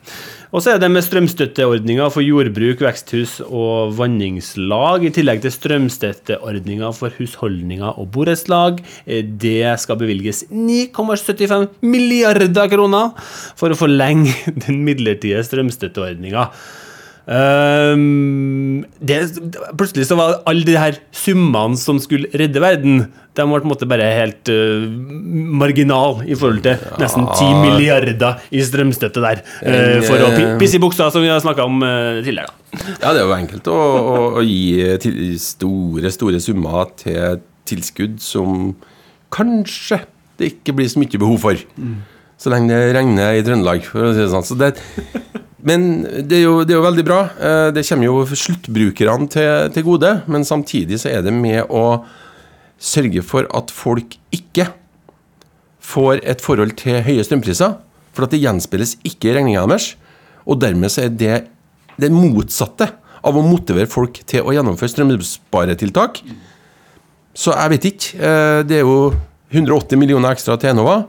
Og 0.49 0.63
så 0.65 0.73
er 0.73 0.81
det 0.81 0.89
med 0.89 1.05
strømstøtteordninger 1.05 2.09
for 2.13 2.25
jordbruk, 2.25 2.81
veksthus 2.81 3.35
og 3.45 3.93
vanningslag, 3.99 5.05
i 5.05 5.13
tillegg 5.13 5.43
til 5.43 5.53
strømstøtteordninger 5.53 6.95
for 6.97 7.13
husholdninger 7.19 7.99
og 8.01 8.09
borettslag. 8.15 8.81
Eh, 9.05 9.21
Det 9.39 9.75
skal 9.79 9.99
bevilges 10.01 10.45
9,75 10.49 11.69
milliarder 11.85 12.69
kroner 12.71 13.13
for 13.59 13.69
å 13.69 13.77
forlenge 13.77 14.33
den 14.65 14.83
midlertidige 14.87 15.45
strømstøtteordninga. 15.45 16.49
Um, 17.29 18.85
det, 19.05 19.19
plutselig 19.77 20.07
så 20.09 20.15
var 20.17 20.39
alle 20.49 20.65
de 20.65 20.73
her 20.81 20.95
summene 21.13 21.77
som 21.77 21.99
skulle 22.01 22.25
redde 22.33 22.61
verden, 22.63 23.03
de 23.37 23.45
var 23.45 23.61
på 23.61 23.67
en 23.67 23.69
måte 23.69 23.87
bare 23.89 24.07
helt 24.17 24.49
uh, 24.49 24.87
marginal 25.61 26.23
i 26.25 26.33
forhold 26.33 26.63
til 26.65 26.81
nesten 26.97 27.27
10 27.29 27.51
milliarder 27.61 28.41
i 28.49 28.63
strømstøtte 28.65 29.21
der. 29.21 29.43
uh, 29.61 29.99
for 30.07 30.25
å 30.25 30.31
pisse 30.57 30.79
i 30.79 30.81
buksa, 30.81 31.11
som 31.13 31.21
vi 31.21 31.29
har 31.29 31.41
snakka 31.43 31.67
om 31.69 31.83
uh, 31.85 32.17
tidligere. 32.25 32.49
Ja, 32.97 33.13
det 33.13 33.19
er 33.19 33.25
jo 33.27 33.35
enkelt 33.37 33.69
å, 33.69 33.77
å, 33.77 34.15
å 34.41 34.45
gi 34.45 34.97
til 35.03 35.19
store, 35.41 36.13
store 36.15 36.41
summer 36.41 36.89
til 36.97 37.43
tilskudd 37.69 38.17
som 38.25 38.71
kanskje 39.33 40.01
det 40.39 40.55
ikke 40.55 40.73
blir 40.79 40.89
så 40.89 41.01
mye 41.03 41.21
behov 41.21 41.37
for. 41.43 41.61
Så 42.39 42.49
lenge 42.49 42.71
det 42.71 42.95
regner 42.95 43.37
i 43.37 43.45
Trøndelag, 43.45 43.85
for 43.85 44.09
å 44.09 44.15
si 44.15 44.23
det 44.23 44.31
sånn. 44.31 44.47
Så 44.47 44.57
det, 44.57 44.71
men 45.63 46.03
det 46.29 46.37
er, 46.39 46.43
jo, 46.45 46.63
det 46.63 46.71
er 46.73 46.77
jo 46.79 46.85
veldig 46.85 47.03
bra. 47.07 47.19
Eh, 47.39 47.71
Det 47.75 47.83
kommer 47.87 48.05
jo 48.07 48.25
sluttbrukerne 48.25 49.27
til, 49.29 49.69
til 49.75 49.83
gode, 49.83 50.11
men 50.27 50.45
samtidig 50.47 50.99
så 51.01 51.09
er 51.11 51.21
det 51.25 51.33
med 51.35 51.65
å 51.69 52.03
sørge 52.79 53.21
for 53.27 53.47
at 53.53 53.71
folk 53.75 54.15
ikke 54.31 54.69
får 55.83 56.21
et 56.23 56.41
forhold 56.41 56.75
til 56.79 57.01
høye 57.03 57.23
strømpriser, 57.25 57.75
for 58.13 58.23
at 58.27 58.31
det 58.31 58.39
gjenspeiles 58.43 58.95
ikke 59.03 59.31
i 59.31 59.35
regninga 59.35 59.65
deres. 59.67 59.93
Og 60.47 60.59
dermed 60.61 60.91
så 60.93 61.05
er 61.07 61.09
det 61.11 61.35
det 61.99 62.11
motsatte 62.13 62.87
av 63.25 63.35
å 63.35 63.43
motivere 63.43 63.89
folk 63.91 64.21
til 64.29 64.45
å 64.47 64.53
gjennomføre 64.55 64.93
strømsparetiltak. 64.93 66.21
Så 67.35 67.51
jeg 67.55 67.69
vet 67.75 67.85
ikke. 67.91 68.15
eh, 68.19 68.63
Det 68.63 68.77
er 68.79 68.85
jo 68.87 69.13
180 69.51 69.97
millioner 69.99 70.31
ekstra 70.31 70.55
til 70.61 70.69
Enova. 70.71 71.01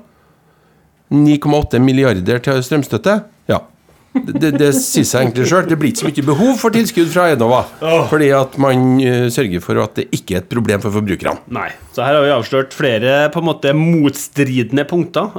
9,8 1.10 1.78
milliarder 1.82 2.38
til 2.42 2.60
strømstøtte. 2.62 3.16
Ja. 3.50 3.60
Det, 4.10 4.50
det, 4.58 4.72
sier 4.74 5.06
seg 5.06 5.28
egentlig 5.28 5.46
sjøl. 5.46 5.68
Det 5.70 5.76
blir 5.78 5.92
ikke 5.92 6.02
så 6.02 6.08
mye 6.08 6.26
behov 6.32 6.56
for 6.58 6.74
tilskudd 6.74 7.12
fra 7.12 7.28
Enova. 7.30 7.60
Fordi 8.10 8.32
at 8.34 8.56
man 8.62 8.88
uh, 8.98 9.28
sørger 9.30 9.62
for 9.62 9.78
at 9.84 10.00
det 10.00 10.08
ikke 10.16 10.38
er 10.38 10.42
et 10.42 10.50
problem 10.50 10.82
for 10.82 10.94
forbrukerne. 10.98 11.38
Nei. 11.54 11.68
Så 12.00 12.06
her 12.06 12.16
har 12.16 12.24
vi 12.24 12.32
avslørt 12.32 12.72
flere 12.72 13.14
på 13.28 13.42
en 13.42 13.44
måte 13.50 13.74
motstridende 13.76 14.86
punkter. 14.88 15.34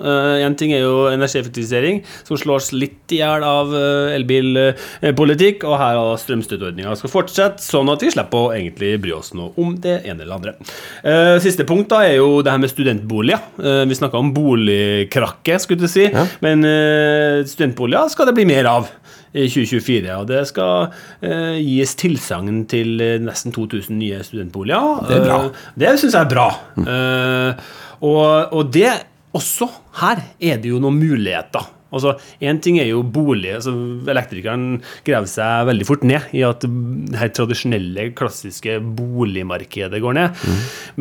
Én 0.46 0.54
ting 0.54 0.76
er 0.76 0.84
jo 0.84 1.08
energieffektivisering, 1.10 2.04
som 2.28 2.38
slås 2.38 2.70
litt 2.76 3.16
i 3.16 3.18
hjel 3.18 3.42
av 3.42 3.72
uh, 3.74 4.14
elbilpolitikk. 4.14 5.66
Og 5.66 5.74
her 5.82 5.98
har 5.98 6.20
strømstøtteordninga 6.22 6.94
skal 7.00 7.14
fortsette, 7.16 7.66
sånn 7.66 7.90
at 7.90 8.06
vi 8.06 8.12
slipper 8.14 8.46
å 8.46 8.52
egentlig 8.54 8.94
bry 9.02 9.16
oss 9.18 9.34
noe 9.34 9.50
om 9.58 9.74
det 9.82 10.04
ene 10.04 10.22
eller 10.22 10.38
andre. 10.38 10.54
Eh, 11.02 11.40
siste 11.42 11.66
punkt 11.66 11.90
da 11.90 12.04
er 12.06 12.20
jo 12.20 12.44
det 12.46 12.54
her 12.54 12.62
med 12.62 12.70
studentboliger. 12.76 13.42
Eh, 13.58 13.82
vi 13.90 13.98
snakka 13.98 14.22
om 14.22 14.30
boligkrakket, 14.36 15.66
skulle 15.66 15.82
du 15.82 15.90
si. 15.90 16.12
Men 16.46 16.62
eh, 16.68 17.42
studentboliger 17.50 18.14
skal 18.14 18.30
det 18.30 18.38
bli 18.38 18.46
mer 18.54 18.70
av 18.70 18.92
i 19.34 19.48
2024. 19.48 20.16
Og 20.18 20.28
det 20.30 20.42
skal 20.50 20.92
eh, 21.24 21.60
gis 21.62 21.96
tilsagn 22.00 22.64
til 22.72 23.02
eh, 23.04 23.18
nesten 23.24 23.54
2000 23.56 23.98
nye 24.00 24.22
studentboliger. 24.28 25.06
Det 25.08 25.20
er 25.20 25.28
bra. 25.28 25.40
Eh, 25.46 25.68
det 25.84 25.94
syns 26.02 26.18
jeg 26.18 26.26
er 26.26 26.32
bra. 26.32 26.48
Eh, 26.82 27.70
og, 28.02 28.58
og 28.58 28.74
det 28.74 28.92
også 29.38 29.70
her 30.02 30.26
er 30.42 30.60
det 30.60 30.74
jo 30.74 30.82
noen 30.84 31.00
muligheter. 31.00 31.70
Altså, 31.92 32.16
Én 32.42 32.62
ting 32.64 32.80
er 32.80 32.88
jo 32.90 33.02
bolig. 33.04 33.54
altså 33.58 33.74
Elektrikeren 34.12 34.82
graver 35.08 35.30
seg 35.30 35.68
veldig 35.70 35.88
fort 35.88 36.06
ned 36.08 36.32
i 36.38 36.44
at 36.48 36.64
det 36.64 37.20
her 37.20 37.34
tradisjonelle, 37.36 38.10
klassiske 38.18 38.78
boligmarkedet 38.98 40.02
går 40.04 40.18
ned. 40.18 40.46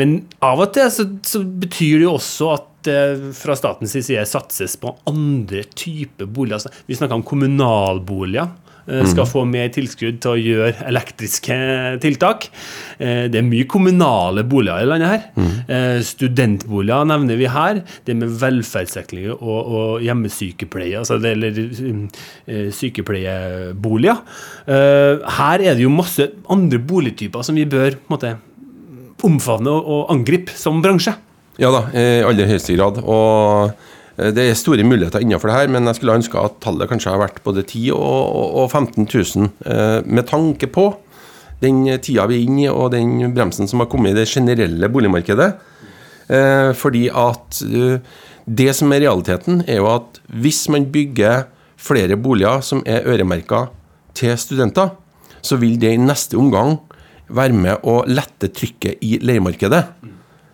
Men 0.00 0.16
av 0.44 0.60
og 0.66 0.74
til 0.74 0.90
så, 0.92 1.06
så 1.26 1.42
betyr 1.44 2.00
det 2.00 2.08
jo 2.08 2.16
også 2.16 2.50
at 2.56 2.66
det 2.86 3.34
fra 3.36 3.52
statens 3.58 3.92
side 3.92 4.22
satses 4.28 4.76
på 4.80 4.94
andre 5.10 5.66
typer 5.76 6.26
boliger. 6.26 6.56
Altså, 6.60 6.72
vi 6.88 6.96
snakker 6.96 7.18
om 7.18 7.26
kommunalboliger. 7.26 8.48
Eh, 8.88 9.04
Skal 9.10 9.26
få 9.28 9.44
mer 9.48 9.68
tilskudd 9.74 10.20
til 10.22 10.30
å 10.32 10.40
gjøre 10.40 10.86
elektriske 10.88 11.56
tiltak. 12.02 12.48
Eh, 12.98 13.26
Det 13.30 13.38
er 13.40 13.46
mye 13.46 13.66
kommunale 13.70 14.44
boliger 14.44 14.82
i 14.84 14.88
landet 14.90 15.08
her. 15.10 15.22
Mm. 15.36 16.02
Studentboliger 16.06 17.04
nevner 17.10 17.36
vi 17.40 17.46
her. 17.50 17.82
Det 18.06 18.16
med 18.16 18.32
velferdsdekning 18.40 19.30
og, 19.36 19.40
og 19.70 20.04
hjemmesykepleie, 20.04 20.98
altså 21.00 21.18
det, 21.22 21.32
eller 21.36 21.60
eh, 21.60 22.70
sykepleieboliger. 22.74 24.22
Eh, 24.66 25.24
Her 25.40 25.60
er 25.64 25.74
det 25.76 25.84
jo 25.84 25.92
masse 25.92 26.30
andre 26.50 26.78
boligtyper 26.78 27.44
som 27.46 27.58
vi 27.58 27.66
bør 27.70 27.98
måte, 28.10 28.36
omfavne 29.26 29.68
og, 29.72 29.88
og 29.92 30.12
angripe 30.14 30.54
som 30.56 30.80
bransje. 30.84 31.12
Ja 31.60 31.68
da, 31.74 31.82
i 31.92 32.22
aller 32.24 32.48
høyeste 32.48 32.72
grad. 32.78 33.02
Og 33.04 33.68
eh, 33.68 33.88
det 34.16 34.38
er 34.50 34.54
store 34.58 34.84
muligheter 34.84 35.20
innenfor 35.22 35.48
det 35.48 35.56
her, 35.56 35.68
men 35.72 35.86
jeg 35.88 35.94
skulle 36.00 36.16
ønske 36.18 36.38
at 36.40 36.58
tallet 36.60 36.88
kanskje 36.90 37.10
har 37.14 37.20
vært 37.22 37.42
både 37.44 37.62
10 37.64 37.90
og, 37.92 38.00
og- 38.02 38.54
og 38.64 38.70
15 38.70 39.06
000. 39.06 39.50
eh, 39.66 40.02
Med 40.06 40.26
tanke 40.26 40.66
på 40.66 40.96
den 41.62 41.84
tida 42.00 42.26
vi 42.26 42.36
er 42.40 42.46
inne 42.48 42.62
i, 42.64 42.68
og 42.68 42.90
den 42.92 43.32
bremsen 43.34 43.68
som 43.68 43.80
har 43.80 43.86
kommet 43.86 44.10
i 44.12 44.14
det 44.20 44.28
generelle 44.28 44.88
boligmarkedet. 44.88 45.54
Eh, 46.28 46.72
Fordi 46.74 47.08
at 47.08 47.62
eh, 47.64 47.98
det 48.46 48.74
som 48.76 48.92
er 48.92 49.00
realiteten, 49.00 49.64
er 49.68 49.76
jo 49.76 49.86
at 49.94 50.20
hvis 50.28 50.68
man 50.68 50.86
bygger 50.92 51.44
flere 51.76 52.16
boliger 52.16 52.60
som 52.62 52.82
er 52.86 53.02
øremerka 53.06 53.68
til 54.14 54.36
studenter, 54.36 54.90
så 55.42 55.56
vil 55.56 55.78
det 55.80 55.94
i 55.94 55.96
neste 55.96 56.36
omgang 56.36 56.78
være 57.30 57.52
med 57.54 57.78
å 57.84 58.02
lette 58.06 58.48
trykket 58.52 58.98
i 59.00 59.18
leiemarkedet. 59.22 59.84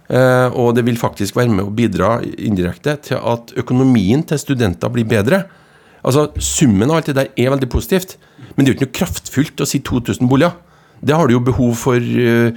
Eh, 0.07 0.49
og 0.55 0.77
det 0.77 0.85
vil 0.87 0.99
faktisk 1.01 1.37
være 1.38 1.51
med 1.51 1.66
å 1.66 1.75
bidra 1.75 2.21
indirekte 2.23 2.95
til 3.09 3.19
at 3.19 3.51
økonomien 3.59 4.23
til 4.27 4.38
studenter 4.38 4.92
blir 4.92 5.09
bedre. 5.09 5.45
Altså, 6.07 6.29
Summen 6.38 6.90
av 6.92 7.01
alt 7.01 7.11
det 7.11 7.16
der 7.19 7.33
er 7.35 7.53
veldig 7.57 7.71
positivt, 7.73 8.16
men 8.55 8.64
det 8.64 8.71
er 8.71 8.73
jo 8.73 8.79
ikke 8.79 8.87
noe 8.87 8.99
kraftfullt 9.01 9.62
å 9.64 9.69
si 9.69 9.83
2000 9.83 10.31
boliger. 10.31 10.55
Det 11.03 11.16
har 11.16 11.27
du 11.27 11.35
jo 11.35 11.45
behov 11.45 11.75
for 11.81 11.99
eh, 11.99 12.55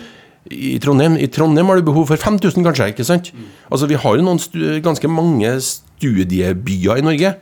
i 0.50 0.78
Trondheim. 0.82 1.18
I 1.18 1.30
Trondheim 1.34 1.70
har 1.70 1.80
du 1.80 1.90
behov 1.90 2.08
for 2.12 2.22
5000, 2.22 2.64
kanskje. 2.66 2.92
ikke 2.94 3.08
sant? 3.08 3.32
Altså, 3.72 3.90
Vi 3.90 3.98
har 4.00 4.18
jo 4.18 4.26
noen 4.26 4.40
ganske 4.86 5.10
mange 5.12 5.56
studiebyer 5.66 7.02
i 7.02 7.06
Norge. 7.06 7.34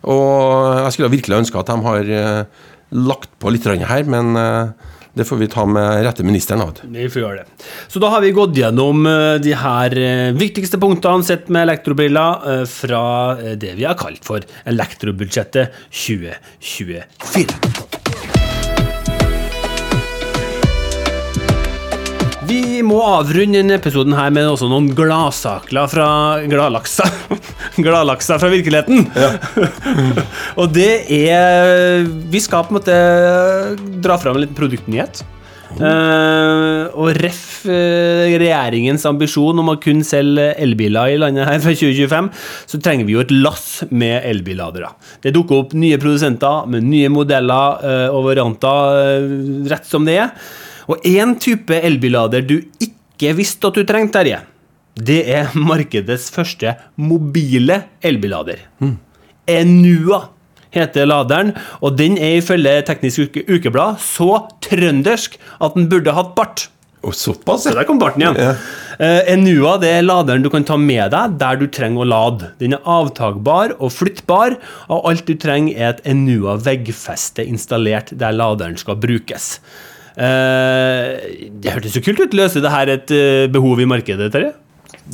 Og 0.00 0.78
jeg 0.86 0.94
skulle 0.94 1.12
virkelig 1.12 1.42
ønske 1.42 1.58
at 1.60 1.68
de 1.68 1.76
har 1.84 2.14
eh, 2.16 2.44
lagt 2.90 3.34
på 3.38 3.50
litt 3.52 3.66
her, 3.66 4.06
men 4.08 4.32
det 5.14 5.24
får 5.24 5.36
vi 5.36 5.48
ta 5.50 5.66
med 5.66 6.04
rette 6.04 6.24
ministeren. 6.24 6.60
av. 6.60 6.80
Vi 6.84 7.08
får 7.10 7.22
gjøre 7.22 7.42
det. 7.42 7.68
Så 7.88 8.02
da 8.02 8.10
har 8.14 8.20
vi 8.24 8.32
gått 8.36 8.56
gjennom 8.56 9.06
eh, 9.06 9.34
de 9.42 9.54
her 9.58 9.98
eh, 9.98 10.30
viktigste 10.36 10.80
punktene 10.80 11.26
sett 11.26 11.48
med 11.48 11.66
elektrobriller 11.68 12.50
eh, 12.52 12.64
fra 12.70 13.04
det 13.54 13.76
vi 13.78 13.86
har 13.88 13.98
kalt 14.00 14.24
for 14.26 14.44
elektrobudsjettet 14.70 15.78
2024. 15.90 17.79
Vi 22.80 22.84
må 22.88 22.96
avrunde 23.04 23.58
denne 23.58 23.74
episoden 23.76 24.14
her 24.16 24.30
med 24.32 24.46
også 24.48 24.64
noen 24.70 24.86
gladsakler 24.96 25.88
fra 25.92 26.04
gladlaksa. 26.48 27.04
gladlaksa 27.84 28.38
fra 28.40 28.48
virkeligheten. 28.48 29.02
Og 30.60 30.70
det 30.72 31.02
er 31.12 32.06
Vi 32.32 32.40
skal 32.40 32.64
på 32.64 32.72
en 32.72 32.78
måte 32.78 32.96
dra 34.00 34.16
fram 34.22 34.38
en 34.38 34.46
liten 34.46 34.56
produktnyhet. 34.56 35.20
Uh, 35.76 36.88
og 36.98 37.12
ref 37.20 37.60
uh, 37.68 38.24
regjeringens 38.40 39.04
ambisjon 39.06 39.60
om 39.62 39.70
å 39.70 39.76
kun 39.78 40.00
selge 40.02 40.48
elbiler 40.58 41.12
i 41.12 41.20
landet 41.20 41.46
her 41.46 41.60
fra 41.62 41.76
2025, 41.76 42.32
så 42.72 42.80
trenger 42.82 43.06
vi 43.06 43.14
jo 43.14 43.22
et 43.22 43.36
lass 43.36 43.68
med 43.92 44.24
elbilladere. 44.32 44.90
Det 45.22 45.34
dukker 45.36 45.66
opp 45.66 45.76
nye 45.78 46.00
produsenter 46.00 46.66
med 46.72 46.88
nye 46.88 47.12
modeller 47.12 47.84
uh, 47.84 48.08
og 48.08 48.26
varianter 48.32 48.98
eh, 49.04 49.38
rett 49.70 49.86
som 49.86 50.08
det 50.08 50.18
er. 50.24 50.34
Og 50.90 51.06
én 51.06 51.36
type 51.38 51.76
elbillader 51.76 52.42
du 52.42 52.56
ikke 52.82 53.34
visste 53.38 53.70
at 53.70 53.78
du 53.78 53.86
trengte, 53.86 54.18
Terje, 54.18 54.40
det 54.98 55.20
er 55.30 55.54
markedets 55.54 56.28
første 56.34 56.74
mobile 56.98 57.84
elbillader. 58.02 58.64
Enua 59.50 60.24
heter 60.74 61.06
laderen, 61.06 61.54
og 61.82 61.96
den 61.98 62.18
er 62.18 62.40
ifølge 62.40 62.80
Teknisk 62.86 63.28
Uke 63.28 63.46
Ukeblad 63.46 64.02
så 64.02 64.32
trøndersk 64.66 65.38
at 65.62 65.78
den 65.78 65.88
burde 65.90 66.14
hatt 66.14 66.34
bart. 66.36 66.68
Og 67.00 67.14
såpass, 67.16 67.62
Så 67.64 67.72
der 67.72 67.86
kom 67.88 67.98
barten 67.98 68.20
igjen. 68.20 68.36
Ja. 68.36 68.54
Eh, 69.00 69.32
Enua 69.32 69.78
det 69.80 69.88
er 69.88 70.02
laderen 70.04 70.42
du 70.44 70.50
kan 70.52 70.66
ta 70.68 70.76
med 70.76 71.14
deg 71.14 71.38
der 71.40 71.56
du 71.56 71.64
trenger 71.72 72.04
å 72.04 72.08
lade. 72.10 72.50
Den 72.60 72.76
er 72.76 72.84
avtagbar 72.84 73.72
og 73.78 73.94
flyttbar, 73.94 74.58
og 74.92 75.08
alt 75.08 75.24
du 75.24 75.32
trenger 75.40 75.78
er 75.78 75.94
et 75.94 76.02
Enua 76.04 76.58
veggfeste 76.60 77.46
installert 77.46 78.12
der 78.12 78.36
laderen 78.36 78.76
skal 78.76 79.00
brukes. 79.00 79.54
Eh, 80.16 81.10
det 81.62 81.74
hørtes 81.76 81.96
jo 81.96 82.02
kult 82.04 82.24
ut. 82.24 82.34
Løser 82.36 82.64
det 82.64 82.74
her 82.74 82.94
et 82.96 83.14
eh, 83.14 83.46
behov 83.52 83.80
i 83.82 83.88
markedet, 83.88 84.30
Terje? 84.34 84.54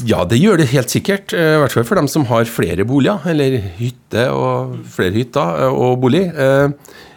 Ja, 0.04 0.24
det 0.28 0.38
gjør 0.40 0.60
det 0.60 0.70
helt 0.72 0.92
sikkert. 0.92 1.32
eh, 1.36 1.56
I 1.56 1.60
hvert 1.62 1.74
fall 1.76 1.88
for 1.88 2.00
dem 2.00 2.08
som 2.08 2.26
har 2.28 2.48
flere 2.48 2.84
boliger, 2.88 3.24
eller 3.32 3.58
hytte 3.78 4.28
og 4.32 4.76
flere 4.92 5.16
hytter 5.16 5.66
og 5.72 5.98
bolig. 6.04 6.26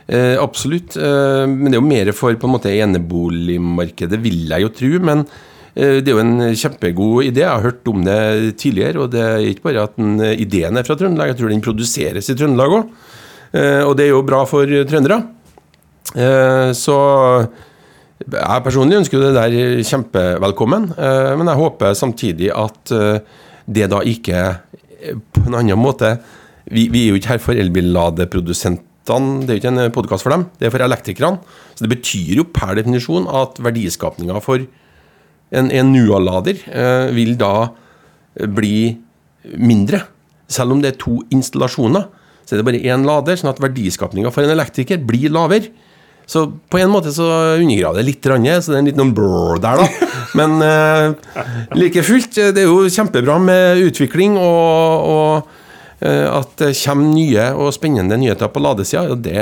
Eh, 0.09 0.35
absolutt. 0.41 0.97
Eh, 0.97 1.45
men 1.45 1.69
det 1.69 1.77
er 1.77 1.81
jo 1.83 1.85
mer 1.91 2.11
for 2.17 2.33
på 2.33 2.49
en 2.49 2.55
måte 2.55 2.73
eneboligmarkedet, 2.73 4.17
vil 4.23 4.49
jeg 4.49 4.65
jo 4.65 4.71
tro. 4.73 4.91
Men 5.05 5.23
eh, 5.75 5.99
det 6.01 6.09
er 6.09 6.15
jo 6.15 6.23
en 6.23 6.49
kjempegod 6.57 7.27
idé. 7.27 7.43
Jeg 7.43 7.51
har 7.51 7.67
hørt 7.67 7.91
om 7.91 8.01
det 8.07 8.19
tidligere. 8.57 9.03
Og 9.05 9.11
det 9.13 9.21
er 9.21 9.47
ikke 9.51 9.67
bare 9.69 9.85
at 9.85 9.97
den, 9.99 10.17
ideen 10.33 10.79
er 10.81 10.87
fra 10.87 10.97
Trøndelag, 10.97 11.33
jeg 11.33 11.41
tror 11.41 11.53
den 11.53 11.65
produseres 11.65 12.31
i 12.31 12.37
Trøndelag 12.37 12.79
òg. 12.79 12.93
Og 13.49 13.95
det 13.97 14.03
er 14.05 14.11
jo 14.11 14.21
bra 14.21 14.43
for 14.45 14.69
trøndere. 14.85 15.23
Så 16.77 16.97
jeg 18.27 18.63
personlig 18.65 18.99
ønsker 18.99 19.17
jo 19.17 19.29
det 19.29 19.37
der 19.37 19.83
kjempevelkommen, 19.87 20.89
eh, 20.99 21.31
men 21.39 21.47
jeg 21.47 21.59
håper 21.61 21.95
samtidig 21.95 22.51
at 22.51 22.91
eh, 22.95 23.21
det 23.69 23.87
da 23.93 24.01
ikke 24.03 24.41
eh, 24.43 25.15
på 25.15 25.45
en 25.47 25.59
annen 25.61 25.79
måte 25.79 26.17
Vi, 26.69 26.85
vi 26.91 27.05
er 27.05 27.09
jo 27.09 27.17
ikke 27.17 27.31
her 27.31 27.39
for 27.41 27.57
elbilladeprodusentene, 27.57 29.39
det 29.41 29.49
er 29.49 29.55
jo 29.55 29.61
ikke 29.63 29.71
en 29.71 29.93
podkast 29.95 30.21
for 30.21 30.35
dem, 30.35 30.43
det 30.59 30.67
er 30.67 30.73
for 30.75 30.83
elektrikerne. 30.85 31.39
Så 31.73 31.81
det 31.81 31.89
betyr 31.95 32.35
jo 32.37 32.43
per 32.53 32.75
definisjon 32.77 33.25
at 33.25 33.57
verdiskapninga 33.57 34.37
for 34.45 34.61
en, 34.61 35.71
en 35.73 35.89
NUA-lader 35.89 36.61
vil 37.15 37.33
da 37.41 37.71
bli 38.53 38.99
mindre. 39.57 40.03
Selv 40.45 40.75
om 40.75 40.83
det 40.83 40.91
er 40.91 41.01
to 41.01 41.15
installasjoner, 41.33 42.05
så 42.45 42.53
er 42.53 42.61
det 42.61 42.67
bare 42.69 42.85
én 42.85 43.07
lader, 43.07 43.39
sånn 43.39 43.49
at 43.49 43.63
verdiskapninga 43.65 44.29
for 44.35 44.45
en 44.45 44.53
elektriker 44.53 45.01
blir 45.09 45.33
lavere. 45.33 45.73
Så 46.29 46.43
på 46.69 46.77
en 46.77 46.91
måte 46.93 47.09
så 47.15 47.25
undergraver 47.57 48.03
det 48.03 48.05
litt, 48.05 48.21
så 48.21 48.69
det 48.69 48.75
er 48.77 48.81
en 48.83 48.89
liten 48.91 49.13
brrr 49.17 49.57
der, 49.63 49.79
da. 49.81 50.09
Men 50.37 50.59
eh, 50.61 51.47
like 51.73 52.03
fullt, 52.05 52.37
eh, 52.37 52.51
det 52.53 52.61
er 52.61 52.69
jo 52.69 52.83
kjempebra 52.85 53.39
med 53.41 53.81
utvikling, 53.87 54.35
og, 54.37 55.07
og 55.09 56.03
eh, 56.05 56.27
at 56.29 56.51
det 56.61 56.75
kommer 56.83 57.09
nye 57.15 57.47
og 57.57 57.71
spennende 57.73 58.19
nyheter 58.21 58.51
på 58.53 58.61
ladesida. 58.61 59.07
Og 59.09 59.23
det 59.25 59.41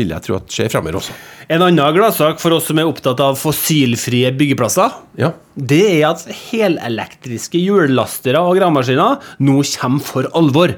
vil 0.00 0.10
jeg 0.16 0.24
tro 0.26 0.40
at 0.40 0.50
skjer 0.50 0.72
fremover 0.72 0.98
også. 0.98 1.14
En 1.50 1.62
annen 1.66 1.94
gladsak 1.94 2.42
for 2.42 2.54
oss 2.58 2.66
som 2.70 2.78
er 2.82 2.90
opptatt 2.90 3.22
av 3.22 3.38
fossilfrie 3.38 4.32
byggeplasser, 4.38 4.96
Ja. 5.18 5.30
det 5.54 5.84
er 6.00 6.08
at 6.10 6.26
helelektriske 6.50 7.58
hjullastere 7.62 8.42
og 8.42 8.58
gravemaskiner 8.58 9.22
nå 9.46 9.60
kommer 9.78 10.02
for 10.10 10.26
alvor. 10.34 10.74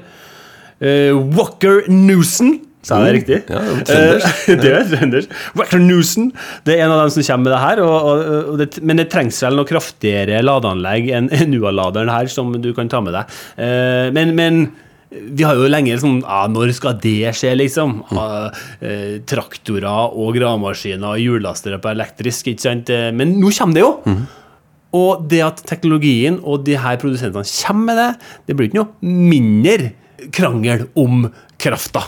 Eh, 0.77 1.09
Walker 1.33 1.83
Newson 1.89 2.59
Sa 2.83 2.99
jeg 2.99 3.07
det 3.07 3.15
riktig? 3.15 3.37
Ja, 3.47 3.59
det 3.87 3.95
er. 3.95 4.17
Eh, 4.19 4.57
det 4.63 4.71
er 4.75 4.87
det 6.67 6.73
er 6.75 6.81
en 6.83 6.91
av 6.91 6.99
dem 6.99 7.11
som 7.15 7.23
kommer 7.23 7.45
med 7.45 7.53
det 7.53 7.61
her. 7.63 7.81
Og, 7.83 7.93
og, 7.95 8.23
og 8.53 8.57
det, 8.59 8.69
men 8.83 8.99
det 8.99 9.07
trengs 9.13 9.39
vel 9.45 9.59
noe 9.59 9.69
kraftigere 9.69 10.41
ladeanlegg 10.43 11.07
enn 11.15 11.29
NUA-laderen 11.53 12.11
her, 12.11 12.31
som 12.31 12.51
du 12.59 12.73
kan 12.75 12.91
ta 12.91 12.99
med 13.03 13.15
deg. 13.15 13.37
Eh, 13.55 14.09
men, 14.15 14.35
men 14.35 14.65
vi 15.13 15.45
har 15.45 15.57
jo 15.57 15.69
lenge 15.69 15.95
sånn 16.01 16.23
ah, 16.25 16.45
Når 16.51 16.73
skal 16.75 16.97
det 17.01 17.33
skje, 17.37 17.53
liksom? 17.59 17.99
Ah, 18.17 18.49
eh, 18.83 19.19
traktorer 19.29 20.15
og 20.17 20.33
gravemaskiner 20.37 21.15
og 21.15 21.21
hjullastere 21.21 21.79
på 21.81 21.91
elektrisk, 21.93 22.51
ikke 22.51 22.65
sant? 22.65 22.91
Eh, 22.93 23.11
Men 23.15 23.37
nå 23.39 23.53
kommer 23.55 23.77
det 23.77 23.85
jo! 23.85 23.93
Og 24.93 25.23
det 25.25 25.39
at 25.41 25.63
teknologien 25.65 26.35
og 26.43 26.67
de 26.67 26.75
her 26.77 26.99
produsentene 27.01 27.47
kommer 27.63 27.87
med 27.87 27.97
det, 27.97 28.09
det 28.45 28.57
blir 28.57 28.69
ikke 28.69 28.83
noe 28.83 29.13
mindre 29.31 29.93
krangel 30.33 30.85
om 30.99 31.25
krafta. 31.63 32.03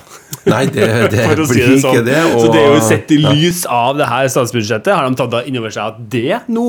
Nei, 0.45 0.65
det, 0.69 0.85
det 1.15 1.25
blir 1.31 1.45
si 1.47 1.57
blir 1.57 1.79
sånn. 1.81 1.95
ikke 1.97 2.05
det. 2.05 2.19
det. 2.21 2.37
Så 2.43 2.51
det 2.53 2.61
er 2.61 2.69
jo 2.75 2.85
sett 2.85 3.11
i 3.15 3.19
lys 3.23 3.63
av 3.71 3.97
det 3.99 4.07
her 4.11 4.29
statsbudsjettet, 4.35 4.93
har 4.93 5.07
de 5.09 5.19
tatt 5.23 5.47
inn 5.49 5.59
over 5.63 5.73
seg 5.73 5.93
at 5.95 6.07
det 6.13 6.41
nå 6.53 6.67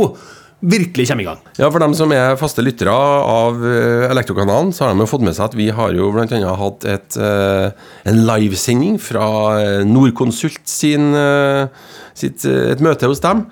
virkelig 0.66 1.04
kommer 1.10 1.22
i 1.22 1.26
gang. 1.26 1.40
Ja, 1.60 1.68
For 1.70 1.82
dem 1.84 1.92
som 1.94 2.10
er 2.16 2.38
faste 2.40 2.62
lyttere 2.64 2.90
av 2.90 3.58
eh, 3.68 4.06
Elektrokanalen, 4.08 4.72
så 4.74 4.86
har 4.86 4.94
de 4.94 5.04
jo 5.04 5.10
fått 5.10 5.26
med 5.26 5.36
seg 5.36 5.50
at 5.50 5.56
vi 5.58 5.66
har 5.76 5.92
jo 5.94 6.08
annet 6.16 6.46
hatt 6.62 6.86
et, 6.94 7.18
eh, 7.20 7.90
en 8.08 8.22
livesending 8.30 8.96
fra 9.02 9.26
Nordkonsult 9.60 9.84
Norconsult 9.84 10.62
sin, 10.64 11.10
eh, 11.14 11.68
sitt, 12.16 12.46
eh, 12.48 12.72
et 12.72 12.80
møte 12.82 13.06
hos 13.12 13.20
dem. 13.20 13.44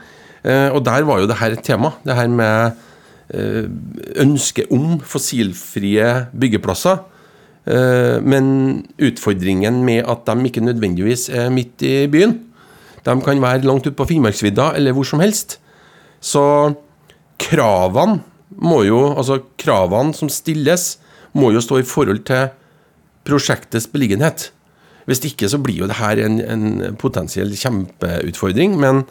Eh, 0.43 0.71
Og 0.73 0.81
der 0.89 1.05
var 1.05 1.21
jo 1.21 1.29
det 1.29 1.37
her 1.43 1.53
et 1.59 1.63
tema. 1.63 1.93
Det 2.09 2.17
her 2.17 2.29
med 2.33 2.73
eh, 3.35 3.69
ønsket 4.25 4.73
om 4.73 4.97
fossilfrie 5.05 6.09
byggeplasser. 6.33 7.05
Eh, 7.67 8.21
Men 8.21 8.87
utfordringen 8.99 9.85
med 9.85 10.05
at 10.05 10.27
de 10.27 10.49
ikke 10.49 10.65
nødvendigvis 10.65 11.29
er 11.29 11.51
midt 11.51 11.83
i 11.83 12.07
byen. 12.07 12.41
De 13.05 13.21
kan 13.21 13.41
være 13.41 13.65
langt 13.65 13.87
ute 13.87 13.97
på 13.97 14.07
Finnmarksvidda 14.09 14.73
eller 14.77 14.93
hvor 14.93 15.05
som 15.05 15.21
helst. 15.21 15.59
Så 16.21 16.75
kravene 17.39 18.21
må 18.55 18.85
jo, 18.87 19.15
altså 19.17 19.41
kravene 19.59 20.15
som 20.15 20.29
stilles, 20.29 20.99
må 21.35 21.51
jo 21.53 21.61
stå 21.61 21.81
i 21.81 21.89
forhold 21.89 22.23
til 22.29 22.53
prosjektets 23.27 23.89
beliggenhet. 23.91 24.51
Hvis 25.09 25.25
ikke 25.27 25.49
så 25.51 25.59
blir 25.61 25.83
jo 25.83 25.89
det 25.91 25.99
her 25.99 26.21
en, 26.23 26.41
en 26.41 26.97
potensiell 27.01 27.53
kjempeutfordring. 27.57 28.79
Men 28.81 29.05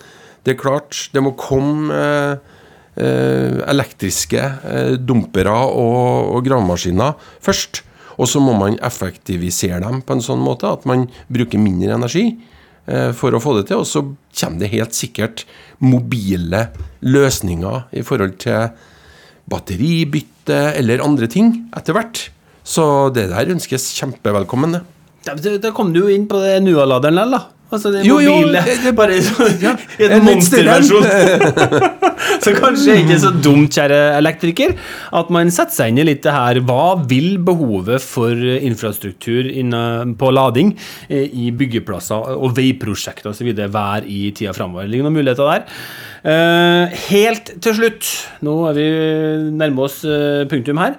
det 0.46 0.56
er 0.56 0.62
klart, 0.62 1.10
det 1.14 1.22
må 1.24 1.36
komme 1.38 1.94
eh, 1.94 2.38
eh, 2.98 3.60
elektriske 3.70 4.42
eh, 4.42 4.94
dumpere 4.98 5.54
og, 5.54 6.34
og 6.38 6.46
gravemaskiner 6.48 7.14
først. 7.44 7.84
Og 8.18 8.28
så 8.30 8.42
må 8.44 8.54
man 8.60 8.78
effektivisere 8.86 9.80
dem 9.84 10.02
på 10.06 10.14
en 10.18 10.22
sånn 10.26 10.42
måte 10.44 10.70
at 10.72 10.86
man 10.90 11.08
bruker 11.34 11.58
mindre 11.62 11.96
energi 11.98 12.26
eh, 12.88 13.12
for 13.18 13.34
å 13.34 13.42
få 13.44 13.56
det 13.60 13.68
til. 13.72 13.82
Og 13.82 13.88
så 13.90 14.04
kommer 14.40 14.60
det 14.64 14.72
helt 14.74 14.94
sikkert 14.98 15.46
mobile 15.84 16.68
løsninger 17.02 17.88
i 18.00 18.04
forhold 18.06 18.38
til 18.44 18.70
batteribytte 19.50 20.60
eller 20.80 21.04
andre 21.04 21.28
ting 21.32 21.54
etter 21.76 21.96
hvert. 21.98 22.28
Så 22.64 22.86
det 23.16 23.28
der 23.32 23.52
ønskes 23.56 23.90
kjempevelkommen. 23.98 24.78
det. 24.78 24.84
Da, 25.64 25.72
kom 25.76 25.92
du 25.96 26.02
jo 26.06 26.10
inn 26.12 26.28
på 26.28 26.40
det 26.44 26.58
NUA-laderen 26.64 27.16
likevel, 27.16 27.32
da. 27.38 27.44
Altså 27.74 27.90
det 27.92 28.04
Jo, 28.06 28.20
jo, 28.22 28.34
mobile. 28.38 28.62
det- 28.68 28.80
det- 28.84 28.96
bare 28.96 29.16
sånn, 29.24 29.62
ja, 29.64 29.76
en. 29.98 30.24
monsterversjon. 30.24 31.04
så 32.44 32.54
kanskje 32.58 32.98
ikke 33.02 33.20
så 33.22 33.32
dumt, 33.44 33.74
kjære 33.74 34.00
elektriker, 34.18 34.76
at 35.20 35.32
man 35.34 35.52
setter 35.54 35.76
seg 35.78 35.94
inn 35.94 36.04
i 36.04 36.08
litt 36.08 36.24
det 36.26 36.36
her. 36.36 36.62
Hva 36.68 36.96
vil 37.10 37.38
behovet 37.44 38.04
for 38.04 38.34
infrastruktur 38.34 39.50
på 40.20 40.32
lading 40.34 40.74
eh, 41.08 41.28
i 41.28 41.52
byggeplasser 41.56 42.36
og 42.38 42.56
veiprosjekter 42.58 43.32
osv. 43.34 43.52
være 43.54 44.06
i 44.08 44.32
tida 44.36 44.56
framover? 44.56 44.90
Ligger 44.90 45.08
noen 45.08 45.18
muligheter 45.20 45.50
der? 45.50 45.66
Eh, 46.24 47.02
helt 47.10 47.56
til 47.64 47.78
slutt, 47.80 48.14
nå 48.46 48.56
er 48.70 48.78
vi 48.78 48.88
nærmer 49.60 49.90
oss 49.90 50.04
eh, 50.08 50.46
punktum 50.52 50.82
her. 50.82 50.96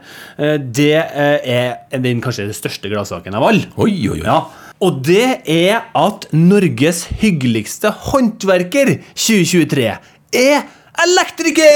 Det 0.65 0.93
er 0.99 2.03
den 2.03 2.21
kanskje 2.25 2.49
den 2.49 2.57
største 2.57 2.91
gladsaken 2.93 3.37
av 3.39 3.49
alle. 3.49 3.73
Oi, 3.79 3.95
oi, 4.11 4.21
oi. 4.21 4.27
Ja, 4.27 4.43
og 4.83 5.05
det 5.07 5.47
er 5.49 5.87
at 5.97 6.27
Norges 6.35 7.05
hyggeligste 7.21 7.93
håndverker 8.11 8.97
2023 9.15 9.87
er 10.35 10.65
elektriker! 11.03 11.75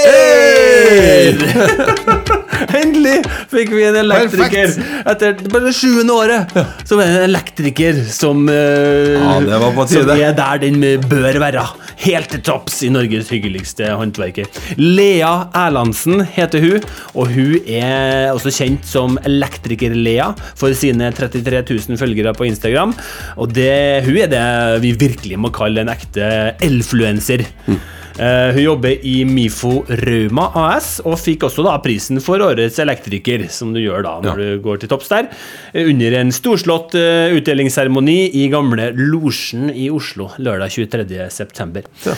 Endelig 2.79 3.23
fikk 3.51 3.71
vi 3.73 3.85
en 3.87 3.97
elektriker. 4.01 4.73
Etter 5.09 5.37
bare 5.51 5.69
det 5.69 5.75
sjuende 5.79 6.15
året 6.15 6.53
så 6.87 6.99
var 6.99 7.05
det 7.07 7.15
en 7.15 7.25
elektriker 7.29 8.01
som, 8.13 8.45
eh, 8.51 9.15
Ja, 9.19 9.39
det 9.45 9.61
var 9.63 9.73
på 9.77 9.87
tide. 9.89 10.03
som 10.05 10.11
er 10.15 10.33
der 10.37 10.59
den 10.63 10.81
bør 11.09 11.39
være. 11.43 11.65
Helt 11.99 12.29
til 12.31 12.41
topps 12.47 12.83
i 12.87 12.91
Norges 12.95 13.31
hyggeligste 13.33 13.91
håndverker. 13.99 14.47
Lea 14.79 15.33
Erlandsen 15.55 16.23
heter 16.35 16.61
hun, 16.63 16.81
og 17.15 17.33
hun 17.35 17.59
er 17.67 18.31
også 18.35 18.53
kjent 18.55 18.85
som 18.87 19.19
Elektriker-Lea 19.27 20.33
for 20.59 20.75
sine 20.79 21.11
33 21.13 21.63
000 21.89 21.99
følgere 21.99 22.35
på 22.35 22.47
Instagram. 22.47 22.95
Og 23.37 23.53
det, 23.55 24.05
hun 24.07 24.17
er 24.17 24.31
det 24.35 24.47
vi 24.83 24.93
virkelig 24.99 25.39
må 25.39 25.51
kalle 25.55 25.81
en 25.83 25.89
ekte 25.95 26.55
elfluenser. 26.63 27.47
Eh, 27.69 27.75
hun 28.19 28.61
jobber 28.63 29.05
i 29.07 29.25
Mifo 29.29 29.85
Rauma 29.89 30.49
AS, 30.69 31.01
og 31.07 31.15
fikk 31.21 31.45
også 31.47 31.63
da 31.67 31.77
prisen 31.85 32.19
for 32.25 32.43
årets 32.43 32.79
elektriker, 32.83 33.45
som 33.55 33.73
du 33.75 33.81
gjør 33.81 34.03
da 34.07 34.15
når 34.25 34.41
Ja. 34.43 34.57
du 34.57 34.63
går 34.65 34.81
til 34.83 34.89
topps 34.91 35.09
der, 35.09 35.29
eh, 35.73 35.85
under 35.89 36.19
en 36.21 36.31
storslått 36.35 36.95
eh, 36.99 37.31
utdelingsseremoni 37.39 38.19
i 38.43 38.49
gamle 38.51 38.91
Losjen 38.97 39.71
i 39.71 39.89
Oslo 39.91 40.31
lørdag 40.39 40.71
23.9. 40.75 41.85
Ja. 42.05 42.17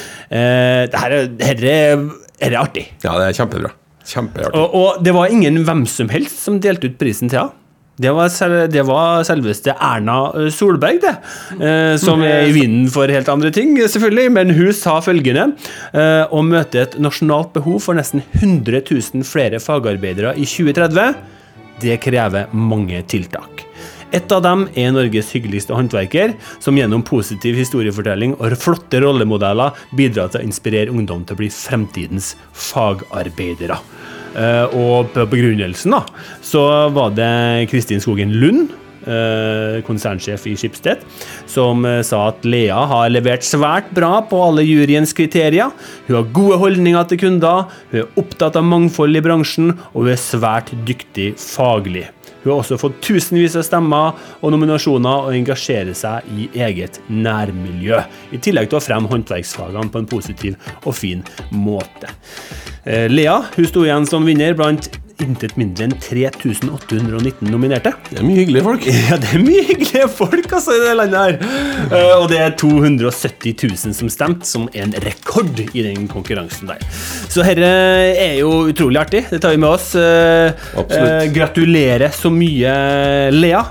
Dette, 0.90 1.20
dette 1.36 1.76
er 2.40 2.56
artig. 2.60 2.86
Ja, 3.04 3.16
det 3.20 3.28
er 3.30 3.36
kjempebra. 3.44 3.70
Kjempeartig. 4.10 4.56
Og, 4.58 4.74
og 4.74 5.02
det 5.04 5.12
var 5.14 5.28
ingen 5.30 5.60
hvem 5.66 5.84
som 5.86 6.08
helst 6.10 6.40
som 6.42 6.58
delte 6.62 6.88
ut 6.90 6.96
prisen 6.98 7.28
til 7.30 7.42
henne. 7.44 7.56
Det 8.00 8.12
var, 8.16 8.30
selv, 8.32 8.64
det 8.72 8.82
var 8.88 9.24
selveste 9.28 9.74
Erna 9.76 10.18
eh, 10.38 10.48
Solberg, 10.54 11.02
det. 11.02 11.14
Eh, 11.60 11.94
som 12.00 12.22
er 12.24 12.46
i 12.48 12.54
vinden 12.54 12.88
for 12.92 13.10
helt 13.12 13.28
andre 13.28 13.52
ting, 13.52 13.74
selvfølgelig. 13.76 14.32
Men 14.32 14.54
hun 14.56 14.72
sa 14.76 14.96
følgende 15.04 15.50
eh, 15.92 16.24
Å 16.24 16.44
møte 16.46 16.84
et 16.86 16.96
nasjonalt 17.02 17.52
behov 17.56 17.82
for 17.84 17.98
nesten 17.98 18.24
100 18.40 18.86
000 18.88 19.26
flere 19.28 19.60
fagarbeidere 19.60 20.32
i 20.40 20.48
2030, 20.48 21.18
det 21.80 21.96
krever 22.04 22.48
mange 22.56 23.02
tiltak. 23.08 23.66
Et 24.16 24.32
av 24.34 24.40
dem 24.42 24.64
er 24.74 24.90
Norges 24.90 25.28
hyggeligste 25.36 25.76
håndverker, 25.76 26.32
som 26.58 26.78
gjennom 26.78 27.04
positiv 27.06 27.58
historiefortelling 27.60 28.34
og 28.40 28.56
flotte 28.58 28.98
rollemodeller 29.04 29.76
bidrar 29.96 30.32
til 30.32 30.42
å 30.42 30.48
inspirere 30.48 30.90
ungdom 30.90 31.22
til 31.26 31.36
å 31.36 31.42
bli 31.44 31.50
fremtidens 31.54 32.32
fagarbeidere. 32.50 33.78
Eh, 34.36 34.76
og 34.76 35.10
på 35.14 35.26
begrunnelsen 35.30 35.96
da, 35.96 36.04
så 36.44 36.62
var 36.94 37.16
det 37.16 37.70
Kristin 37.70 38.02
Skogen 38.02 38.32
Lund, 38.38 38.70
eh, 39.06 39.80
konsernsjef 39.86 40.46
i 40.46 40.54
Schibsted, 40.58 41.02
som 41.50 41.84
eh, 41.88 42.02
sa 42.06 42.28
at 42.28 42.46
Lea 42.46 42.78
har 42.92 43.10
levert 43.10 43.46
svært 43.46 43.90
bra 43.96 44.20
på 44.30 44.38
alle 44.44 44.66
juryens 44.66 45.14
kriterier. 45.16 45.74
Hun 46.06 46.20
har 46.20 46.30
gode 46.36 46.60
holdninger 46.62 47.10
til 47.10 47.22
kunder, 47.24 47.66
hun 47.90 48.04
er 48.04 48.22
opptatt 48.22 48.58
av 48.60 48.66
mangfold 48.70 49.18
i 49.18 49.24
bransjen, 49.24 49.74
og 49.92 50.04
hun 50.04 50.14
er 50.14 50.22
svært 50.22 50.72
dyktig 50.86 51.32
faglig. 51.40 52.06
Hun 52.40 52.54
har 52.54 52.62
også 52.62 52.78
fått 52.80 53.02
tusenvis 53.04 53.58
av 53.60 53.66
stemmer 53.66 54.14
og 54.40 54.54
nominasjoner 54.54 55.26
og 55.26 55.34
engasjerer 55.36 55.92
seg 55.96 56.30
i 56.32 56.46
eget 56.56 56.96
nærmiljø. 57.12 57.98
I 58.32 58.40
tillegg 58.40 58.70
til 58.70 58.78
å 58.78 58.84
fremme 58.84 59.10
håndverksfagene 59.12 59.92
på 59.92 60.00
en 60.00 60.08
positiv 60.08 60.56
og 60.80 60.96
fin 60.96 61.20
måte. 61.52 62.08
Eh, 62.84 63.06
Lea 63.12 63.42
hun 63.56 63.66
sto 63.68 63.84
igjen 63.84 64.06
som 64.08 64.24
vinner 64.24 64.54
blant 64.56 64.88
intet 65.20 65.52
mindre 65.60 65.84
enn 65.84 65.92
3819 66.00 67.50
nominerte. 67.52 67.92
Det 68.08 68.22
er 68.22 68.24
mye 68.24 68.40
hyggelige 68.40 68.64
folk. 68.64 68.86
Ja, 69.10 69.18
det 69.20 69.34
er 69.36 69.42
mye 69.44 69.64
hyggelige 69.68 70.06
folk 70.16 70.46
altså, 70.56 70.76
i 70.78 70.80
det 70.80 70.94
landet 70.96 71.20
her. 71.20 71.36
Eh, 71.90 72.14
og 72.16 72.26
det 72.32 72.38
er 72.40 72.56
270 72.60 73.54
000 73.68 73.96
som 73.98 74.12
stemte, 74.12 74.48
som 74.48 74.68
er 74.72 74.86
en 74.86 74.96
rekord 75.04 75.60
i 75.66 75.84
den 75.84 76.08
konkurransen 76.10 76.72
der. 76.72 76.80
Så 77.28 77.44
dette 77.44 77.68
er 77.68 78.38
jo 78.40 78.52
utrolig 78.72 79.02
artig. 79.02 79.26
Det 79.28 79.42
tar 79.44 79.52
vi 79.56 79.60
med 79.60 79.74
oss. 79.74 79.92
Eh, 79.98 80.52
Absolutt. 80.80 81.34
gratulerer 81.36 82.16
så 82.16 82.32
mye, 82.32 82.72
Lea. 83.36 83.64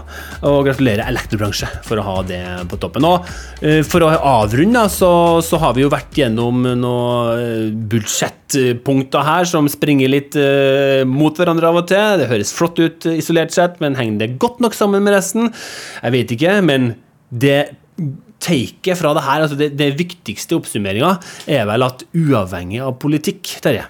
Og 0.47 0.63
gratulerer 0.67 1.03
elektrobransje 1.09 1.67
for 1.83 1.99
å 1.99 2.05
ha 2.05 2.15
det 2.27 2.39
på 2.71 2.79
toppen. 2.79 3.07
Og 3.07 3.27
eh, 3.65 3.81
for 3.87 4.05
å 4.05 4.11
avrunde, 4.15 4.85
så, 4.93 5.11
så 5.43 5.59
har 5.59 5.75
vi 5.75 5.83
jo 5.83 5.91
vært 5.91 6.15
gjennom 6.15 6.63
noen 6.79 7.43
eh, 7.43 7.65
budsjettpunkter 7.91 9.27
her 9.27 9.49
som 9.49 9.67
springer 9.71 10.11
litt 10.11 10.37
eh, 10.39 11.03
mot 11.07 11.35
hverandre 11.35 11.71
av 11.71 11.81
og 11.81 11.89
til. 11.91 12.21
Det 12.21 12.29
høres 12.31 12.55
flott 12.55 12.79
ut 12.79 13.09
isolert 13.11 13.55
sett, 13.55 13.79
men 13.83 13.99
henger 13.99 14.23
det 14.23 14.31
godt 14.41 14.63
nok 14.63 14.77
sammen 14.77 15.03
med 15.05 15.17
resten? 15.17 15.51
Jeg 15.99 16.15
vet 16.15 16.35
ikke, 16.37 16.57
men 16.65 16.93
det 17.29 17.61
taket 18.39 18.95
fra 18.95 19.11
det 19.15 19.25
her, 19.25 19.43
altså 19.43 19.57
det, 19.59 19.73
det 19.79 19.91
viktigste 19.99 20.55
oppsummeringa, 20.55 21.17
er 21.51 21.65
vel 21.67 21.83
at 21.83 22.05
uavhengig 22.15 22.79
av 22.85 22.95
politikk, 23.01 23.57
Terje, 23.63 23.89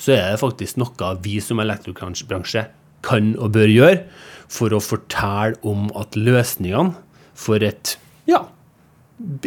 så 0.00 0.14
er 0.16 0.32
det 0.32 0.40
faktisk 0.40 0.80
noe 0.80 1.10
vi 1.24 1.36
som 1.44 1.60
elektrobransje 1.62 2.64
kan 3.04 3.34
og 3.36 3.52
bør 3.52 3.68
gjøre 3.68 3.98
for 4.54 4.74
å 4.74 4.82
fortelle 4.82 5.58
om 5.66 5.88
at 5.98 6.16
løsningene 6.18 6.94
for 7.34 7.62
et 7.66 7.96
ja, 8.30 8.44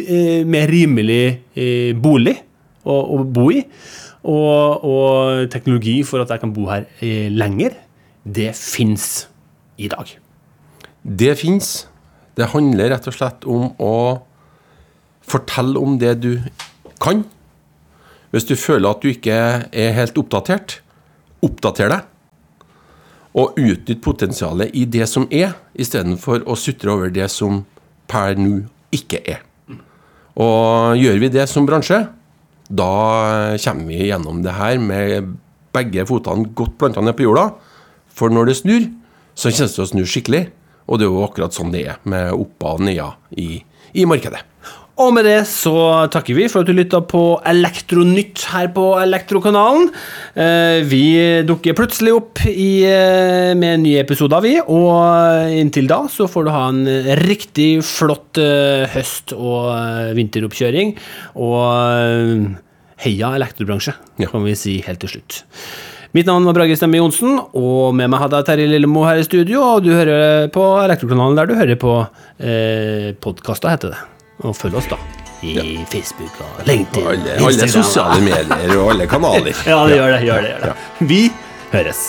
eh, 0.04 0.44
mer 0.44 0.68
rimelig 0.70 1.22
eh, 1.56 1.96
bolig 1.96 2.36
å, 2.84 2.94
å 3.16 3.22
bo 3.24 3.48
i, 3.54 3.62
og, 4.28 4.84
og 4.84 5.48
teknologi 5.52 6.00
for 6.06 6.22
at 6.22 6.34
jeg 6.34 6.42
kan 6.44 6.52
bo 6.54 6.68
her 6.70 6.88
eh, 7.00 7.28
lenger, 7.32 7.76
det 8.28 8.52
fins 8.58 9.26
i 9.80 9.88
dag. 9.90 10.10
Det 11.02 11.32
fins. 11.40 11.86
Det 12.36 12.50
handler 12.52 12.92
rett 12.92 13.08
og 13.08 13.16
slett 13.16 13.46
om 13.48 13.72
å 13.82 13.94
fortelle 15.28 15.80
om 15.80 15.96
det 16.00 16.14
du 16.22 16.32
kan. 17.02 17.24
Hvis 18.34 18.46
du 18.48 18.54
føler 18.60 18.90
at 18.90 19.02
du 19.02 19.10
ikke 19.10 19.34
er 19.72 19.96
helt 19.96 20.18
oppdatert, 20.20 20.80
oppdater 21.44 21.92
deg. 21.94 22.06
Og 23.36 23.58
utnytt 23.60 24.00
potensialet 24.02 24.72
i 24.76 24.86
det 24.88 25.06
som 25.10 25.26
er, 25.30 25.52
istedenfor 25.76 26.46
å 26.48 26.56
sutre 26.58 26.94
over 26.94 27.12
det 27.12 27.28
som 27.32 27.62
per 28.08 28.38
nå 28.40 28.62
ikke 28.94 29.20
er. 29.28 29.42
Og 30.38 30.96
gjør 30.96 31.18
vi 31.20 31.32
det 31.34 31.48
som 31.50 31.66
bransje, 31.68 32.06
da 32.68 32.92
kommer 33.64 33.88
vi 33.88 34.08
gjennom 34.08 34.42
det 34.44 34.54
her 34.56 34.78
med 34.80 35.34
begge 35.74 36.04
fotene 36.08 36.48
godt 36.56 36.76
planta 36.80 37.02
ned 37.04 37.16
på 37.18 37.26
jorda. 37.26 37.50
For 38.08 38.32
når 38.32 38.50
det 38.50 38.58
snur, 38.60 38.86
så 39.38 39.52
kjennes 39.52 39.76
det 39.76 39.84
å 39.84 39.88
snu 39.92 40.04
skikkelig. 40.08 40.44
Og 40.88 41.00
det 41.00 41.06
er 41.06 41.12
jo 41.12 41.24
akkurat 41.26 41.54
sånn 41.54 41.72
det 41.74 41.84
er, 41.92 41.98
med 42.08 42.32
oppa 42.32 42.76
og 42.78 42.84
neda 42.86 43.12
i, 43.36 43.60
i 43.92 44.06
markedet. 44.08 44.40
Og 44.98 45.12
med 45.14 45.28
det 45.28 45.44
så 45.46 45.72
takker 46.10 46.34
vi 46.34 46.48
for 46.50 46.64
at 46.64 46.66
du 46.66 46.74
lytta 46.74 46.98
på 47.06 47.20
Elektronytt 47.46 48.42
her 48.50 48.66
på 48.74 48.86
Elektrokanalen. 48.98 49.92
Eh, 50.34 50.80
Vi 50.90 51.02
dukker 51.46 51.76
plutselig 51.78 52.16
opp 52.16 52.42
i, 52.50 52.82
en 52.88 53.60
med 53.62 53.84
nye 53.84 54.00
episoder, 54.02 54.42
vi. 54.42 54.56
Og 54.58 55.54
inntil 55.54 55.86
da 55.90 56.00
så 56.10 56.26
får 56.26 56.48
du 56.48 56.50
ha 56.50 56.64
en 56.72 56.82
riktig 57.22 57.68
flott 57.86 58.42
eh, 58.42 58.88
høst- 58.90 59.36
og 59.38 59.70
eh, 59.76 60.10
vinteroppkjøring. 60.18 60.96
Og 61.46 61.62
eh, 61.62 62.58
heia 63.06 63.36
elektrobransje, 63.38 63.94
kan 64.18 64.42
vi 64.50 64.58
si 64.58 64.80
helt 64.82 64.98
til 65.06 65.14
slutt. 65.14 65.44
Mitt 66.16 66.26
navn 66.26 66.42
var 66.48 66.56
Brage 66.56 66.74
Stemme 66.74 66.98
Johnsen, 66.98 67.38
og 67.54 67.94
med 67.94 68.10
meg 68.10 68.24
hadde 68.24 68.40
jeg 68.40 68.50
Terje 68.50 68.68
Lillemo 68.74 69.06
her 69.06 69.22
i 69.22 69.26
studio. 69.30 69.62
Og 69.76 69.86
du 69.86 69.92
hører 69.94 70.48
på 70.50 70.66
Elektrokanalen 70.82 71.38
der 71.38 71.46
du 71.46 71.54
hører 71.54 71.78
på 71.78 71.98
eh, 72.42 73.12
podkaster, 73.22 73.76
heter 73.76 73.94
det. 73.94 74.06
Og 74.46 74.54
følg 74.56 74.78
oss, 74.78 74.86
da. 74.90 74.98
I 75.42 75.78
Facebook 75.90 76.34
og 76.42 76.66
LinkedIn. 76.66 77.06
Alle, 77.06 77.36
alle 77.46 77.68
sosiale 77.70 78.20
medier 78.22 78.72
og 78.78 78.92
alle 78.94 79.06
kanaler. 79.10 79.54
Ja, 79.70 79.82
det 79.86 79.98
gjør 79.98 80.14
det. 80.14 80.22
gjør 80.26 80.42
det, 80.42 80.54
gjør 80.54 80.72
det. 80.72 81.08
Vi 81.12 81.20
høres. 81.72 82.02